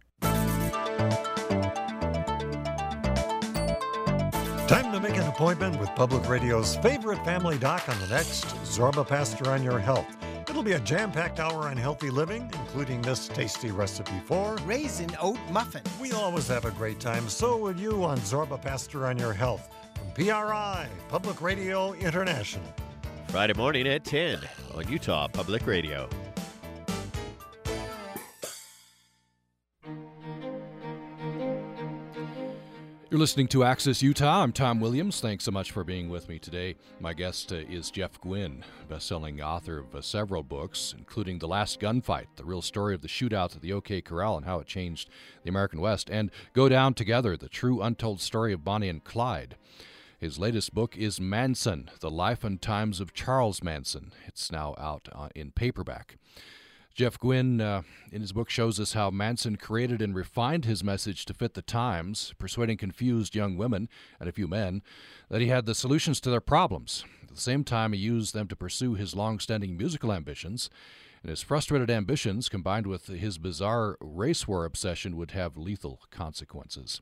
Time 4.67 4.91
to 4.91 4.99
make 4.99 5.17
an 5.17 5.27
appointment 5.27 5.79
with 5.79 5.89
Public 5.95 6.29
Radio's 6.29 6.75
favorite 6.77 7.25
family 7.25 7.57
doc 7.57 7.89
on 7.89 7.99
the 7.99 8.07
next 8.09 8.45
Zorba 8.63 9.07
Paster 9.07 9.49
on 9.49 9.63
Your 9.63 9.79
Health. 9.79 10.05
It'll 10.57 10.65
be 10.65 10.73
a 10.73 10.79
jam 10.79 11.11
packed 11.11 11.39
hour 11.39 11.67
on 11.67 11.77
healthy 11.77 12.09
living, 12.09 12.49
including 12.51 12.99
this 13.03 13.27
tasty 13.27 13.69
recipe 13.69 14.19
for 14.25 14.55
raisin 14.65 15.15
oat 15.21 15.37
muffins. 15.51 15.87
We 16.01 16.13
always 16.13 16.47
have 16.47 16.65
a 16.65 16.71
great 16.71 16.99
time. 16.99 17.29
So 17.29 17.57
will 17.57 17.75
you 17.75 18.03
on 18.03 18.17
Zorba 18.21 18.59
Paster 18.59 19.05
on 19.05 19.19
Your 19.19 19.33
Health 19.33 19.69
from 19.93 20.09
PRI, 20.13 20.87
Public 21.09 21.43
Radio 21.43 21.93
International. 21.93 22.65
Friday 23.27 23.53
morning 23.53 23.87
at 23.87 24.03
10 24.03 24.39
on 24.73 24.87
Utah 24.87 25.27
Public 25.27 25.67
Radio. 25.67 26.09
You're 33.09 33.21
listening 33.21 33.47
to 33.49 33.63
Access 33.63 34.01
Utah. 34.01 34.43
I'm 34.43 34.51
Tom 34.51 34.81
Williams. 34.81 35.21
Thanks 35.21 35.45
so 35.45 35.51
much 35.51 35.71
for 35.71 35.85
being 35.85 36.09
with 36.09 36.27
me 36.27 36.39
today. 36.39 36.75
My 36.99 37.13
guest 37.13 37.53
uh, 37.53 37.55
is 37.55 37.89
Jeff 37.89 38.19
Guinn, 38.19 38.65
best-selling 38.89 39.41
author 39.41 39.77
of 39.77 39.95
uh, 39.95 40.01
several 40.01 40.43
books, 40.43 40.93
including 40.97 41.39
The 41.39 41.47
Last 41.47 41.79
Gunfight, 41.79 42.25
the 42.35 42.43
real 42.43 42.61
story 42.61 42.93
of 42.93 43.01
the 43.01 43.07
shootout 43.07 43.55
at 43.55 43.61
the 43.61 43.71
OK 43.71 44.01
Corral 44.01 44.35
and 44.35 44.45
how 44.45 44.59
it 44.59 44.67
changed 44.67 45.09
the 45.43 45.49
American 45.49 45.79
West, 45.79 46.09
and 46.09 46.31
Go 46.51 46.67
Down 46.67 46.93
Together, 46.93 47.37
the 47.37 47.47
true 47.47 47.81
untold 47.81 48.19
story 48.19 48.51
of 48.51 48.65
Bonnie 48.65 48.89
and 48.89 49.01
Clyde. 49.05 49.55
His 50.19 50.37
latest 50.37 50.73
book 50.73 50.97
is 50.97 51.21
Manson, 51.21 51.89
The 52.01 52.11
Life 52.11 52.43
and 52.43 52.61
Times 52.61 52.99
of 52.99 53.13
Charles 53.13 53.63
Manson. 53.63 54.11
It's 54.25 54.51
now 54.51 54.75
out 54.77 55.07
uh, 55.13 55.29
in 55.33 55.51
paperback. 55.51 56.17
Jeff 56.97 57.19
Guinn, 57.19 57.61
uh, 57.61 57.83
in 58.11 58.21
his 58.21 58.33
book, 58.33 58.49
shows 58.49 58.79
us 58.79 58.93
how 58.93 59.11
Manson 59.11 59.55
created 59.55 60.01
and 60.01 60.15
refined 60.15 60.65
his 60.65 60.83
message 60.83 61.25
to 61.25 61.33
fit 61.35 61.53
the 61.53 61.61
times, 61.61 62.33
persuading 62.39 62.77
confused 62.77 63.35
young 63.35 63.55
women 63.55 63.87
and 64.19 64.27
a 64.27 64.31
few 64.31 64.47
men 64.47 64.81
that 65.29 65.39
he 65.39 65.45
had 65.45 65.67
the 65.67 65.75
solutions 65.75 66.19
to 66.19 66.31
their 66.31 66.41
problems. 66.41 67.05
At 67.21 67.35
the 67.35 67.39
same 67.39 67.63
time, 67.63 67.93
he 67.93 67.99
used 67.99 68.33
them 68.33 68.47
to 68.47 68.55
pursue 68.55 68.95
his 68.95 69.13
long 69.13 69.37
standing 69.37 69.77
musical 69.77 70.11
ambitions. 70.11 70.71
And 71.21 71.29
his 71.29 71.43
frustrated 71.43 71.91
ambitions, 71.91 72.49
combined 72.49 72.87
with 72.87 73.05
his 73.05 73.37
bizarre 73.37 73.97
race 74.01 74.47
war 74.47 74.65
obsession, 74.65 75.15
would 75.17 75.31
have 75.31 75.55
lethal 75.55 75.99
consequences. 76.09 77.01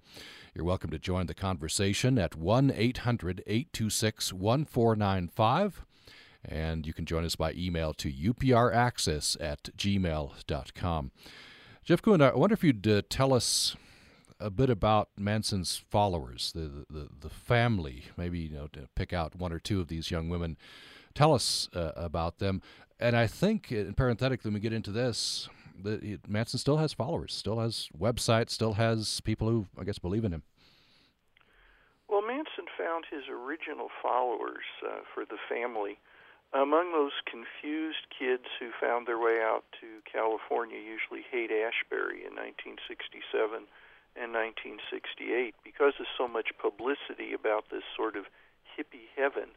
You're 0.54 0.66
welcome 0.66 0.90
to 0.90 1.00
join 1.00 1.28
the 1.28 1.34
conversation 1.34 2.20
at 2.20 2.36
1 2.36 2.70
800 2.70 3.44
826 3.48 4.34
1495 4.34 5.86
and 6.50 6.86
you 6.86 6.94
can 6.94 7.06
join 7.06 7.26
us 7.26 7.36
by 7.36 7.54
email 7.54 7.94
to 7.94 8.12
upraccess 8.12 9.38
at 9.40 9.64
gmail.com. 9.78 11.12
Jeff 11.84 12.02
Guinn, 12.02 12.22
I 12.22 12.34
wonder 12.34 12.54
if 12.54 12.64
you'd 12.64 12.88
uh, 12.88 13.02
tell 13.10 13.34
us 13.34 13.76
a 14.40 14.50
bit 14.50 14.70
about 14.70 15.10
Manson's 15.18 15.82
followers, 15.90 16.52
the, 16.54 16.86
the, 16.90 17.10
the 17.22 17.30
family, 17.30 18.06
maybe 18.18 18.40
you 18.40 18.50
know 18.50 18.68
to 18.74 18.88
pick 18.96 19.14
out 19.14 19.36
one 19.36 19.54
or 19.54 19.60
two 19.60 19.80
of 19.80 19.88
these 19.88 20.12
young 20.12 20.30
women. 20.30 20.58
Tell 21.14 21.34
us 21.34 21.70
uh, 21.74 21.92
about 21.96 22.40
them. 22.40 22.62
And 23.00 23.16
I 23.16 23.28
think, 23.28 23.72
in 23.72 23.94
parenthetically, 23.94 24.50
when 24.50 24.56
we 24.56 24.60
get 24.60 24.74
into 24.74 24.92
this, 24.92 25.50
that 25.84 26.28
Manson 26.28 26.60
still 26.60 26.78
has 26.78 26.94
followers, 26.94 27.34
still 27.34 27.60
has 27.60 27.90
websites, 27.98 28.52
still 28.52 28.74
has 28.74 29.22
people 29.22 29.50
who, 29.50 29.68
I 29.80 29.84
guess, 29.84 30.00
believe 30.00 30.26
in 30.26 30.34
him. 30.34 30.44
Well, 32.10 32.22
Manson 32.22 32.66
found 32.78 33.06
his 33.10 33.24
original 33.30 33.88
followers 34.02 34.64
uh, 34.86 35.00
for 35.14 35.26
the 35.26 35.38
family 35.50 35.98
among 36.56 36.96
those 36.96 37.12
confused 37.28 38.08
kids 38.08 38.48
who 38.60 38.72
found 38.80 39.08
their 39.08 39.20
way 39.20 39.44
out 39.44 39.68
to 39.82 40.00
California, 40.08 40.80
usually 40.80 41.28
Haight 41.28 41.52
Ashbury 41.52 42.24
in 42.24 42.32
1967 42.32 43.68
and 44.16 44.32
1968, 44.32 45.52
because 45.68 46.00
of 46.00 46.08
so 46.16 46.32
much 46.32 46.56
publicity 46.56 47.36
about 47.36 47.68
this 47.68 47.84
sort 47.92 48.16
of 48.16 48.32
hippie 48.64 49.12
heaven, 49.20 49.52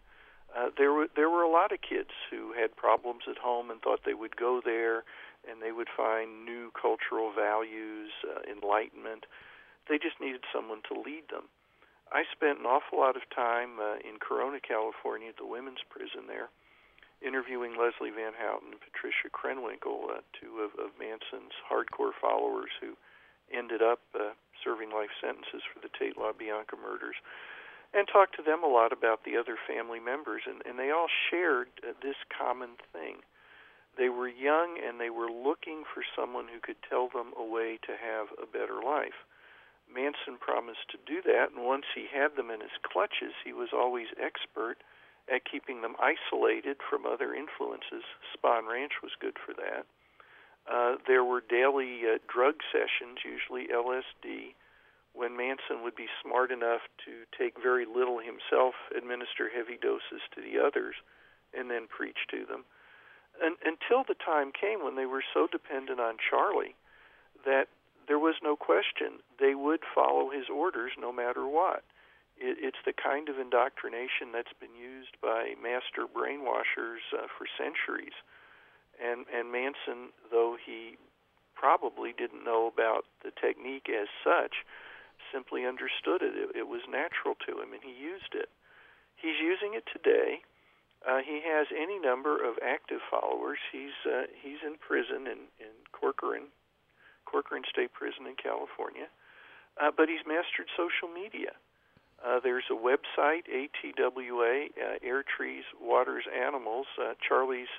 uh, 0.51 0.75
there 0.77 0.91
were 0.93 1.07
there 1.15 1.31
were 1.31 1.45
a 1.45 1.51
lot 1.51 1.71
of 1.71 1.79
kids 1.85 2.11
who 2.31 2.53
had 2.57 2.75
problems 2.75 3.29
at 3.31 3.39
home 3.39 3.71
and 3.71 3.81
thought 3.81 4.01
they 4.03 4.17
would 4.17 4.35
go 4.35 4.61
there 4.65 5.05
and 5.47 5.63
they 5.63 5.71
would 5.71 5.93
find 5.95 6.45
new 6.45 6.73
cultural 6.75 7.31
values, 7.31 8.11
uh, 8.27 8.41
enlightenment. 8.51 9.27
They 9.89 9.99
just 9.99 10.19
needed 10.21 10.43
someone 10.51 10.83
to 10.89 10.99
lead 10.99 11.31
them. 11.31 11.47
I 12.11 12.25
spent 12.33 12.59
an 12.59 12.67
awful 12.67 12.99
lot 12.99 13.15
of 13.15 13.29
time 13.29 13.79
uh, 13.79 14.01
in 14.03 14.19
Corona, 14.19 14.59
California, 14.59 15.29
at 15.29 15.37
the 15.37 15.47
women's 15.47 15.85
prison 15.89 16.27
there 16.27 16.49
interviewing 17.25 17.75
Leslie 17.75 18.15
Van 18.15 18.35
Houten 18.39 18.79
and 18.79 18.83
Patricia 18.83 19.31
Krenwinkel, 19.31 20.11
uh, 20.11 20.23
two 20.39 20.63
of, 20.63 20.73
of 20.79 20.95
Manson's 20.99 21.55
hardcore 21.67 22.15
followers 22.15 22.71
who 22.81 22.95
ended 23.51 23.83
up 23.83 24.01
uh, 24.15 24.37
serving 24.63 24.91
life 24.91 25.11
sentences 25.21 25.63
for 25.67 25.81
the 25.81 25.91
Tate 25.99 26.17
LaBianca 26.17 26.79
murders, 26.79 27.17
and 27.95 28.07
talked 28.07 28.37
to 28.37 28.45
them 28.45 28.63
a 28.63 28.69
lot 28.69 28.93
about 28.93 29.25
the 29.25 29.37
other 29.37 29.57
family 29.67 29.99
members, 29.99 30.43
and, 30.47 30.63
and 30.69 30.79
they 30.79 30.91
all 30.91 31.09
shared 31.31 31.69
uh, 31.83 31.97
this 32.03 32.19
common 32.29 32.77
thing. 32.93 33.25
They 33.97 34.09
were 34.09 34.29
young 34.29 34.79
and 34.79 35.01
they 35.01 35.11
were 35.11 35.31
looking 35.31 35.83
for 35.83 36.07
someone 36.15 36.47
who 36.47 36.61
could 36.63 36.79
tell 36.87 37.09
them 37.11 37.35
a 37.35 37.43
way 37.43 37.81
to 37.83 37.99
have 37.99 38.31
a 38.39 38.47
better 38.47 38.79
life. 38.79 39.27
Manson 39.91 40.39
promised 40.39 40.87
to 40.93 41.03
do 41.03 41.23
that, 41.25 41.51
and 41.51 41.65
once 41.65 41.87
he 41.97 42.07
had 42.07 42.37
them 42.37 42.51
in 42.51 42.61
his 42.61 42.77
clutches, 42.85 43.35
he 43.43 43.53
was 43.53 43.71
always 43.73 44.07
expert 44.21 44.79
at 45.33 45.45
keeping 45.45 45.83
them 45.83 45.97
isolated 46.01 46.79
from 46.89 47.07
other 47.07 47.35
influences. 47.35 48.05
Spahn 48.33 48.69
Ranch 48.69 49.01
was 49.03 49.13
good 49.21 49.37
for 49.45 49.55
that. 49.55 49.85
Uh, 50.69 50.97
there 51.07 51.25
were 51.25 51.41
daily 51.41 52.03
uh, 52.05 52.19
drug 52.29 52.57
sessions, 52.73 53.25
usually 53.25 53.69
LSD, 53.73 54.53
when 55.15 55.37
Manson 55.37 55.83
would 55.83 55.97
be 55.97 56.09
smart 56.23 56.53
enough 56.53 56.83
to 57.05 57.25
take 57.37 57.61
very 57.61 57.87
little 57.87 58.19
himself, 58.21 58.75
administer 58.97 59.49
heavy 59.49 59.79
doses 59.81 60.21
to 60.35 60.41
the 60.41 60.61
others, 60.61 60.95
and 61.57 61.71
then 61.71 61.89
preach 61.89 62.29
to 62.31 62.45
them. 62.45 62.65
And, 63.41 63.57
until 63.65 64.05
the 64.05 64.19
time 64.19 64.53
came 64.53 64.85
when 64.85 64.97
they 64.97 65.07
were 65.07 65.25
so 65.33 65.49
dependent 65.51 66.01
on 66.01 66.17
Charlie 66.19 66.77
that 67.47 67.69
there 68.07 68.19
was 68.19 68.35
no 68.43 68.57
question 68.57 69.21
they 69.39 69.55
would 69.55 69.81
follow 69.95 70.31
his 70.31 70.49
orders 70.53 70.93
no 70.99 71.13
matter 71.13 71.47
what 71.47 71.85
it, 72.41 72.59
it's 72.63 72.83
the 72.87 72.95
kind 72.95 73.29
of 73.29 73.39
indoctrination 73.39 74.33
that's 74.33 74.55
been 74.59 74.75
used 74.75 75.19
by 75.21 75.55
master 75.61 76.07
brainwashers 76.07 77.03
uh, 77.13 77.27
for 77.37 77.47
centuries. 77.59 78.17
And 78.99 79.27
and 79.31 79.53
Manson, 79.53 80.11
though 80.31 80.57
he 80.59 80.99
probably 81.55 82.15
didn't 82.15 82.45
know 82.45 82.71
about 82.71 83.05
the 83.23 83.31
technique 83.35 83.91
as 83.91 84.07
such, 84.23 84.63
simply 85.35 85.67
understood 85.67 86.23
it. 86.23 86.35
It, 86.35 86.67
it 86.67 86.67
was 86.69 86.83
natural 86.87 87.35
to 87.47 87.63
him, 87.63 87.75
and 87.75 87.83
he 87.83 87.95
used 87.95 88.35
it. 88.35 88.49
He's 89.19 89.39
using 89.43 89.75
it 89.75 89.87
today. 89.91 90.43
Uh, 91.07 91.23
he 91.23 91.43
has 91.47 91.67
any 91.71 91.99
number 91.99 92.43
of 92.43 92.59
active 92.63 92.99
followers. 93.11 93.59
He's 93.71 93.95
uh, 94.07 94.27
he's 94.35 94.63
in 94.67 94.79
prison 94.79 95.27
in 95.31 95.47
in 95.63 95.75
Corcoran, 95.95 96.51
Corcoran 97.27 97.63
State 97.71 97.93
Prison 97.95 98.27
in 98.27 98.35
California, 98.35 99.07
uh, 99.79 99.91
but 99.95 100.09
he's 100.09 100.27
mastered 100.27 100.67
social 100.75 101.07
media. 101.07 101.55
Uh, 102.25 102.41
there's 102.43 102.65
a 102.71 102.75
website, 102.75 103.47
ATWA, 103.47 104.67
uh, 104.75 104.99
Air, 105.03 105.23
Trees, 105.23 105.65
Waters, 105.81 106.25
Animals. 106.35 106.87
Uh, 107.01 107.15
Charlie's 107.27 107.71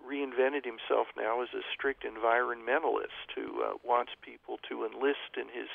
reinvented 0.00 0.64
himself 0.64 1.08
now 1.16 1.42
as 1.42 1.48
a 1.54 1.64
strict 1.74 2.04
environmentalist 2.04 3.32
who 3.34 3.62
uh, 3.62 3.72
wants 3.84 4.12
people 4.22 4.58
to 4.68 4.84
enlist 4.84 5.36
in 5.36 5.48
his 5.48 5.68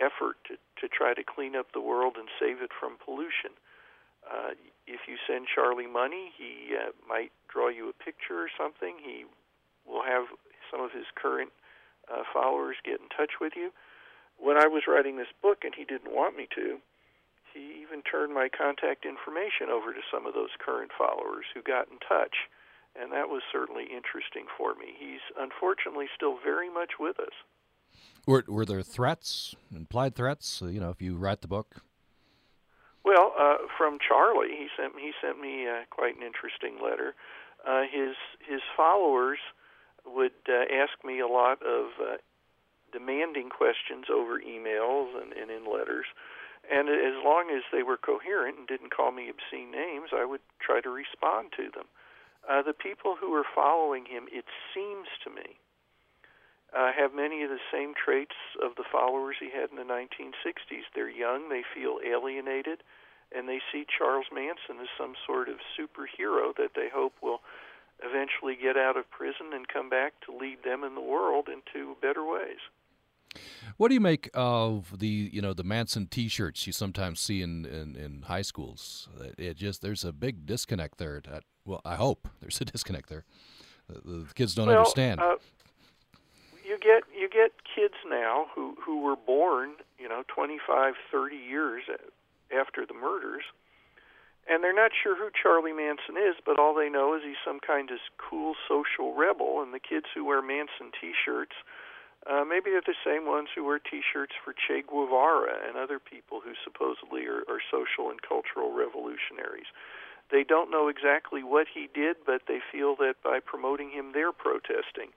effort 0.00 0.36
to, 0.46 0.56
to 0.80 0.88
try 0.88 1.14
to 1.14 1.22
clean 1.22 1.54
up 1.54 1.72
the 1.72 1.80
world 1.80 2.14
and 2.18 2.28
save 2.38 2.62
it 2.62 2.70
from 2.78 2.96
pollution. 3.04 3.54
Uh, 4.26 4.54
if 4.86 5.06
you 5.06 5.16
send 5.26 5.46
Charlie 5.46 5.86
money, 5.86 6.32
he 6.36 6.74
uh, 6.74 6.90
might 7.08 7.32
draw 7.48 7.68
you 7.68 7.88
a 7.88 8.04
picture 8.04 8.42
or 8.42 8.50
something. 8.58 8.96
He 9.02 9.24
will 9.86 10.02
have 10.02 10.26
some 10.70 10.80
of 10.80 10.90
his 10.92 11.06
current 11.14 11.50
uh, 12.10 12.22
followers 12.32 12.76
get 12.84 13.00
in 13.00 13.08
touch 13.08 13.38
with 13.40 13.52
you. 13.56 13.70
When 14.38 14.56
I 14.56 14.66
was 14.66 14.84
writing 14.88 15.16
this 15.16 15.32
book 15.42 15.62
and 15.64 15.74
he 15.76 15.84
didn't 15.84 16.12
want 16.12 16.36
me 16.36 16.48
to, 16.56 16.80
he 17.52 17.82
even 17.82 18.02
turned 18.02 18.34
my 18.34 18.48
contact 18.48 19.04
information 19.04 19.68
over 19.70 19.92
to 19.92 20.00
some 20.12 20.26
of 20.26 20.34
those 20.34 20.50
current 20.58 20.90
followers 20.96 21.44
who 21.54 21.62
got 21.62 21.88
in 21.88 21.98
touch. 21.98 22.48
And 23.00 23.12
that 23.12 23.28
was 23.28 23.42
certainly 23.52 23.84
interesting 23.84 24.46
for 24.58 24.74
me. 24.74 24.94
He's 24.98 25.22
unfortunately 25.38 26.06
still 26.14 26.38
very 26.42 26.68
much 26.68 26.98
with 26.98 27.20
us. 27.20 27.34
Were, 28.26 28.44
were 28.48 28.66
there 28.66 28.82
threats, 28.82 29.54
implied 29.74 30.14
threats? 30.14 30.60
Uh, 30.62 30.66
you 30.66 30.80
know, 30.80 30.90
if 30.90 31.00
you 31.00 31.16
write 31.16 31.40
the 31.40 31.48
book. 31.48 31.82
Well, 33.04 33.32
uh, 33.38 33.56
from 33.78 33.98
Charlie, 34.06 34.54
he 34.58 34.68
sent 34.76 34.92
he 35.00 35.12
sent 35.22 35.40
me 35.40 35.66
uh, 35.66 35.84
quite 35.90 36.16
an 36.16 36.22
interesting 36.22 36.78
letter. 36.82 37.14
Uh, 37.66 37.82
his 37.90 38.14
his 38.46 38.60
followers 38.76 39.38
would 40.04 40.32
uh, 40.48 40.64
ask 40.72 41.02
me 41.04 41.20
a 41.20 41.26
lot 41.26 41.62
of 41.62 41.86
uh, 42.00 42.16
demanding 42.92 43.48
questions 43.48 44.06
over 44.12 44.38
emails 44.40 45.20
and, 45.20 45.32
and 45.32 45.50
in 45.50 45.70
letters. 45.70 46.06
And 46.70 46.88
as 46.88 47.18
long 47.24 47.50
as 47.50 47.62
they 47.72 47.82
were 47.82 47.96
coherent 47.96 48.58
and 48.58 48.68
didn't 48.68 48.94
call 48.94 49.10
me 49.10 49.28
obscene 49.28 49.72
names, 49.72 50.10
I 50.14 50.24
would 50.24 50.40
try 50.60 50.80
to 50.80 50.90
respond 50.90 51.50
to 51.56 51.68
them. 51.74 51.86
Uh, 52.48 52.62
the 52.62 52.72
people 52.72 53.16
who 53.18 53.30
were 53.30 53.44
following 53.54 54.06
him, 54.06 54.28
it 54.30 54.44
seems 54.72 55.08
to 55.24 55.30
me, 55.30 55.58
uh, 56.72 56.92
have 56.92 57.12
many 57.12 57.42
of 57.42 57.50
the 57.50 57.60
same 57.72 57.92
traits 57.94 58.36
of 58.62 58.76
the 58.76 58.86
followers 58.86 59.36
he 59.40 59.50
had 59.50 59.70
in 59.70 59.76
the 59.76 59.82
1960s. 59.82 60.86
They're 60.94 61.10
young, 61.10 61.48
they 61.48 61.64
feel 61.74 61.98
alienated, 62.06 62.82
and 63.34 63.48
they 63.48 63.60
see 63.72 63.84
Charles 63.84 64.26
Manson 64.32 64.78
as 64.80 64.88
some 64.96 65.14
sort 65.26 65.48
of 65.48 65.58
superhero 65.74 66.54
that 66.56 66.74
they 66.76 66.88
hope 66.88 67.14
will 67.20 67.40
eventually 68.02 68.56
get 68.56 68.76
out 68.76 68.96
of 68.96 69.10
prison 69.10 69.52
and 69.52 69.66
come 69.66 69.90
back 69.90 70.14
to 70.24 70.36
lead 70.36 70.62
them 70.64 70.84
and 70.84 70.96
the 70.96 71.02
world 71.02 71.48
into 71.48 71.96
better 72.00 72.24
ways. 72.24 72.62
What 73.76 73.88
do 73.88 73.94
you 73.94 74.00
make 74.00 74.28
of 74.34 74.98
the 74.98 75.30
you 75.32 75.40
know 75.40 75.52
the 75.52 75.64
Manson 75.64 76.06
T-shirts 76.06 76.66
you 76.66 76.72
sometimes 76.72 77.20
see 77.20 77.42
in, 77.42 77.64
in, 77.64 77.96
in 77.96 78.22
high 78.22 78.42
schools? 78.42 79.08
It 79.38 79.56
just 79.56 79.82
there's 79.82 80.04
a 80.04 80.12
big 80.12 80.46
disconnect 80.46 80.98
there. 80.98 81.20
That, 81.28 81.44
well, 81.64 81.80
I 81.84 81.96
hope 81.96 82.28
there's 82.40 82.60
a 82.60 82.64
disconnect 82.64 83.08
there. 83.08 83.24
The, 83.88 84.00
the 84.24 84.34
kids 84.34 84.54
don't 84.54 84.68
well, 84.68 84.78
understand. 84.78 85.20
Uh, 85.20 85.36
you 86.64 86.78
get 86.78 87.04
you 87.16 87.28
get 87.28 87.52
kids 87.74 87.94
now 88.08 88.46
who 88.54 88.76
who 88.84 89.00
were 89.00 89.16
born 89.16 89.74
you 89.98 90.08
know 90.08 90.22
25, 90.28 90.94
30 91.10 91.36
years 91.36 91.84
after 92.56 92.84
the 92.86 92.94
murders, 92.94 93.44
and 94.48 94.62
they're 94.62 94.74
not 94.74 94.90
sure 95.00 95.16
who 95.16 95.30
Charlie 95.30 95.72
Manson 95.72 96.16
is, 96.16 96.36
but 96.44 96.58
all 96.58 96.74
they 96.74 96.88
know 96.88 97.14
is 97.14 97.22
he's 97.24 97.40
some 97.44 97.60
kind 97.60 97.90
of 97.90 97.98
cool 98.18 98.54
social 98.68 99.14
rebel. 99.14 99.62
And 99.62 99.72
the 99.72 99.80
kids 99.80 100.06
who 100.14 100.24
wear 100.24 100.42
Manson 100.42 100.90
T-shirts 101.00 101.54
uh, 102.28 102.44
maybe 102.44 102.70
they're 102.70 102.84
the 102.84 103.04
same 103.04 103.26
ones 103.26 103.48
who 103.54 103.64
wear 103.64 103.78
T-shirts 103.78 104.34
for 104.44 104.52
Che 104.52 104.82
Guevara 104.86 105.56
and 105.66 105.76
other 105.76 105.98
people 105.98 106.40
who 106.44 106.52
supposedly 106.62 107.24
are, 107.24 107.48
are 107.48 107.64
social 107.70 108.10
and 108.10 108.20
cultural 108.20 108.72
revolutionaries. 108.76 109.72
They 110.30 110.44
don't 110.44 110.70
know 110.70 110.88
exactly 110.88 111.42
what 111.42 111.66
he 111.72 111.88
did, 111.92 112.16
but 112.26 112.42
they 112.46 112.60
feel 112.60 112.94
that 112.96 113.22
by 113.24 113.40
promoting 113.40 113.90
him, 113.90 114.12
they're 114.12 114.36
protesting, 114.36 115.16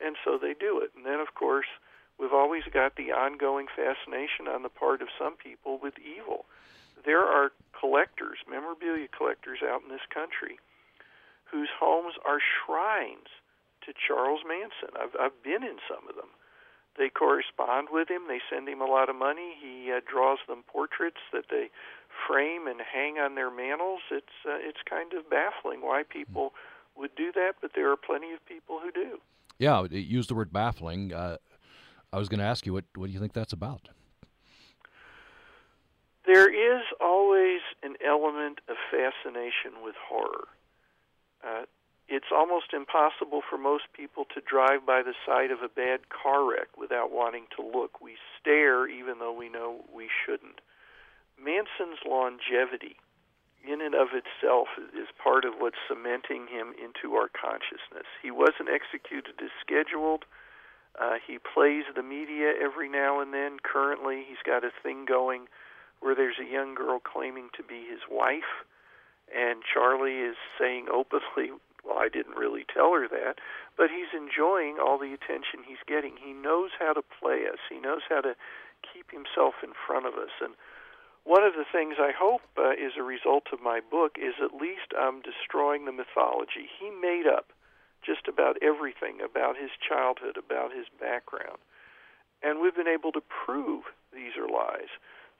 and 0.00 0.16
so 0.24 0.36
they 0.36 0.54
do 0.54 0.80
it. 0.80 0.90
And 0.96 1.06
then, 1.06 1.20
of 1.20 1.34
course, 1.34 1.70
we've 2.18 2.34
always 2.34 2.64
got 2.72 2.96
the 2.96 3.12
ongoing 3.12 3.66
fascination 3.68 4.48
on 4.48 4.62
the 4.62 4.68
part 4.68 5.02
of 5.02 5.08
some 5.16 5.36
people 5.36 5.78
with 5.80 5.94
evil. 5.98 6.44
There 7.06 7.24
are 7.24 7.52
collectors, 7.78 8.38
memorabilia 8.50 9.08
collectors 9.08 9.60
out 9.64 9.82
in 9.82 9.88
this 9.88 10.04
country, 10.12 10.58
whose 11.44 11.70
homes 11.78 12.14
are 12.26 12.42
shrines 12.42 13.30
to 13.86 13.94
Charles 13.96 14.40
Manson. 14.46 14.92
I've 15.00 15.16
I've 15.18 15.42
been 15.42 15.62
in 15.62 15.78
some 15.88 16.06
of 16.08 16.16
them 16.16 16.28
they 17.00 17.08
correspond 17.08 17.88
with 17.90 18.10
him. 18.10 18.28
They 18.28 18.40
send 18.52 18.68
him 18.68 18.82
a 18.82 18.84
lot 18.84 19.08
of 19.08 19.16
money. 19.16 19.56
He 19.58 19.90
uh, 19.90 20.00
draws 20.06 20.38
them 20.46 20.62
portraits 20.68 21.24
that 21.32 21.46
they 21.50 21.70
frame 22.28 22.66
and 22.68 22.80
hang 22.80 23.16
on 23.16 23.34
their 23.34 23.50
mantels. 23.50 24.02
It's 24.10 24.36
uh, 24.46 24.60
it's 24.60 24.80
kind 24.88 25.14
of 25.14 25.28
baffling 25.30 25.80
why 25.80 26.02
people 26.06 26.52
would 26.94 27.14
do 27.16 27.32
that, 27.32 27.54
but 27.62 27.70
there 27.74 27.90
are 27.90 27.96
plenty 27.96 28.34
of 28.34 28.44
people 28.44 28.78
who 28.82 28.92
do. 28.92 29.18
Yeah, 29.58 29.84
use 29.90 30.26
the 30.26 30.34
word 30.34 30.52
baffling. 30.52 31.14
Uh, 31.14 31.38
I 32.12 32.18
was 32.18 32.28
going 32.28 32.40
to 32.40 32.44
ask 32.44 32.66
you 32.66 32.74
what 32.74 32.84
what 32.94 33.06
do 33.06 33.12
you 33.12 33.18
think 33.18 33.32
that's 33.32 33.54
about? 33.54 33.88
There 36.26 36.52
is 36.52 36.84
always 37.00 37.60
an 37.82 37.94
element 38.06 38.60
of 38.68 38.76
fascination 38.90 39.82
with 39.82 39.94
horror. 40.06 40.48
Uh, 41.42 41.64
it's 42.10 42.34
almost 42.34 42.74
impossible 42.74 43.40
for 43.48 43.56
most 43.56 43.84
people 43.94 44.26
to 44.34 44.42
drive 44.42 44.84
by 44.84 45.00
the 45.00 45.14
side 45.24 45.52
of 45.52 45.62
a 45.62 45.70
bad 45.70 46.10
car 46.10 46.42
wreck 46.42 46.74
without 46.76 47.12
wanting 47.12 47.46
to 47.54 47.62
look. 47.62 48.02
We 48.02 48.16
stare 48.34 48.88
even 48.88 49.20
though 49.20 49.32
we 49.32 49.48
know 49.48 49.84
we 49.94 50.10
shouldn't. 50.10 50.60
Manson's 51.38 52.02
longevity, 52.04 52.96
in 53.62 53.80
and 53.80 53.94
of 53.94 54.08
itself, 54.10 54.68
is 54.92 55.06
part 55.22 55.44
of 55.44 55.54
what's 55.62 55.78
cementing 55.86 56.48
him 56.50 56.74
into 56.74 57.14
our 57.14 57.30
consciousness. 57.30 58.10
He 58.20 58.32
wasn't 58.32 58.74
executed 58.74 59.38
as 59.40 59.54
scheduled. 59.62 60.26
Uh, 60.98 61.22
he 61.24 61.38
plays 61.38 61.84
the 61.94 62.02
media 62.02 62.52
every 62.60 62.88
now 62.88 63.20
and 63.20 63.32
then. 63.32 63.58
Currently, 63.62 64.26
he's 64.26 64.42
got 64.44 64.64
a 64.64 64.74
thing 64.82 65.06
going 65.06 65.46
where 66.00 66.16
there's 66.16 66.42
a 66.42 66.50
young 66.50 66.74
girl 66.74 66.98
claiming 66.98 67.48
to 67.56 67.62
be 67.62 67.86
his 67.88 68.00
wife, 68.10 68.66
and 69.30 69.62
Charlie 69.62 70.26
is 70.26 70.36
saying 70.58 70.88
openly, 70.92 71.54
well, 71.84 71.98
I 71.98 72.08
didn't 72.08 72.36
really 72.36 72.64
tell 72.64 72.92
her 72.92 73.08
that, 73.08 73.38
but 73.76 73.90
he's 73.90 74.12
enjoying 74.12 74.78
all 74.78 74.98
the 74.98 75.14
attention 75.14 75.64
he's 75.66 75.82
getting. 75.86 76.16
He 76.16 76.32
knows 76.32 76.70
how 76.78 76.92
to 76.92 77.02
play 77.02 77.46
us. 77.50 77.58
He 77.68 77.80
knows 77.80 78.02
how 78.08 78.20
to 78.20 78.34
keep 78.80 79.10
himself 79.10 79.54
in 79.62 79.72
front 79.74 80.06
of 80.06 80.14
us. 80.14 80.32
And 80.40 80.54
one 81.24 81.44
of 81.44 81.54
the 81.54 81.68
things 81.70 81.96
I 81.98 82.12
hope 82.16 82.42
uh, 82.56 82.72
is 82.72 82.96
a 82.96 83.02
result 83.02 83.48
of 83.52 83.60
my 83.60 83.80
book 83.80 84.16
is 84.16 84.34
at 84.42 84.60
least 84.60 84.96
I'm 84.96 85.20
destroying 85.20 85.84
the 85.84 85.92
mythology. 85.92 86.68
He 86.68 86.90
made 86.90 87.26
up 87.26 87.52
just 88.04 88.28
about 88.28 88.56
everything 88.62 89.20
about 89.20 89.56
his 89.56 89.70
childhood, 89.76 90.36
about 90.36 90.72
his 90.72 90.86
background. 90.98 91.60
And 92.42 92.60
we've 92.60 92.74
been 92.74 92.88
able 92.88 93.12
to 93.12 93.20
prove 93.20 93.84
these 94.12 94.32
are 94.40 94.48
lies. 94.48 94.88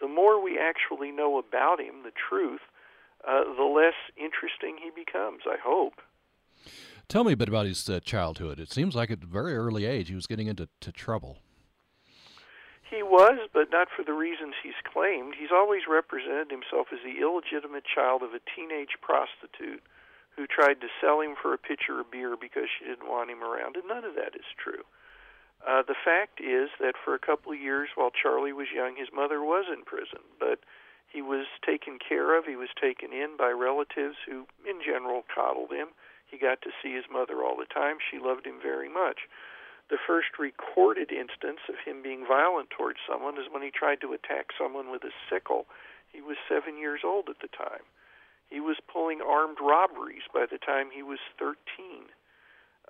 The 0.01 0.09
more 0.09 0.43
we 0.43 0.59
actually 0.59 1.11
know 1.11 1.39
about 1.39 1.81
him, 1.81 2.05
the 2.05 2.13
truth, 2.13 2.61
uh, 3.27 3.45
the 3.57 3.65
less 3.65 3.97
interesting 4.17 4.77
he 4.77 4.91
becomes, 4.93 5.43
I 5.47 5.57
hope. 5.63 6.01
Tell 7.11 7.25
me 7.25 7.33
a 7.33 7.37
bit 7.37 7.49
about 7.49 7.67
his 7.67 7.91
uh, 7.91 7.99
childhood. 7.99 8.61
It 8.61 8.71
seems 8.71 8.95
like 8.95 9.11
at 9.11 9.25
a 9.25 9.27
very 9.27 9.57
early 9.57 9.85
age 9.85 10.11
he 10.11 10.15
was 10.15 10.29
getting 10.29 10.47
into 10.47 10.69
to 10.79 10.93
trouble. 10.93 11.39
He 12.87 13.03
was, 13.03 13.51
but 13.53 13.67
not 13.75 13.89
for 13.91 14.05
the 14.07 14.15
reasons 14.15 14.55
he's 14.63 14.79
claimed. 14.87 15.35
He's 15.35 15.51
always 15.51 15.91
represented 15.91 16.55
himself 16.55 16.95
as 16.95 17.03
the 17.03 17.19
illegitimate 17.19 17.83
child 17.83 18.23
of 18.23 18.31
a 18.31 18.39
teenage 18.55 18.95
prostitute 19.03 19.83
who 20.39 20.47
tried 20.47 20.79
to 20.87 20.95
sell 21.03 21.19
him 21.19 21.35
for 21.35 21.53
a 21.53 21.59
pitcher 21.59 21.99
of 21.99 22.15
beer 22.15 22.39
because 22.39 22.71
she 22.71 22.87
didn't 22.87 23.11
want 23.11 23.29
him 23.29 23.43
around, 23.43 23.75
and 23.75 23.91
none 23.91 24.07
of 24.07 24.15
that 24.15 24.39
is 24.39 24.47
true. 24.55 24.87
Uh, 25.67 25.83
the 25.83 25.99
fact 25.99 26.39
is 26.39 26.71
that 26.79 26.95
for 26.95 27.19
a 27.19 27.19
couple 27.19 27.51
of 27.51 27.59
years 27.59 27.91
while 27.99 28.15
Charlie 28.15 28.55
was 28.55 28.71
young, 28.71 28.95
his 28.95 29.11
mother 29.11 29.43
was 29.43 29.67
in 29.67 29.83
prison, 29.83 30.23
but 30.39 30.63
he 31.11 31.23
was 31.23 31.51
taken 31.67 31.99
care 31.99 32.39
of. 32.39 32.47
He 32.47 32.55
was 32.55 32.71
taken 32.81 33.11
in 33.13 33.35
by 33.37 33.51
relatives 33.51 34.15
who, 34.31 34.47
in 34.63 34.79
general, 34.79 35.27
coddled 35.27 35.75
him. 35.75 35.91
He 36.31 36.39
got 36.39 36.63
to 36.63 36.71
see 36.83 36.95
his 36.95 37.11
mother 37.11 37.43
all 37.43 37.57
the 37.57 37.67
time. 37.67 37.99
She 37.99 38.19
loved 38.19 38.47
him 38.47 38.63
very 38.63 38.89
much. 38.89 39.27
The 39.91 39.99
first 39.99 40.39
recorded 40.39 41.11
instance 41.11 41.67
of 41.69 41.83
him 41.85 42.03
being 42.03 42.25
violent 42.25 42.71
towards 42.71 43.01
someone 43.03 43.37
is 43.39 43.51
when 43.51 43.63
he 43.63 43.75
tried 43.75 44.01
to 44.03 44.15
attack 44.15 44.55
someone 44.57 44.91
with 44.91 45.03
a 45.03 45.11
sickle. 45.29 45.67
He 46.13 46.21
was 46.21 46.37
seven 46.49 46.79
years 46.79 47.01
old 47.05 47.29
at 47.29 47.41
the 47.43 47.51
time. 47.51 47.83
He 48.49 48.61
was 48.61 48.79
pulling 48.87 49.21
armed 49.21 49.59
robberies 49.61 50.27
by 50.33 50.47
the 50.47 50.59
time 50.59 50.91
he 50.91 51.03
was 51.03 51.19
13. 51.39 51.57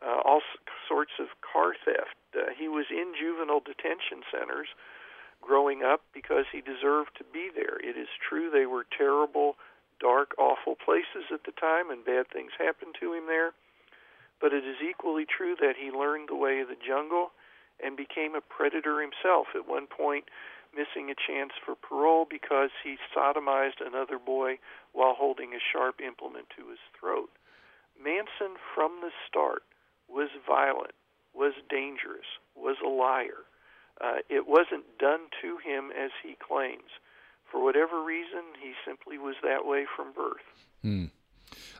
Uh, 0.01 0.21
all 0.25 0.41
sorts 0.89 1.13
of 1.19 1.29
car 1.41 1.75
theft. 1.85 2.17
Uh, 2.37 2.53
he 2.57 2.69
was 2.69 2.87
in 2.91 3.13
juvenile 3.19 3.61
detention 3.61 4.25
centers 4.31 4.69
growing 5.41 5.83
up 5.83 6.03
because 6.13 6.45
he 6.53 6.61
deserved 6.61 7.17
to 7.17 7.25
be 7.25 7.49
there. 7.55 7.81
It 7.81 7.97
is 7.97 8.09
true 8.21 8.51
they 8.51 8.67
were 8.67 8.85
terrible 8.97 9.57
dark, 10.01 10.33
awful 10.39 10.75
places 10.75 11.31
at 11.33 11.45
the 11.45 11.53
time, 11.53 11.91
and 11.91 12.05
bad 12.05 12.27
things 12.33 12.53
happened 12.59 12.97
to 13.01 13.13
him 13.13 13.27
there. 13.27 13.53
But 14.41 14.53
it 14.53 14.65
is 14.65 14.81
equally 14.81 15.27
true 15.27 15.55
that 15.61 15.77
he 15.79 15.91
learned 15.91 16.29
the 16.29 16.41
way 16.41 16.61
of 16.61 16.69
the 16.69 16.81
jungle 16.81 17.31
and 17.83 17.97
became 17.97 18.35
a 18.35 18.41
predator 18.41 19.01
himself. 19.01 19.49
At 19.55 19.69
one 19.69 19.87
point, 19.87 20.25
missing 20.75 21.11
a 21.11 21.15
chance 21.15 21.53
for 21.65 21.75
parole 21.75 22.27
because 22.29 22.71
he 22.83 22.97
sodomized 23.15 23.85
another 23.85 24.19
boy 24.19 24.59
while 24.93 25.15
holding 25.15 25.53
a 25.53 25.61
sharp 25.73 26.01
implement 26.01 26.47
to 26.57 26.69
his 26.69 26.81
throat. 26.99 27.31
Manson, 28.03 28.57
from 28.75 29.01
the 29.03 29.11
start, 29.29 29.63
was 30.09 30.31
violent, 30.47 30.95
was 31.35 31.53
dangerous, 31.69 32.27
was 32.57 32.77
a 32.85 32.89
liar. 32.89 33.45
Uh, 34.01 34.25
it 34.31 34.47
wasn't 34.47 34.99
done 34.99 35.29
to 35.43 35.59
him 35.59 35.91
as 35.93 36.11
he 36.23 36.37
claims 36.41 36.97
for 37.51 37.63
whatever 37.63 38.03
reason, 38.05 38.43
he 38.61 38.73
simply 38.87 39.19
was 39.19 39.37
that 39.43 39.67
way 39.67 39.87
from 39.97 40.13
birth. 40.13 40.43
Hmm. 40.83 41.07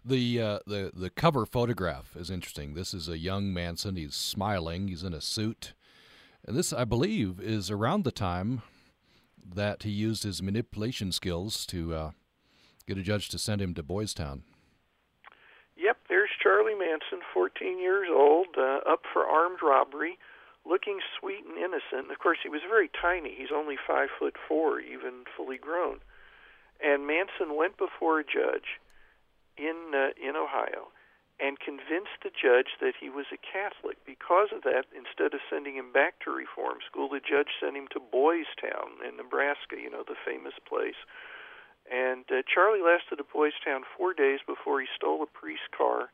The 0.05 0.41
uh, 0.41 0.59
the 0.67 0.91
the 0.93 1.11
cover 1.11 1.47
photograph 1.47 2.17
is 2.17 2.31
interesting. 2.31 2.75
This 2.75 2.93
is 2.93 3.09
a 3.09 3.19
young 3.19 3.53
Manson. 3.53 3.97
He's 3.97 4.15
smiling. 4.15 4.89
He's 4.89 5.05
in 5.05 5.15
a 5.15 5.21
suit, 5.21 5.75
and 6.47 6.57
this, 6.57 6.73
I 6.73 6.85
believe, 6.85 7.41
is 7.41 7.71
around 7.71 8.05
the 8.05 8.11
time 8.11 8.63
that 9.55 9.83
he 9.83 9.91
used 9.91 10.23
his 10.23 10.43
manipulation 10.43 11.13
skills 11.13 11.67
to 11.67 11.95
uh, 11.95 12.11
get 12.87 12.99
a 12.99 13.03
judge 13.03 13.29
to 13.31 13.39
send 13.39 13.61
him 13.61 13.75
to 13.75 13.83
Boys 13.83 14.15
Town. 14.15 14.43
Yep, 15.77 15.97
there's 16.09 16.31
Charlie 16.43 16.75
Manson, 16.75 17.21
14 17.33 17.81
years 17.81 18.09
old, 18.11 18.49
uh, 18.59 18.81
up 18.87 19.03
for 19.13 19.25
armed 19.25 19.61
robbery, 19.63 20.19
looking 20.67 21.01
sweet 21.19 21.45
and 21.47 21.57
innocent. 21.57 22.11
Of 22.11 22.19
course, 22.19 22.39
he 22.43 22.49
was 22.49 22.63
very 22.69 22.91
tiny. 22.91 23.35
He's 23.37 23.55
only 23.55 23.77
five 23.77 24.09
foot 24.19 24.37
four, 24.49 24.81
even 24.81 25.25
fully 25.37 25.59
grown. 25.59 26.01
And 26.83 27.07
Manson 27.07 27.57
went 27.57 27.77
before 27.77 28.21
a 28.21 28.25
judge 28.25 28.81
in 29.57 29.93
uh, 29.95 30.17
in 30.17 30.37
Ohio 30.37 30.89
and 31.41 31.59
convinced 31.59 32.21
the 32.21 32.31
judge 32.31 32.77
that 32.85 32.93
he 33.01 33.09
was 33.09 33.25
a 33.33 33.41
Catholic. 33.41 33.97
Because 34.05 34.53
of 34.53 34.61
that, 34.69 34.85
instead 34.93 35.33
of 35.33 35.41
sending 35.49 35.75
him 35.75 35.89
back 35.91 36.21
to 36.21 36.31
reform 36.31 36.85
school, 36.85 37.09
the 37.09 37.25
judge 37.25 37.49
sent 37.57 37.77
him 37.77 37.89
to 37.97 38.01
Boys 38.01 38.49
Town 38.61 39.01
in 39.01 39.17
Nebraska, 39.17 39.81
you 39.81 39.89
know, 39.89 40.05
the 40.05 40.21
famous 40.21 40.53
place. 40.69 41.01
And 41.89 42.29
uh, 42.29 42.45
Charlie 42.45 42.85
lasted 42.85 43.19
at 43.19 43.33
Boys 43.33 43.57
Town 43.65 43.89
four 43.97 44.13
days 44.13 44.41
before 44.45 44.85
he 44.85 44.87
stole 44.95 45.25
a 45.25 45.27
priest's 45.27 45.73
car 45.73 46.13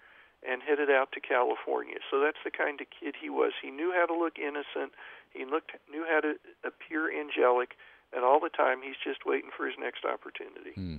and 0.49 0.62
headed 0.62 0.90
out 0.90 1.12
to 1.12 1.20
California. 1.20 1.97
So 2.11 2.20
that's 2.20 2.38
the 2.44 2.51
kind 2.51 2.80
of 2.80 2.86
kid 2.88 3.14
he 3.20 3.30
was. 3.30 3.53
He 3.61 3.70
knew 3.70 3.92
how 3.92 4.07
to 4.07 4.14
look 4.14 4.38
innocent. 4.38 4.92
He 5.30 5.44
looked 5.44 5.72
knew 5.90 6.05
how 6.09 6.20
to 6.20 6.34
appear 6.64 7.11
angelic, 7.11 7.74
and 8.12 8.24
all 8.24 8.40
the 8.40 8.51
time 8.51 8.80
he's 8.82 8.97
just 9.03 9.26
waiting 9.26 9.51
for 9.57 9.66
his 9.66 9.74
next 9.78 10.05
opportunity. 10.05 10.72
Hmm. 10.74 10.97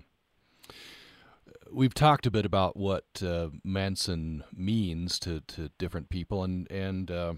We've 1.71 1.93
talked 1.93 2.25
a 2.25 2.31
bit 2.31 2.45
about 2.45 2.75
what 2.77 3.05
uh, 3.25 3.49
Manson 3.63 4.43
means 4.53 5.17
to, 5.19 5.41
to 5.41 5.69
different 5.77 6.09
people, 6.09 6.43
and 6.43 6.69
and 6.71 7.09
uh, 7.09 7.33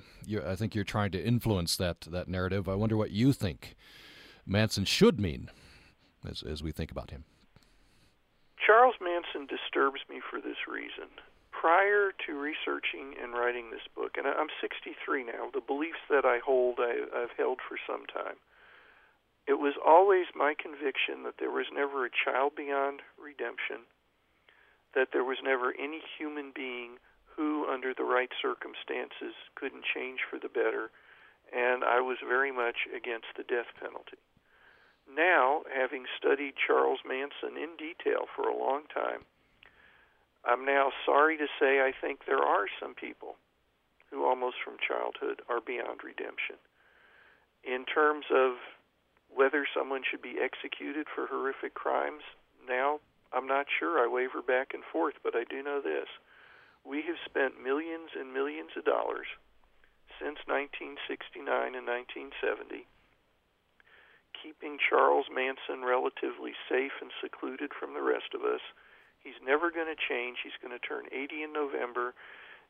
I 0.45 0.55
think 0.55 0.75
you're 0.75 0.83
trying 0.83 1.11
to 1.11 1.23
influence 1.23 1.75
that 1.77 2.01
that 2.01 2.27
narrative. 2.27 2.67
I 2.67 2.75
wonder 2.75 2.97
what 2.97 3.11
you 3.11 3.33
think 3.33 3.75
Manson 4.45 4.85
should 4.85 5.19
mean 5.19 5.49
as 6.27 6.43
as 6.43 6.63
we 6.63 6.71
think 6.71 6.91
about 6.91 7.11
him. 7.11 7.25
Charles 8.65 8.95
Manson 9.01 9.47
disturbs 9.47 10.01
me 10.09 10.21
for 10.29 10.39
this 10.39 10.67
reason. 10.67 11.09
Prior 11.59 12.15
to 12.25 12.39
researching 12.39 13.19
and 13.21 13.33
writing 13.33 13.67
this 13.69 13.83
book, 13.93 14.15
and 14.15 14.25
I'm 14.25 14.47
63 14.61 15.25
now, 15.25 15.51
the 15.51 15.59
beliefs 15.59 15.99
that 16.09 16.23
I 16.23 16.39
hold 16.39 16.79
I, 16.79 17.03
I've 17.11 17.35
held 17.35 17.59
for 17.59 17.75
some 17.83 18.05
time. 18.07 18.39
It 19.45 19.59
was 19.59 19.75
always 19.75 20.27
my 20.33 20.55
conviction 20.55 21.23
that 21.27 21.35
there 21.37 21.51
was 21.51 21.67
never 21.73 22.05
a 22.05 22.15
child 22.23 22.55
beyond 22.55 23.01
redemption 23.19 23.91
that 24.95 25.09
there 25.13 25.23
was 25.23 25.37
never 25.43 25.73
any 25.77 26.01
human 26.17 26.51
being 26.55 26.97
who, 27.35 27.67
under 27.69 27.93
the 27.93 28.03
right 28.03 28.31
circumstances, 28.41 29.35
couldn't 29.55 29.85
change 29.85 30.19
for 30.29 30.39
the 30.39 30.49
better, 30.49 30.89
and 31.53 31.83
I 31.83 32.01
was 32.01 32.17
very 32.25 32.51
much 32.51 32.87
against 32.95 33.27
the 33.37 33.43
death 33.43 33.69
penalty. 33.79 34.17
Now, 35.09 35.63
having 35.73 36.05
studied 36.17 36.53
Charles 36.55 36.99
Manson 37.05 37.57
in 37.57 37.77
detail 37.77 38.25
for 38.35 38.49
a 38.49 38.57
long 38.57 38.83
time, 38.93 39.25
I'm 40.49 40.65
now 40.65 40.89
sorry 41.05 41.37
to 41.37 41.45
say 41.61 41.79
I 41.79 41.93
think 42.01 42.25
there 42.25 42.41
are 42.41 42.65
some 42.81 42.95
people 42.95 43.37
who, 44.09 44.25
almost 44.25 44.57
from 44.65 44.81
childhood, 44.81 45.45
are 45.47 45.61
beyond 45.61 46.01
redemption. 46.03 46.57
In 47.61 47.85
terms 47.85 48.25
of 48.33 48.57
whether 49.29 49.67
someone 49.77 50.01
should 50.01 50.23
be 50.23 50.41
executed 50.41 51.05
for 51.13 51.27
horrific 51.27 51.75
crimes, 51.75 52.23
now 52.67 52.97
I'm 53.31 53.45
not 53.45 53.67
sure. 53.69 54.01
I 54.01 54.07
waver 54.09 54.41
back 54.41 54.73
and 54.73 54.81
forth, 54.91 55.21
but 55.21 55.35
I 55.35 55.45
do 55.45 55.61
know 55.61 55.81
this. 55.85 56.09
We 56.81 57.05
have 57.05 57.21
spent 57.29 57.61
millions 57.61 58.09
and 58.17 58.33
millions 58.33 58.73
of 58.73 58.85
dollars 58.89 59.29
since 60.17 60.41
1969 60.49 61.45
and 61.77 61.85
1970 61.85 62.89
keeping 64.41 64.77
Charles 64.79 65.27
Manson 65.27 65.83
relatively 65.83 66.55
safe 66.71 66.95
and 67.01 67.11
secluded 67.19 67.71
from 67.75 67.93
the 67.93 68.01
rest 68.01 68.31
of 68.33 68.41
us. 68.41 68.63
He's 69.29 69.45
never 69.45 69.69
going 69.69 69.85
to 69.85 69.99
change. 70.09 70.41
He's 70.41 70.57
going 70.57 70.73
to 70.73 70.81
turn 70.81 71.05
80 71.13 71.43
in 71.45 71.53
November. 71.53 72.17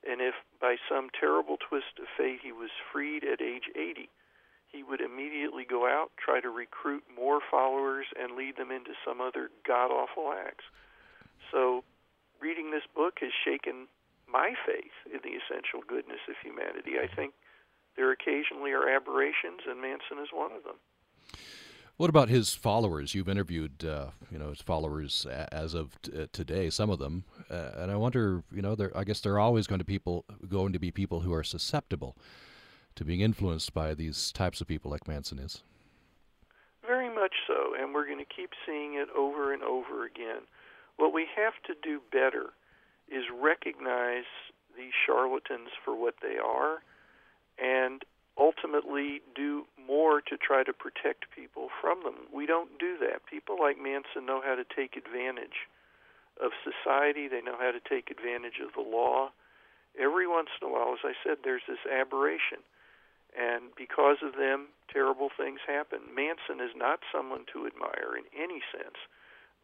And 0.03 0.19
if 0.19 0.35
by 0.59 0.75
some 0.91 1.07
terrible 1.15 1.55
twist 1.55 1.95
of 2.03 2.07
fate 2.19 2.43
he 2.43 2.51
was 2.51 2.69
freed 2.91 3.23
at 3.23 3.39
age 3.39 3.71
80, 3.71 4.09
he 4.67 4.83
would 4.83 4.99
immediately 4.99 5.63
go 5.63 5.87
out, 5.87 6.11
try 6.19 6.41
to 6.41 6.49
recruit 6.49 7.03
more 7.15 7.39
followers, 7.39 8.07
and 8.19 8.35
lead 8.35 8.57
them 8.57 8.71
into 8.71 8.91
some 9.07 9.21
other 9.21 9.49
god 9.65 9.87
awful 9.87 10.35
acts. 10.35 10.65
So, 11.49 11.83
reading 12.41 12.71
this 12.71 12.87
book 12.93 13.19
has 13.21 13.31
shaken 13.31 13.87
my 14.27 14.53
faith 14.67 14.95
in 15.07 15.19
the 15.23 15.39
essential 15.39 15.79
goodness 15.87 16.21
of 16.27 16.35
humanity. 16.43 16.99
I 17.01 17.07
think 17.07 17.33
there 17.95 18.11
occasionally 18.11 18.71
are 18.71 18.87
aberrations, 18.87 19.63
and 19.67 19.81
Manson 19.81 20.19
is 20.19 20.29
one 20.31 20.51
of 20.51 20.63
them. 20.63 20.75
What 21.99 22.09
about 22.09 22.29
his 22.29 22.53
followers? 22.53 23.13
You've 23.13 23.27
interviewed, 23.27 23.83
uh, 23.83 24.11
you 24.31 24.39
know, 24.39 24.51
his 24.51 24.61
followers 24.61 25.25
as 25.51 25.73
of 25.73 26.01
t- 26.01 26.21
uh, 26.21 26.27
today, 26.31 26.69
some 26.69 26.89
of 26.89 26.97
them, 26.97 27.25
uh, 27.51 27.71
and 27.75 27.91
I 27.91 27.97
wonder, 27.97 28.41
you 28.53 28.61
know, 28.61 28.77
I 28.95 29.03
guess 29.03 29.19
there 29.19 29.33
are 29.33 29.39
always 29.39 29.67
going 29.67 29.79
to 29.79 29.85
people 29.85 30.23
going 30.47 30.71
to 30.71 30.79
be 30.79 30.91
people 30.91 31.19
who 31.19 31.33
are 31.33 31.43
susceptible 31.43 32.15
to 32.95 33.03
being 33.03 33.19
influenced 33.19 33.73
by 33.73 33.93
these 33.95 34.31
types 34.31 34.61
of 34.61 34.67
people 34.67 34.89
like 34.89 35.09
Manson 35.09 35.39
is. 35.39 35.61
Very 36.87 37.13
much 37.13 37.33
so, 37.45 37.73
and 37.77 37.93
we're 37.93 38.05
going 38.05 38.25
to 38.25 38.33
keep 38.33 38.51
seeing 38.65 38.93
it 38.93 39.09
over 39.13 39.51
and 39.51 39.61
over 39.61 40.05
again. 40.05 40.43
What 40.95 41.13
we 41.13 41.27
have 41.35 41.55
to 41.67 41.73
do 41.83 41.99
better 42.13 42.53
is 43.09 43.25
recognize 43.29 44.23
these 44.77 44.93
charlatans 45.05 45.71
for 45.83 45.99
what 45.99 46.15
they 46.21 46.37
are 46.37 46.77
and 47.61 48.05
ultimately 48.39 49.21
do 49.35 49.65
more 49.75 50.21
to 50.21 50.37
try 50.37 50.63
to 50.63 50.73
protect 50.73 51.29
people 51.35 51.67
from 51.81 52.03
them. 52.03 52.15
We 52.33 52.45
don't 52.45 52.79
do 52.79 52.97
that. 52.99 53.25
People 53.29 53.57
like 53.59 53.77
Manson 53.77 54.25
know 54.25 54.41
how 54.41 54.55
to 54.55 54.63
take 54.63 54.95
advantage 54.95 55.67
of 56.41 56.51
society, 56.63 57.27
they 57.27 57.41
know 57.41 57.59
how 57.59 57.71
to 57.71 57.83
take 57.83 58.09
advantage 58.09 58.63
of 58.63 58.71
the 58.73 58.87
law. 58.89 59.31
Every 59.99 60.25
once 60.25 60.47
in 60.61 60.69
a 60.69 60.71
while, 60.71 60.93
as 60.93 61.03
I 61.03 61.13
said, 61.23 61.43
there's 61.43 61.67
this 61.67 61.83
aberration 61.83 62.63
and 63.37 63.69
because 63.77 64.17
of 64.25 64.33
them, 64.33 64.73
terrible 64.91 65.29
things 65.29 65.59
happen. 65.67 65.99
Manson 66.15 66.63
is 66.63 66.73
not 66.75 67.05
someone 67.13 67.45
to 67.53 67.67
admire 67.67 68.17
in 68.17 68.25
any 68.33 68.61
sense, 68.73 68.97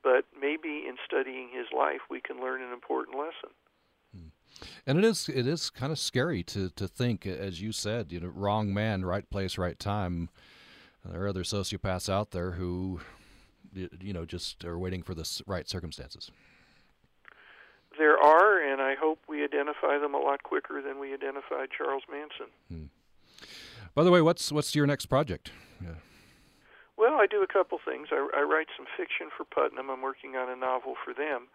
but 0.04 0.26
maybe 0.38 0.86
in 0.86 0.98
studying 1.02 1.50
his 1.50 1.66
life, 1.74 2.06
we 2.10 2.22
can 2.22 2.40
learn 2.40 2.62
an 2.62 2.74
important 2.74 3.18
lesson. 3.18 3.50
And 4.86 4.98
it 4.98 5.04
is 5.04 5.30
it 5.30 5.48
is 5.48 5.70
kind 5.70 5.92
of 5.92 6.00
scary 6.00 6.44
to, 6.44 6.70
to 6.72 6.88
think, 6.88 7.26
as 7.26 7.62
you 7.62 7.72
said, 7.72 8.12
you 8.12 8.20
know, 8.20 8.28
wrong 8.28 8.74
man, 8.74 9.04
right 9.04 9.30
place, 9.30 9.58
right 9.58 9.78
time. 9.78 10.30
There 11.04 11.24
are 11.24 11.28
other 11.28 11.44
sociopaths 11.44 12.10
out 12.10 12.32
there 12.32 12.52
who, 12.52 13.02
you 13.74 14.14
know, 14.14 14.26
just 14.26 14.66
are 14.66 14.80
waiting 14.80 15.04
for 15.04 15.14
the 15.14 15.30
right 15.46 15.70
circumstances. 15.70 16.32
There 17.98 18.18
are, 18.18 18.60
and 18.60 18.82
I 18.82 18.96
hope 18.96 19.20
we 19.28 19.44
identify 19.44 19.98
them 20.00 20.14
a 20.14 20.20
lot 20.20 20.44
quicker 20.44 20.82
than 20.82 21.00
we 21.00 21.14
identified 21.14 21.70
Charles 21.78 22.04
Manson. 22.12 22.48
Hmm. 22.70 22.86
By 23.94 24.04
the 24.04 24.12
way, 24.12 24.22
what's 24.22 24.52
what's 24.52 24.76
your 24.76 24.88
next 24.88 25.06
project? 25.06 25.52
Yeah. 25.82 25.96
Well, 26.98 27.16
I 27.16 27.28
do 27.28 27.44
a 27.44 27.48
couple 27.48 27.78
things. 27.84 28.08
I, 28.12 28.28
I 28.36 28.42
write 28.42 28.68
some 28.76 28.86
fiction 28.98 29.28
for 29.36 29.44
Putnam. 29.44 29.90
I'm 29.90 30.02
working 30.02 30.36
on 30.36 30.50
a 30.50 30.56
novel 30.56 30.96
for 31.04 31.14
them, 31.14 31.48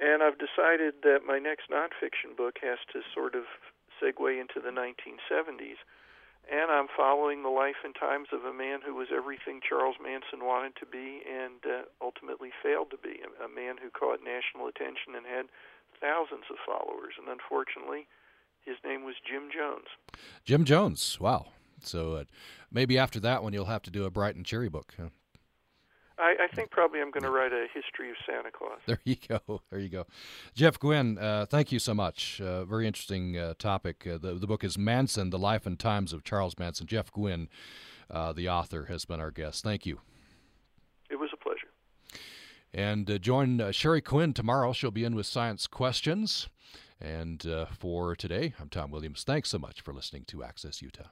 and 0.00 0.22
I've 0.22 0.40
decided 0.40 1.04
that 1.04 1.28
my 1.28 1.38
next 1.38 1.70
nonfiction 1.70 2.36
book 2.36 2.56
has 2.62 2.78
to 2.92 3.00
sort 3.14 3.34
of 3.34 3.44
segue 4.00 4.40
into 4.40 4.58
the 4.58 4.72
1970s. 4.72 5.76
And 6.50 6.72
I'm 6.72 6.88
following 6.96 7.42
the 7.42 7.52
life 7.52 7.84
and 7.84 7.94
times 7.94 8.28
of 8.32 8.44
a 8.44 8.52
man 8.52 8.80
who 8.84 8.94
was 8.94 9.08
everything 9.14 9.60
Charles 9.60 9.96
Manson 10.02 10.44
wanted 10.44 10.74
to 10.80 10.86
be 10.86 11.20
and 11.28 11.60
uh, 11.62 11.84
ultimately 12.00 12.50
failed 12.62 12.90
to 12.90 12.98
be. 12.98 13.20
A, 13.22 13.44
a 13.44 13.48
man 13.48 13.76
who 13.76 13.90
caught 13.90 14.24
national 14.24 14.66
attention 14.66 15.14
and 15.14 15.26
had 15.26 15.46
thousands 16.00 16.48
of 16.50 16.56
followers. 16.64 17.14
And 17.20 17.28
unfortunately, 17.28 18.08
his 18.64 18.76
name 18.82 19.04
was 19.04 19.14
Jim 19.20 19.52
Jones. 19.52 19.86
Jim 20.44 20.64
Jones. 20.64 21.20
Wow. 21.20 21.52
So 21.84 22.14
uh, 22.14 22.24
maybe 22.72 22.98
after 22.98 23.20
that 23.20 23.42
one, 23.42 23.52
you'll 23.52 23.66
have 23.66 23.82
to 23.82 23.90
do 23.90 24.04
a 24.04 24.10
bright 24.10 24.34
and 24.34 24.44
cheery 24.44 24.68
book. 24.68 24.94
Huh? 24.98 25.10
I, 26.20 26.44
I, 26.44 26.54
think 26.54 26.70
probably 26.70 27.00
I'm 27.00 27.10
going 27.10 27.22
to 27.22 27.30
write 27.30 27.52
a 27.52 27.66
history 27.72 28.10
of 28.10 28.16
Santa 28.26 28.50
Claus. 28.50 28.78
There 28.86 29.00
you 29.04 29.16
go. 29.28 29.62
There 29.70 29.80
you 29.80 29.88
go. 29.88 30.06
Jeff 30.54 30.78
Guinn, 30.78 31.18
uh, 31.18 31.46
thank 31.46 31.72
you 31.72 31.78
so 31.78 31.94
much. 31.94 32.40
Uh, 32.40 32.64
very 32.64 32.86
interesting 32.86 33.38
uh, 33.38 33.54
topic. 33.58 34.06
Uh, 34.06 34.18
the, 34.18 34.34
the 34.34 34.46
book 34.46 34.62
is 34.62 34.76
Manson, 34.76 35.30
The 35.30 35.38
Life 35.38 35.66
and 35.66 35.78
Times 35.78 36.12
of 36.12 36.22
Charles 36.22 36.58
Manson. 36.58 36.86
Jeff 36.86 37.12
Guinn, 37.12 37.48
uh, 38.10 38.32
the 38.32 38.48
author, 38.48 38.86
has 38.86 39.04
been 39.04 39.20
our 39.20 39.30
guest. 39.30 39.64
Thank 39.64 39.86
you. 39.86 40.00
It 41.10 41.16
was 41.16 41.30
a 41.32 41.36
pleasure. 41.36 41.68
And 42.72 43.10
uh, 43.10 43.18
join 43.18 43.72
Sherry 43.72 44.02
Quinn 44.02 44.32
tomorrow. 44.34 44.72
She'll 44.72 44.90
be 44.90 45.04
in 45.04 45.14
with 45.14 45.26
Science 45.26 45.66
Questions. 45.66 46.48
And 47.00 47.42
for 47.78 48.14
today, 48.14 48.52
I'm 48.60 48.68
Tom 48.68 48.90
Williams. 48.90 49.24
Thanks 49.24 49.48
so 49.48 49.58
much 49.58 49.80
for 49.80 49.94
listening 49.94 50.24
to 50.26 50.44
Access 50.44 50.82
Utah. 50.82 51.08